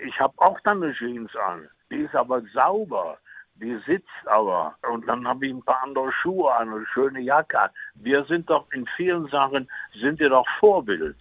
ich 0.00 0.18
habe 0.20 0.34
auch 0.36 0.58
dann 0.60 0.82
eine 0.82 0.94
Jeans 0.94 1.34
an. 1.36 1.68
Die 1.90 2.02
ist 2.02 2.14
aber 2.14 2.42
sauber 2.52 3.18
die 3.56 3.78
sitzt 3.86 4.08
aber. 4.26 4.74
Und 4.92 5.06
dann 5.08 5.26
habe 5.26 5.46
ich 5.46 5.52
ein 5.52 5.62
paar 5.62 5.82
andere 5.82 6.12
Schuhe 6.12 6.52
an 6.54 6.68
und 6.68 6.76
eine 6.76 6.86
schöne 6.86 7.20
Jacke. 7.20 7.70
Wir 7.94 8.24
sind 8.24 8.50
doch 8.50 8.70
in 8.72 8.86
vielen 8.96 9.28
Sachen, 9.28 9.68
sind 10.00 10.18
wir 10.18 10.28
doch 10.28 10.46
Vorbild. 10.58 11.16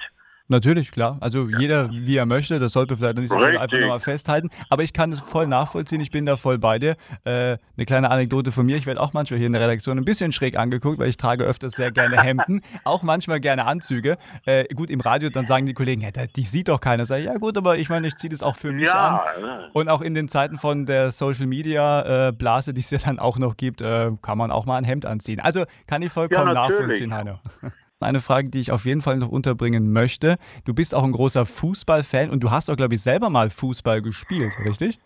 Natürlich, 0.54 0.92
klar. 0.92 1.18
Also 1.20 1.50
ja. 1.50 1.58
jeder, 1.58 1.90
wie 1.92 2.16
er 2.16 2.28
möchte, 2.28 2.60
das 2.60 2.74
sollte 2.74 2.96
vielleicht 2.96 3.18
nicht 3.18 3.30
so 3.30 3.36
einfach 3.36 3.72
nochmal 3.72 4.00
festhalten. 4.00 4.52
Aber 4.70 4.84
ich 4.84 4.94
kann 4.94 5.12
es 5.12 5.20
voll 5.20 5.48
nachvollziehen, 5.48 6.00
ich 6.00 6.12
bin 6.12 6.28
da 6.28 6.36
voll 6.36 6.60
bei 6.60 6.78
dir. 6.78 6.96
Äh, 7.24 7.58
eine 7.76 7.86
kleine 7.88 8.12
Anekdote 8.12 8.52
von 8.52 8.64
mir, 8.64 8.78
ich 8.78 8.86
werde 8.86 9.02
auch 9.02 9.14
manchmal 9.14 9.40
hier 9.40 9.48
in 9.48 9.54
der 9.54 9.64
Redaktion 9.64 9.98
ein 9.98 10.06
bisschen 10.06 10.32
schräg 10.32 10.56
angeguckt, 10.56 11.00
weil 11.00 11.10
ich 11.10 11.18
trage 11.18 11.44
öfters 11.44 11.74
sehr 11.74 11.92
gerne 11.92 12.22
Hemden, 12.22 12.62
auch 12.84 13.02
manchmal 13.02 13.40
gerne 13.40 13.66
Anzüge. 13.66 14.18
Äh, 14.46 14.66
gut, 14.76 14.92
im 14.92 15.02
Radio, 15.02 15.32
dann 15.32 15.48
sagen 15.48 15.66
die 15.66 15.74
Kollegen, 15.74 16.02
ja, 16.02 16.12
die 16.12 16.44
sieht 16.44 16.68
doch 16.68 16.80
keiner. 16.80 17.08
Sag 17.08 17.22
ich, 17.22 17.26
ja 17.26 17.38
gut, 17.40 17.58
aber 17.58 17.80
ich 17.80 17.90
meine, 17.90 18.06
ich 18.06 18.16
ziehe 18.18 18.30
das 18.30 18.44
auch 18.44 18.56
für 18.56 18.72
mich 18.72 18.86
ja, 18.86 19.24
an. 19.42 19.70
Und 19.74 19.90
auch 19.90 20.02
in 20.02 20.14
den 20.14 20.28
Zeiten 20.28 20.58
von 20.58 20.86
der 20.86 21.10
Social 21.10 21.48
Media 21.48 22.28
äh, 22.28 22.32
Blase, 22.32 22.76
die 22.76 22.82
es 22.82 22.92
ja 22.92 23.00
dann 23.00 23.18
auch 23.18 23.40
noch 23.40 23.58
gibt, 23.58 23.82
äh, 23.82 24.12
kann 24.22 24.38
man 24.38 24.52
auch 24.52 24.68
mal 24.68 24.78
ein 24.78 24.84
Hemd 24.84 25.08
anziehen. 25.08 25.40
Also 25.40 25.66
kann 25.88 26.04
ich 26.04 26.12
vollkommen 26.12 26.50
ja, 26.50 26.54
nachvollziehen, 26.54 27.12
Heino. 27.12 27.40
Eine 28.04 28.20
Frage, 28.20 28.50
die 28.50 28.60
ich 28.60 28.72
auf 28.72 28.86
jeden 28.86 29.02
Fall 29.02 29.18
noch 29.18 29.30
unterbringen 29.30 29.92
möchte. 29.92 30.38
Du 30.66 30.74
bist 30.74 30.94
auch 30.94 31.04
ein 31.04 31.12
großer 31.12 31.46
Fußballfan 31.46 32.30
und 32.30 32.42
du 32.42 32.52
hast 32.52 32.70
auch, 32.70 32.76
glaube 32.76 32.96
ich, 32.96 33.02
selber 33.02 33.30
mal 33.30 33.50
Fußball 33.50 34.02
gespielt, 34.02 34.54
richtig? 34.64 35.00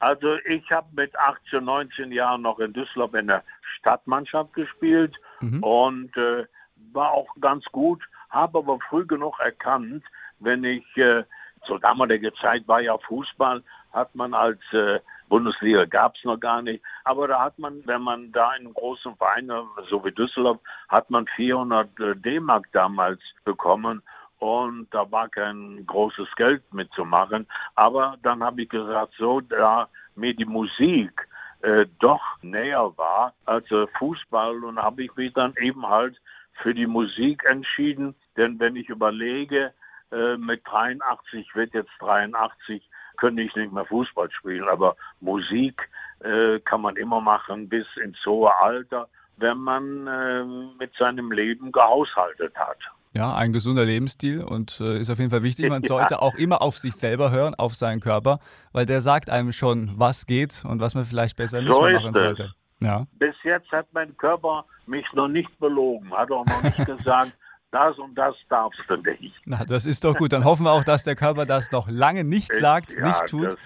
Also 0.00 0.36
ich 0.46 0.70
habe 0.70 0.86
mit 0.94 1.16
18, 1.18 1.64
19 1.64 2.12
Jahren 2.12 2.42
noch 2.42 2.58
in 2.60 2.72
Düsseldorf 2.72 3.14
in 3.14 3.26
der 3.26 3.42
Stadtmannschaft 3.78 4.52
gespielt 4.54 5.16
mhm. 5.40 5.62
und 5.62 6.16
äh, 6.16 6.44
war 6.92 7.12
auch 7.12 7.28
ganz 7.40 7.64
gut, 7.72 8.02
habe 8.30 8.58
aber 8.58 8.78
früh 8.88 9.04
genug 9.06 9.38
erkannt, 9.40 10.04
wenn 10.40 10.64
ich, 10.64 10.84
äh, 10.96 11.24
zur 11.66 11.80
damaligen 11.80 12.30
Zeit 12.40 12.66
war 12.68 12.80
ja 12.80 12.96
Fußball, 12.98 13.62
hat 13.92 14.14
man 14.14 14.34
als 14.34 14.60
äh, 14.72 15.00
Bundesliga 15.28 15.84
gab 15.84 16.16
es 16.16 16.24
noch 16.24 16.38
gar 16.38 16.62
nicht. 16.62 16.82
Aber 17.04 17.28
da 17.28 17.40
hat 17.40 17.58
man, 17.58 17.82
wenn 17.86 18.02
man 18.02 18.32
da 18.32 18.54
in 18.54 18.72
großen 18.72 19.16
Verein, 19.16 19.50
so 19.88 20.04
wie 20.04 20.12
Düsseldorf, 20.12 20.58
hat 20.88 21.10
man 21.10 21.26
400 21.36 22.00
äh, 22.00 22.16
D-Mark 22.16 22.68
damals 22.72 23.20
bekommen. 23.44 24.02
Und 24.38 24.86
da 24.92 25.10
war 25.10 25.28
kein 25.28 25.84
großes 25.86 26.28
Geld 26.36 26.62
mitzumachen. 26.72 27.46
Aber 27.74 28.16
dann 28.22 28.42
habe 28.42 28.62
ich 28.62 28.68
gesagt, 28.68 29.14
so, 29.18 29.40
da 29.40 29.88
mir 30.14 30.34
die 30.34 30.44
Musik 30.44 31.28
äh, 31.62 31.86
doch 31.98 32.22
näher 32.42 32.92
war 32.96 33.34
als 33.44 33.70
äh, 33.70 33.86
Fußball, 33.98 34.62
und 34.62 34.80
habe 34.80 35.04
ich 35.04 35.14
mich 35.16 35.32
dann 35.32 35.54
eben 35.60 35.86
halt 35.86 36.20
für 36.62 36.74
die 36.74 36.86
Musik 36.86 37.44
entschieden. 37.44 38.14
Denn 38.36 38.60
wenn 38.60 38.76
ich 38.76 38.88
überlege, 38.88 39.72
äh, 40.12 40.36
mit 40.36 40.62
83 40.66 41.54
wird 41.54 41.74
jetzt 41.74 41.90
83, 42.00 42.87
könnte 43.18 43.42
ich 43.42 43.54
nicht 43.54 43.72
mehr 43.72 43.84
Fußball 43.84 44.30
spielen, 44.30 44.68
aber 44.68 44.96
Musik 45.20 45.88
äh, 46.20 46.58
kann 46.60 46.80
man 46.80 46.96
immer 46.96 47.20
machen 47.20 47.68
bis 47.68 47.86
ins 48.02 48.18
hohe 48.24 48.54
Alter, 48.60 49.08
wenn 49.36 49.58
man 49.58 50.06
äh, 50.06 50.44
mit 50.78 50.94
seinem 50.98 51.30
Leben 51.30 51.70
gehaushaltet 51.70 52.54
hat. 52.56 52.78
Ja, 53.14 53.34
ein 53.34 53.52
gesunder 53.52 53.84
Lebensstil 53.84 54.42
und 54.42 54.80
äh, 54.80 54.98
ist 54.98 55.10
auf 55.10 55.18
jeden 55.18 55.30
Fall 55.30 55.42
wichtig. 55.42 55.68
Man 55.68 55.82
ja. 55.84 55.88
sollte 55.88 56.22
auch 56.22 56.34
immer 56.34 56.62
auf 56.62 56.78
sich 56.78 56.94
selber 56.94 57.30
hören, 57.30 57.54
auf 57.54 57.74
seinen 57.74 58.00
Körper, 58.00 58.38
weil 58.72 58.86
der 58.86 59.00
sagt 59.00 59.30
einem 59.30 59.52
schon, 59.52 59.92
was 59.96 60.26
geht 60.26 60.64
und 60.64 60.80
was 60.80 60.94
man 60.94 61.04
vielleicht 61.04 61.36
besser 61.36 61.60
nicht 61.60 61.72
so 61.72 61.82
mehr 61.82 61.94
machen 61.94 62.14
sollte. 62.14 62.52
Ja. 62.80 63.06
Bis 63.18 63.34
jetzt 63.42 63.70
hat 63.72 63.86
mein 63.92 64.16
Körper 64.16 64.64
mich 64.86 65.06
noch 65.12 65.28
nicht 65.28 65.58
belogen, 65.58 66.12
hat 66.12 66.30
auch 66.30 66.46
noch 66.46 66.62
nicht 66.62 66.86
gesagt, 66.86 67.32
das 67.70 67.98
und 67.98 68.14
das 68.14 68.34
darfst 68.48 68.80
du 68.88 68.96
nicht. 68.96 69.34
Na, 69.44 69.64
das 69.64 69.86
ist 69.86 70.04
doch 70.04 70.16
gut. 70.16 70.32
Dann 70.32 70.44
hoffen 70.44 70.64
wir 70.64 70.72
auch, 70.72 70.84
dass 70.84 71.04
der 71.04 71.16
Körper 71.16 71.46
das 71.46 71.70
noch 71.72 71.88
lange 71.88 72.24
nicht 72.24 72.54
sagt, 72.54 72.92
ja, 72.92 73.06
nicht 73.06 73.26
tut. 73.26 73.56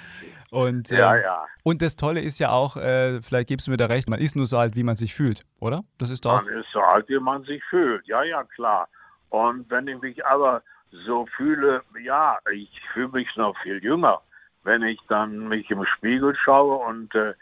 Und, 0.50 0.90
ja, 0.90 1.14
äh, 1.14 1.22
ja. 1.22 1.46
und 1.62 1.80
das 1.80 1.96
Tolle 1.96 2.20
ist 2.20 2.38
ja 2.38 2.50
auch, 2.50 2.76
äh, 2.76 3.22
vielleicht 3.22 3.48
gibst 3.48 3.66
du 3.66 3.70
mir 3.70 3.78
da 3.78 3.86
recht, 3.86 4.10
man 4.10 4.18
ist 4.18 4.36
nur 4.36 4.46
so 4.46 4.58
alt, 4.58 4.76
wie 4.76 4.82
man 4.82 4.96
sich 4.96 5.14
fühlt, 5.14 5.46
oder? 5.60 5.82
Das 5.96 6.10
ist 6.10 6.26
doch. 6.26 6.44
Man 6.44 6.58
ist 6.58 6.70
so 6.72 6.80
alt, 6.80 7.08
wie 7.08 7.18
man 7.18 7.42
sich 7.44 7.64
fühlt. 7.64 8.06
Ja, 8.06 8.22
ja, 8.22 8.44
klar. 8.44 8.88
Und 9.30 9.70
wenn 9.70 9.88
ich 9.88 9.98
mich 10.02 10.26
aber 10.26 10.62
so 11.06 11.26
fühle, 11.36 11.82
ja, 12.04 12.38
ich 12.52 12.68
fühle 12.92 13.08
mich 13.08 13.34
noch 13.36 13.56
viel 13.62 13.82
jünger, 13.82 14.20
wenn 14.62 14.82
ich 14.82 15.00
dann 15.08 15.48
mich 15.48 15.70
im 15.70 15.86
Spiegel 15.86 16.36
schaue 16.36 16.84
und 16.86 17.14
äh, 17.14 17.32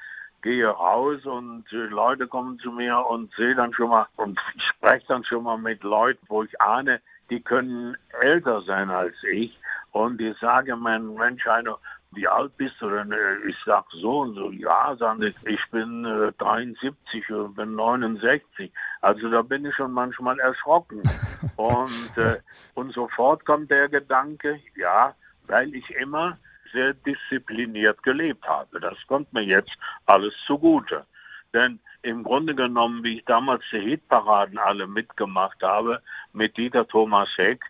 gehe 0.43 0.67
raus 0.67 1.25
und 1.27 1.65
äh, 1.73 1.87
Leute 1.87 2.27
kommen 2.27 2.59
zu 2.59 2.73
mir 2.73 2.99
und 3.07 3.33
sehe 3.35 3.55
dann 3.55 3.73
schon 3.73 3.91
mal 3.91 4.07
und 4.17 4.39
spreche 4.57 5.07
dann 5.09 5.25
schon 5.25 5.45
mal 5.45 5.59
mit 5.59 5.83
Leuten, 5.83 6.25
wo 6.29 6.43
ich 6.43 6.61
ahne, 6.61 7.01
die 7.31 7.41
können 7.41 7.97
älter 8.21 8.63
sein 8.63 8.91
als 8.91 9.15
ich 9.31 9.59
und 9.93 10.19
die 10.19 10.35
sagen, 10.41 10.81
mein 10.81 11.15
Mensch, 11.15 11.47
eine, 11.47 11.77
wie 12.13 12.27
alt 12.27 12.57
bist 12.57 12.75
du 12.81 12.89
denn? 12.89 13.13
Äh, 13.13 13.49
ich 13.49 13.57
sag 13.65 13.85
so 13.93 14.21
und 14.21 14.35
so, 14.35 14.51
ja, 14.51 14.97
sagen 14.97 15.21
die, 15.21 15.35
ich 15.45 15.71
bin 15.71 16.05
äh, 16.05 16.33
73 16.39 17.31
und 17.31 17.55
bin 17.55 17.75
69. 17.75 18.73
Also 19.01 19.31
da 19.31 19.43
bin 19.43 19.65
ich 19.65 19.75
schon 19.75 19.93
manchmal 19.93 20.39
erschrocken. 20.41 21.03
und, 21.57 22.17
äh, 22.17 22.39
und 22.75 22.93
sofort 22.93 23.45
kommt 23.45 23.71
der 23.71 23.89
Gedanke, 23.89 24.61
ja, 24.77 25.15
weil 25.47 25.75
ich 25.75 25.89
immer 25.91 26.37
sehr 26.73 26.95
diszipliniert 26.95 28.03
gelebt 28.03 28.47
habe. 28.47 28.81
Das 28.81 28.97
kommt 29.07 29.33
mir 29.33 29.43
jetzt 29.43 29.73
alles 30.07 30.35
zugute. 30.47 31.05
Denn 31.53 31.81
im 32.03 32.23
Grunde 32.23 32.55
genommen, 32.55 33.05
wie 33.05 33.19
ich 33.19 33.25
damals 33.25 33.63
die 33.73 33.81
Hitparaden 33.81 34.59
alle 34.59 34.87
mitgemacht 34.87 35.63
habe, 35.63 36.01
mit 36.33 36.57
Dieter 36.57 36.87
Thomas 36.87 37.29
Heck, 37.37 37.63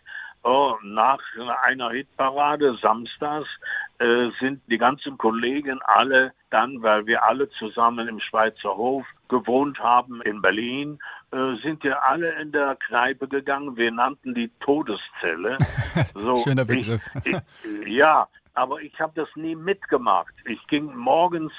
oh, 0.43 0.75
nach 0.83 1.19
einer 1.63 1.91
Hitparade 1.91 2.77
samstags 2.81 3.49
äh, 3.99 4.29
sind 4.39 4.61
die 4.67 4.77
ganzen 4.77 5.17
Kollegen 5.17 5.79
alle 5.83 6.33
dann, 6.49 6.81
weil 6.81 7.05
wir 7.05 7.23
alle 7.23 7.49
zusammen 7.51 8.07
im 8.07 8.19
Schweizer 8.19 8.75
Hof 8.75 9.05
gewohnt 9.29 9.79
haben 9.79 10.21
in 10.21 10.41
Berlin, 10.41 10.99
äh, 11.31 11.55
sind 11.63 11.83
wir 11.83 12.03
alle 12.03 12.31
in 12.41 12.51
der 12.51 12.75
Kneipe 12.87 13.27
gegangen. 13.27 13.77
Wir 13.77 13.91
nannten 13.91 14.33
die 14.33 14.51
Todeszelle. 14.59 15.57
So, 16.13 16.37
Schöner 16.37 16.63
Begriff. 16.63 17.05
Ich, 17.25 17.35
ich, 17.63 17.87
ja, 17.87 18.27
aber 18.61 18.79
ich 18.79 18.99
habe 19.01 19.13
das 19.15 19.27
nie 19.35 19.55
mitgemacht. 19.55 20.35
Ich 20.45 20.65
ging 20.67 20.95
morgens 20.95 21.51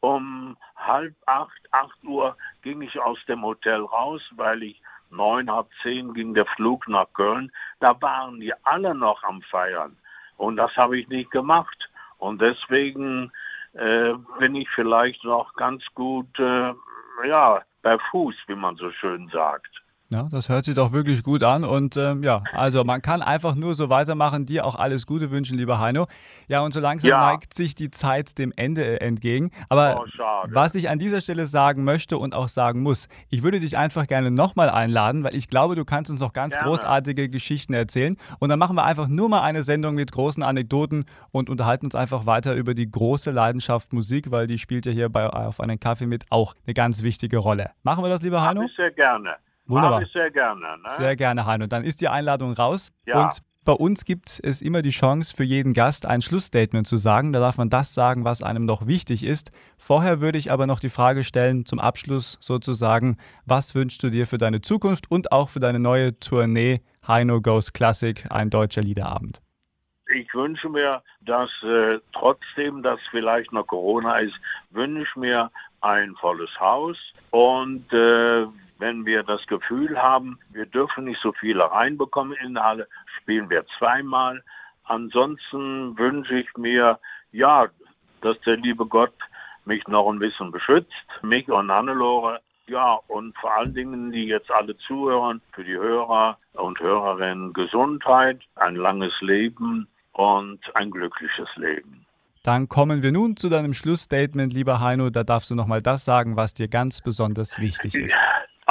um 0.00 0.58
halb 0.76 1.14
acht, 1.24 1.62
acht 1.70 2.04
Uhr 2.04 2.36
ging 2.60 2.82
ich 2.82 3.00
aus 3.00 3.18
dem 3.26 3.42
Hotel 3.42 3.80
raus, 3.80 4.20
weil 4.32 4.62
ich 4.64 4.82
neun, 5.08 5.50
halb 5.50 5.68
zehn 5.82 6.12
ging 6.12 6.34
der 6.34 6.44
Flug 6.44 6.86
nach 6.86 7.10
Köln. 7.14 7.50
Da 7.80 7.98
waren 8.02 8.40
die 8.40 8.52
alle 8.64 8.94
noch 8.94 9.24
am 9.24 9.40
Feiern. 9.40 9.96
Und 10.36 10.56
das 10.56 10.76
habe 10.76 10.98
ich 10.98 11.08
nicht 11.08 11.30
gemacht. 11.30 11.88
Und 12.18 12.42
deswegen 12.42 13.32
äh, 13.72 14.12
bin 14.38 14.54
ich 14.54 14.68
vielleicht 14.68 15.24
noch 15.24 15.54
ganz 15.54 15.82
gut, 15.94 16.38
äh, 16.38 16.74
ja, 17.26 17.62
bei 17.80 17.98
Fuß, 18.10 18.36
wie 18.48 18.54
man 18.54 18.76
so 18.76 18.90
schön 18.90 19.28
sagt. 19.28 19.79
Ja, 20.12 20.26
das 20.28 20.48
hört 20.48 20.64
sich 20.64 20.74
doch 20.74 20.90
wirklich 20.90 21.22
gut 21.22 21.44
an. 21.44 21.62
Und 21.62 21.96
ähm, 21.96 22.24
ja, 22.24 22.42
also 22.52 22.82
man 22.82 23.00
kann 23.00 23.22
einfach 23.22 23.54
nur 23.54 23.76
so 23.76 23.90
weitermachen. 23.90 24.44
Dir 24.44 24.66
auch 24.66 24.74
alles 24.74 25.06
Gute 25.06 25.30
wünschen, 25.30 25.56
lieber 25.56 25.78
Heino. 25.78 26.08
Ja, 26.48 26.62
und 26.62 26.74
so 26.74 26.80
langsam 26.80 27.10
ja. 27.10 27.30
neigt 27.30 27.54
sich 27.54 27.76
die 27.76 27.92
Zeit 27.92 28.36
dem 28.36 28.52
Ende 28.56 28.84
äh, 28.84 29.06
entgegen. 29.06 29.52
Aber 29.68 30.02
oh, 30.02 30.48
was 30.48 30.74
ich 30.74 30.88
an 30.88 30.98
dieser 30.98 31.20
Stelle 31.20 31.46
sagen 31.46 31.84
möchte 31.84 32.18
und 32.18 32.34
auch 32.34 32.48
sagen 32.48 32.82
muss, 32.82 33.08
ich 33.28 33.44
würde 33.44 33.60
dich 33.60 33.78
einfach 33.78 34.08
gerne 34.08 34.32
nochmal 34.32 34.68
einladen, 34.68 35.22
weil 35.22 35.36
ich 35.36 35.48
glaube, 35.48 35.76
du 35.76 35.84
kannst 35.84 36.10
uns 36.10 36.18
noch 36.18 36.32
ganz 36.32 36.54
gerne. 36.54 36.68
großartige 36.68 37.28
Geschichten 37.28 37.72
erzählen. 37.72 38.16
Und 38.40 38.48
dann 38.48 38.58
machen 38.58 38.74
wir 38.74 38.84
einfach 38.84 39.06
nur 39.06 39.28
mal 39.28 39.42
eine 39.42 39.62
Sendung 39.62 39.94
mit 39.94 40.10
großen 40.10 40.42
Anekdoten 40.42 41.04
und 41.30 41.48
unterhalten 41.48 41.86
uns 41.86 41.94
einfach 41.94 42.26
weiter 42.26 42.56
über 42.56 42.74
die 42.74 42.90
große 42.90 43.30
Leidenschaft 43.30 43.92
Musik, 43.92 44.32
weil 44.32 44.48
die 44.48 44.58
spielt 44.58 44.86
ja 44.86 44.92
hier 44.92 45.08
bei 45.08 45.28
auf 45.28 45.60
einen 45.60 45.78
Kaffee 45.78 46.06
mit 46.06 46.24
auch 46.30 46.54
eine 46.66 46.74
ganz 46.74 47.04
wichtige 47.04 47.38
Rolle. 47.38 47.70
Machen 47.84 48.02
wir 48.02 48.08
das, 48.08 48.22
lieber 48.22 48.42
Heino? 48.42 48.66
Sehr 48.76 48.90
gerne. 48.90 49.36
Wunderbar. 49.70 50.04
sehr 50.12 50.30
gerne. 50.30 50.60
Ne? 50.60 50.88
Sehr 50.88 51.16
gerne, 51.16 51.46
Heino. 51.46 51.66
Dann 51.66 51.84
ist 51.84 52.00
die 52.00 52.08
Einladung 52.08 52.52
raus. 52.52 52.90
Ja. 53.06 53.24
Und 53.24 53.40
bei 53.64 53.72
uns 53.72 54.06
gibt 54.06 54.40
es 54.42 54.62
immer 54.62 54.80
die 54.80 54.90
Chance, 54.90 55.36
für 55.36 55.44
jeden 55.44 55.74
Gast 55.74 56.06
ein 56.06 56.22
Schlussstatement 56.22 56.86
zu 56.86 56.96
sagen. 56.96 57.32
Da 57.32 57.40
darf 57.40 57.58
man 57.58 57.68
das 57.68 57.94
sagen, 57.94 58.24
was 58.24 58.42
einem 58.42 58.64
noch 58.64 58.86
wichtig 58.86 59.22
ist. 59.22 59.52
Vorher 59.76 60.20
würde 60.20 60.38
ich 60.38 60.50
aber 60.50 60.66
noch 60.66 60.80
die 60.80 60.88
Frage 60.88 61.24
stellen, 61.24 61.66
zum 61.66 61.78
Abschluss 61.78 62.38
sozusagen, 62.40 63.18
was 63.44 63.74
wünschst 63.74 64.02
du 64.02 64.08
dir 64.08 64.26
für 64.26 64.38
deine 64.38 64.62
Zukunft 64.62 65.10
und 65.10 65.30
auch 65.30 65.50
für 65.50 65.60
deine 65.60 65.78
neue 65.78 66.18
Tournee 66.18 66.80
Heino 67.06 67.40
Goes 67.42 67.72
Classic, 67.72 68.24
ein 68.30 68.48
deutscher 68.48 68.80
Liederabend? 68.80 69.42
Ich 70.12 70.32
wünsche 70.34 70.68
mir, 70.68 71.02
dass 71.20 71.50
äh, 71.62 71.98
trotzdem, 72.12 72.82
dass 72.82 72.98
vielleicht 73.10 73.52
noch 73.52 73.66
Corona 73.66 74.18
ist, 74.18 74.34
wünsche 74.70 75.18
mir 75.18 75.50
ein 75.82 76.14
volles 76.16 76.50
Haus 76.58 76.96
und 77.30 77.92
äh, 77.92 78.46
wenn 78.80 79.06
wir 79.06 79.22
das 79.22 79.46
Gefühl 79.46 80.00
haben, 80.00 80.38
wir 80.50 80.66
dürfen 80.66 81.04
nicht 81.04 81.20
so 81.20 81.32
viele 81.32 81.70
reinbekommen 81.70 82.36
in 82.42 82.54
die 82.54 82.60
Halle, 82.60 82.88
spielen 83.18 83.48
wir 83.50 83.64
zweimal. 83.78 84.42
Ansonsten 84.84 85.96
wünsche 85.98 86.40
ich 86.40 86.56
mir, 86.56 86.98
ja, 87.30 87.68
dass 88.22 88.40
der 88.40 88.56
liebe 88.56 88.86
Gott 88.86 89.14
mich 89.64 89.86
noch 89.86 90.10
ein 90.10 90.18
bisschen 90.18 90.50
beschützt, 90.50 90.90
mich 91.22 91.48
und 91.48 91.70
Hannelore. 91.70 92.40
Ja, 92.66 92.98
und 93.08 93.36
vor 93.38 93.56
allen 93.56 93.74
Dingen, 93.74 94.12
die 94.12 94.26
jetzt 94.26 94.50
alle 94.50 94.76
zuhören, 94.78 95.40
für 95.52 95.64
die 95.64 95.76
Hörer 95.76 96.38
und 96.54 96.78
Hörerinnen 96.80 97.52
Gesundheit, 97.52 98.40
ein 98.54 98.76
langes 98.76 99.14
Leben 99.20 99.88
und 100.12 100.60
ein 100.74 100.90
glückliches 100.90 101.48
Leben. 101.56 102.06
Dann 102.42 102.68
kommen 102.68 103.02
wir 103.02 103.12
nun 103.12 103.36
zu 103.36 103.50
deinem 103.50 103.74
Schlussstatement, 103.74 104.54
lieber 104.54 104.80
Heino. 104.80 105.10
Da 105.10 105.24
darfst 105.24 105.50
du 105.50 105.54
nochmal 105.54 105.82
das 105.82 106.04
sagen, 106.04 106.36
was 106.36 106.54
dir 106.54 106.68
ganz 106.68 107.02
besonders 107.02 107.58
wichtig 107.58 107.94
ist. 107.96 108.18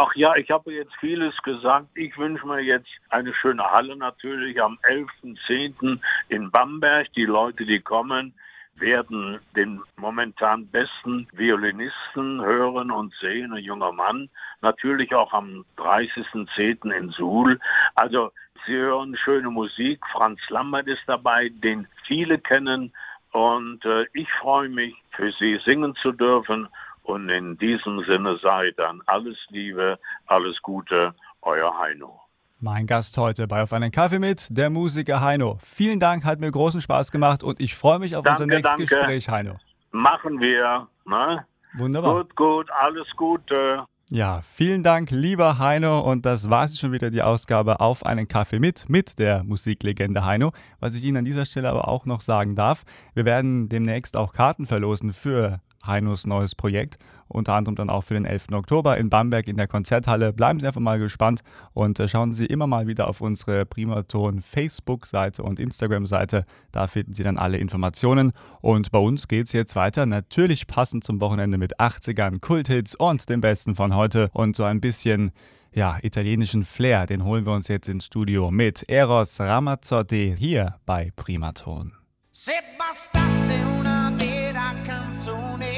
Ach 0.01 0.15
ja, 0.15 0.33
ich 0.37 0.49
habe 0.49 0.71
jetzt 0.71 0.95
vieles 1.01 1.35
gesagt. 1.43 1.87
Ich 1.93 2.17
wünsche 2.17 2.47
mir 2.47 2.61
jetzt 2.61 2.87
eine 3.09 3.33
schöne 3.33 3.69
Halle 3.69 3.97
natürlich 3.97 4.61
am 4.63 4.79
11.10. 4.83 5.99
in 6.29 6.49
Bamberg. 6.51 7.11
Die 7.17 7.25
Leute, 7.25 7.65
die 7.65 7.81
kommen, 7.81 8.33
werden 8.75 9.39
den 9.57 9.81
momentan 9.97 10.67
besten 10.67 11.27
Violinisten 11.33 12.41
hören 12.41 12.91
und 12.91 13.13
sehen, 13.19 13.51
ein 13.51 13.61
junger 13.61 13.91
Mann. 13.91 14.29
Natürlich 14.61 15.13
auch 15.13 15.33
am 15.33 15.65
30.10. 15.75 16.93
in 16.93 17.09
Suhl. 17.09 17.59
Also 17.95 18.31
Sie 18.65 18.75
hören 18.75 19.17
schöne 19.17 19.49
Musik. 19.49 19.99
Franz 20.13 20.39
Lambert 20.47 20.87
ist 20.87 21.03
dabei, 21.07 21.49
den 21.49 21.89
viele 22.07 22.39
kennen. 22.39 22.93
Und 23.33 23.83
äh, 23.83 24.05
ich 24.13 24.31
freue 24.31 24.69
mich, 24.69 24.95
für 25.11 25.33
Sie 25.33 25.59
singen 25.65 25.93
zu 25.95 26.13
dürfen. 26.13 26.69
Und 27.09 27.27
in 27.27 27.57
diesem 27.57 28.03
Sinne 28.07 28.37
sei 28.39 28.71
dann 28.77 29.01
alles 29.07 29.35
Liebe, 29.49 29.97
alles 30.27 30.61
Gute, 30.61 31.15
euer 31.41 31.75
Heino. 31.79 32.21
Mein 32.59 32.85
Gast 32.85 33.17
heute 33.17 33.47
bei 33.47 33.63
Auf 33.63 33.73
einen 33.73 33.89
Kaffee 33.89 34.19
mit, 34.19 34.55
der 34.55 34.69
Musiker 34.69 35.19
Heino. 35.19 35.57
Vielen 35.63 35.99
Dank, 35.99 36.23
hat 36.23 36.39
mir 36.39 36.51
großen 36.51 36.81
Spaß 36.81 37.11
gemacht 37.11 37.41
und 37.41 37.59
ich 37.59 37.73
freue 37.73 37.97
mich 37.97 38.15
auf 38.15 38.23
danke, 38.23 38.43
unser 38.43 38.55
nächstes 38.55 38.71
danke. 38.75 38.95
Gespräch, 38.95 39.27
Heino. 39.27 39.55
Machen 39.89 40.39
wir. 40.39 40.87
Ne? 41.07 41.47
Wunderbar. 41.79 42.13
Gut, 42.13 42.35
gut, 42.35 42.71
alles 42.79 43.07
Gute. 43.17 43.85
Ja, 44.11 44.41
vielen 44.43 44.83
Dank, 44.83 45.09
lieber 45.09 45.57
Heino. 45.57 46.01
Und 46.01 46.27
das 46.27 46.51
war 46.51 46.65
es 46.65 46.79
schon 46.79 46.91
wieder, 46.91 47.09
die 47.09 47.23
Ausgabe 47.23 47.79
auf 47.79 48.05
einen 48.05 48.27
Kaffee 48.27 48.59
mit, 48.59 48.87
mit 48.87 49.17
der 49.17 49.43
Musiklegende 49.43 50.25
Heino. 50.25 50.51
Was 50.79 50.93
ich 50.93 51.03
Ihnen 51.03 51.17
an 51.17 51.25
dieser 51.25 51.45
Stelle 51.45 51.69
aber 51.69 51.87
auch 51.87 52.05
noch 52.05 52.21
sagen 52.21 52.55
darf, 52.55 52.83
wir 53.15 53.25
werden 53.25 53.67
demnächst 53.67 54.15
auch 54.15 54.31
Karten 54.31 54.67
verlosen 54.67 55.11
für 55.11 55.59
Heinos 55.85 56.27
neues 56.27 56.55
Projekt, 56.55 56.97
unter 57.27 57.53
anderem 57.53 57.75
dann 57.75 57.89
auch 57.89 58.03
für 58.03 58.15
den 58.15 58.25
11. 58.25 58.47
Oktober 58.53 58.97
in 58.97 59.09
Bamberg 59.09 59.47
in 59.47 59.57
der 59.57 59.67
Konzerthalle. 59.67 60.33
Bleiben 60.33 60.59
Sie 60.59 60.67
einfach 60.67 60.81
mal 60.81 60.99
gespannt 60.99 61.41
und 61.73 61.99
äh, 61.99 62.07
schauen 62.07 62.33
Sie 62.33 62.45
immer 62.45 62.67
mal 62.67 62.87
wieder 62.87 63.07
auf 63.07 63.21
unsere 63.21 63.65
Primaton 63.65 64.41
Facebook-Seite 64.41 65.43
und 65.43 65.59
Instagram-Seite. 65.59 66.45
Da 66.71 66.87
finden 66.87 67.13
Sie 67.13 67.23
dann 67.23 67.37
alle 67.37 67.57
Informationen. 67.57 68.31
Und 68.61 68.91
bei 68.91 68.99
uns 68.99 69.27
geht 69.27 69.45
es 69.45 69.53
jetzt 69.53 69.75
weiter, 69.75 70.05
natürlich 70.05 70.67
passend 70.67 71.03
zum 71.03 71.21
Wochenende 71.21 71.57
mit 71.57 71.79
80ern, 71.79 72.39
Kulthits 72.39 72.95
und 72.95 73.29
dem 73.29 73.41
Besten 73.41 73.75
von 73.75 73.95
heute 73.95 74.29
und 74.33 74.55
so 74.55 74.63
ein 74.63 74.81
bisschen 74.81 75.31
ja, 75.73 75.97
italienischen 76.01 76.65
Flair, 76.65 77.05
den 77.05 77.23
holen 77.23 77.45
wir 77.45 77.53
uns 77.53 77.67
jetzt 77.67 77.87
ins 77.87 78.05
Studio 78.05 78.51
mit 78.51 78.89
Eros 78.89 79.39
Ramazzotti 79.39 80.35
hier 80.37 80.75
bei 80.85 81.11
Primaton. 81.15 81.93
Se 82.31 82.53
bastasse 82.77 83.59
una 83.79 84.11
vera 84.17 84.73
canzone 84.85 85.68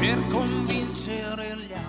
per 0.00 0.18
convincere 0.28 1.56
gli 1.56 1.72
altri. 1.74 1.79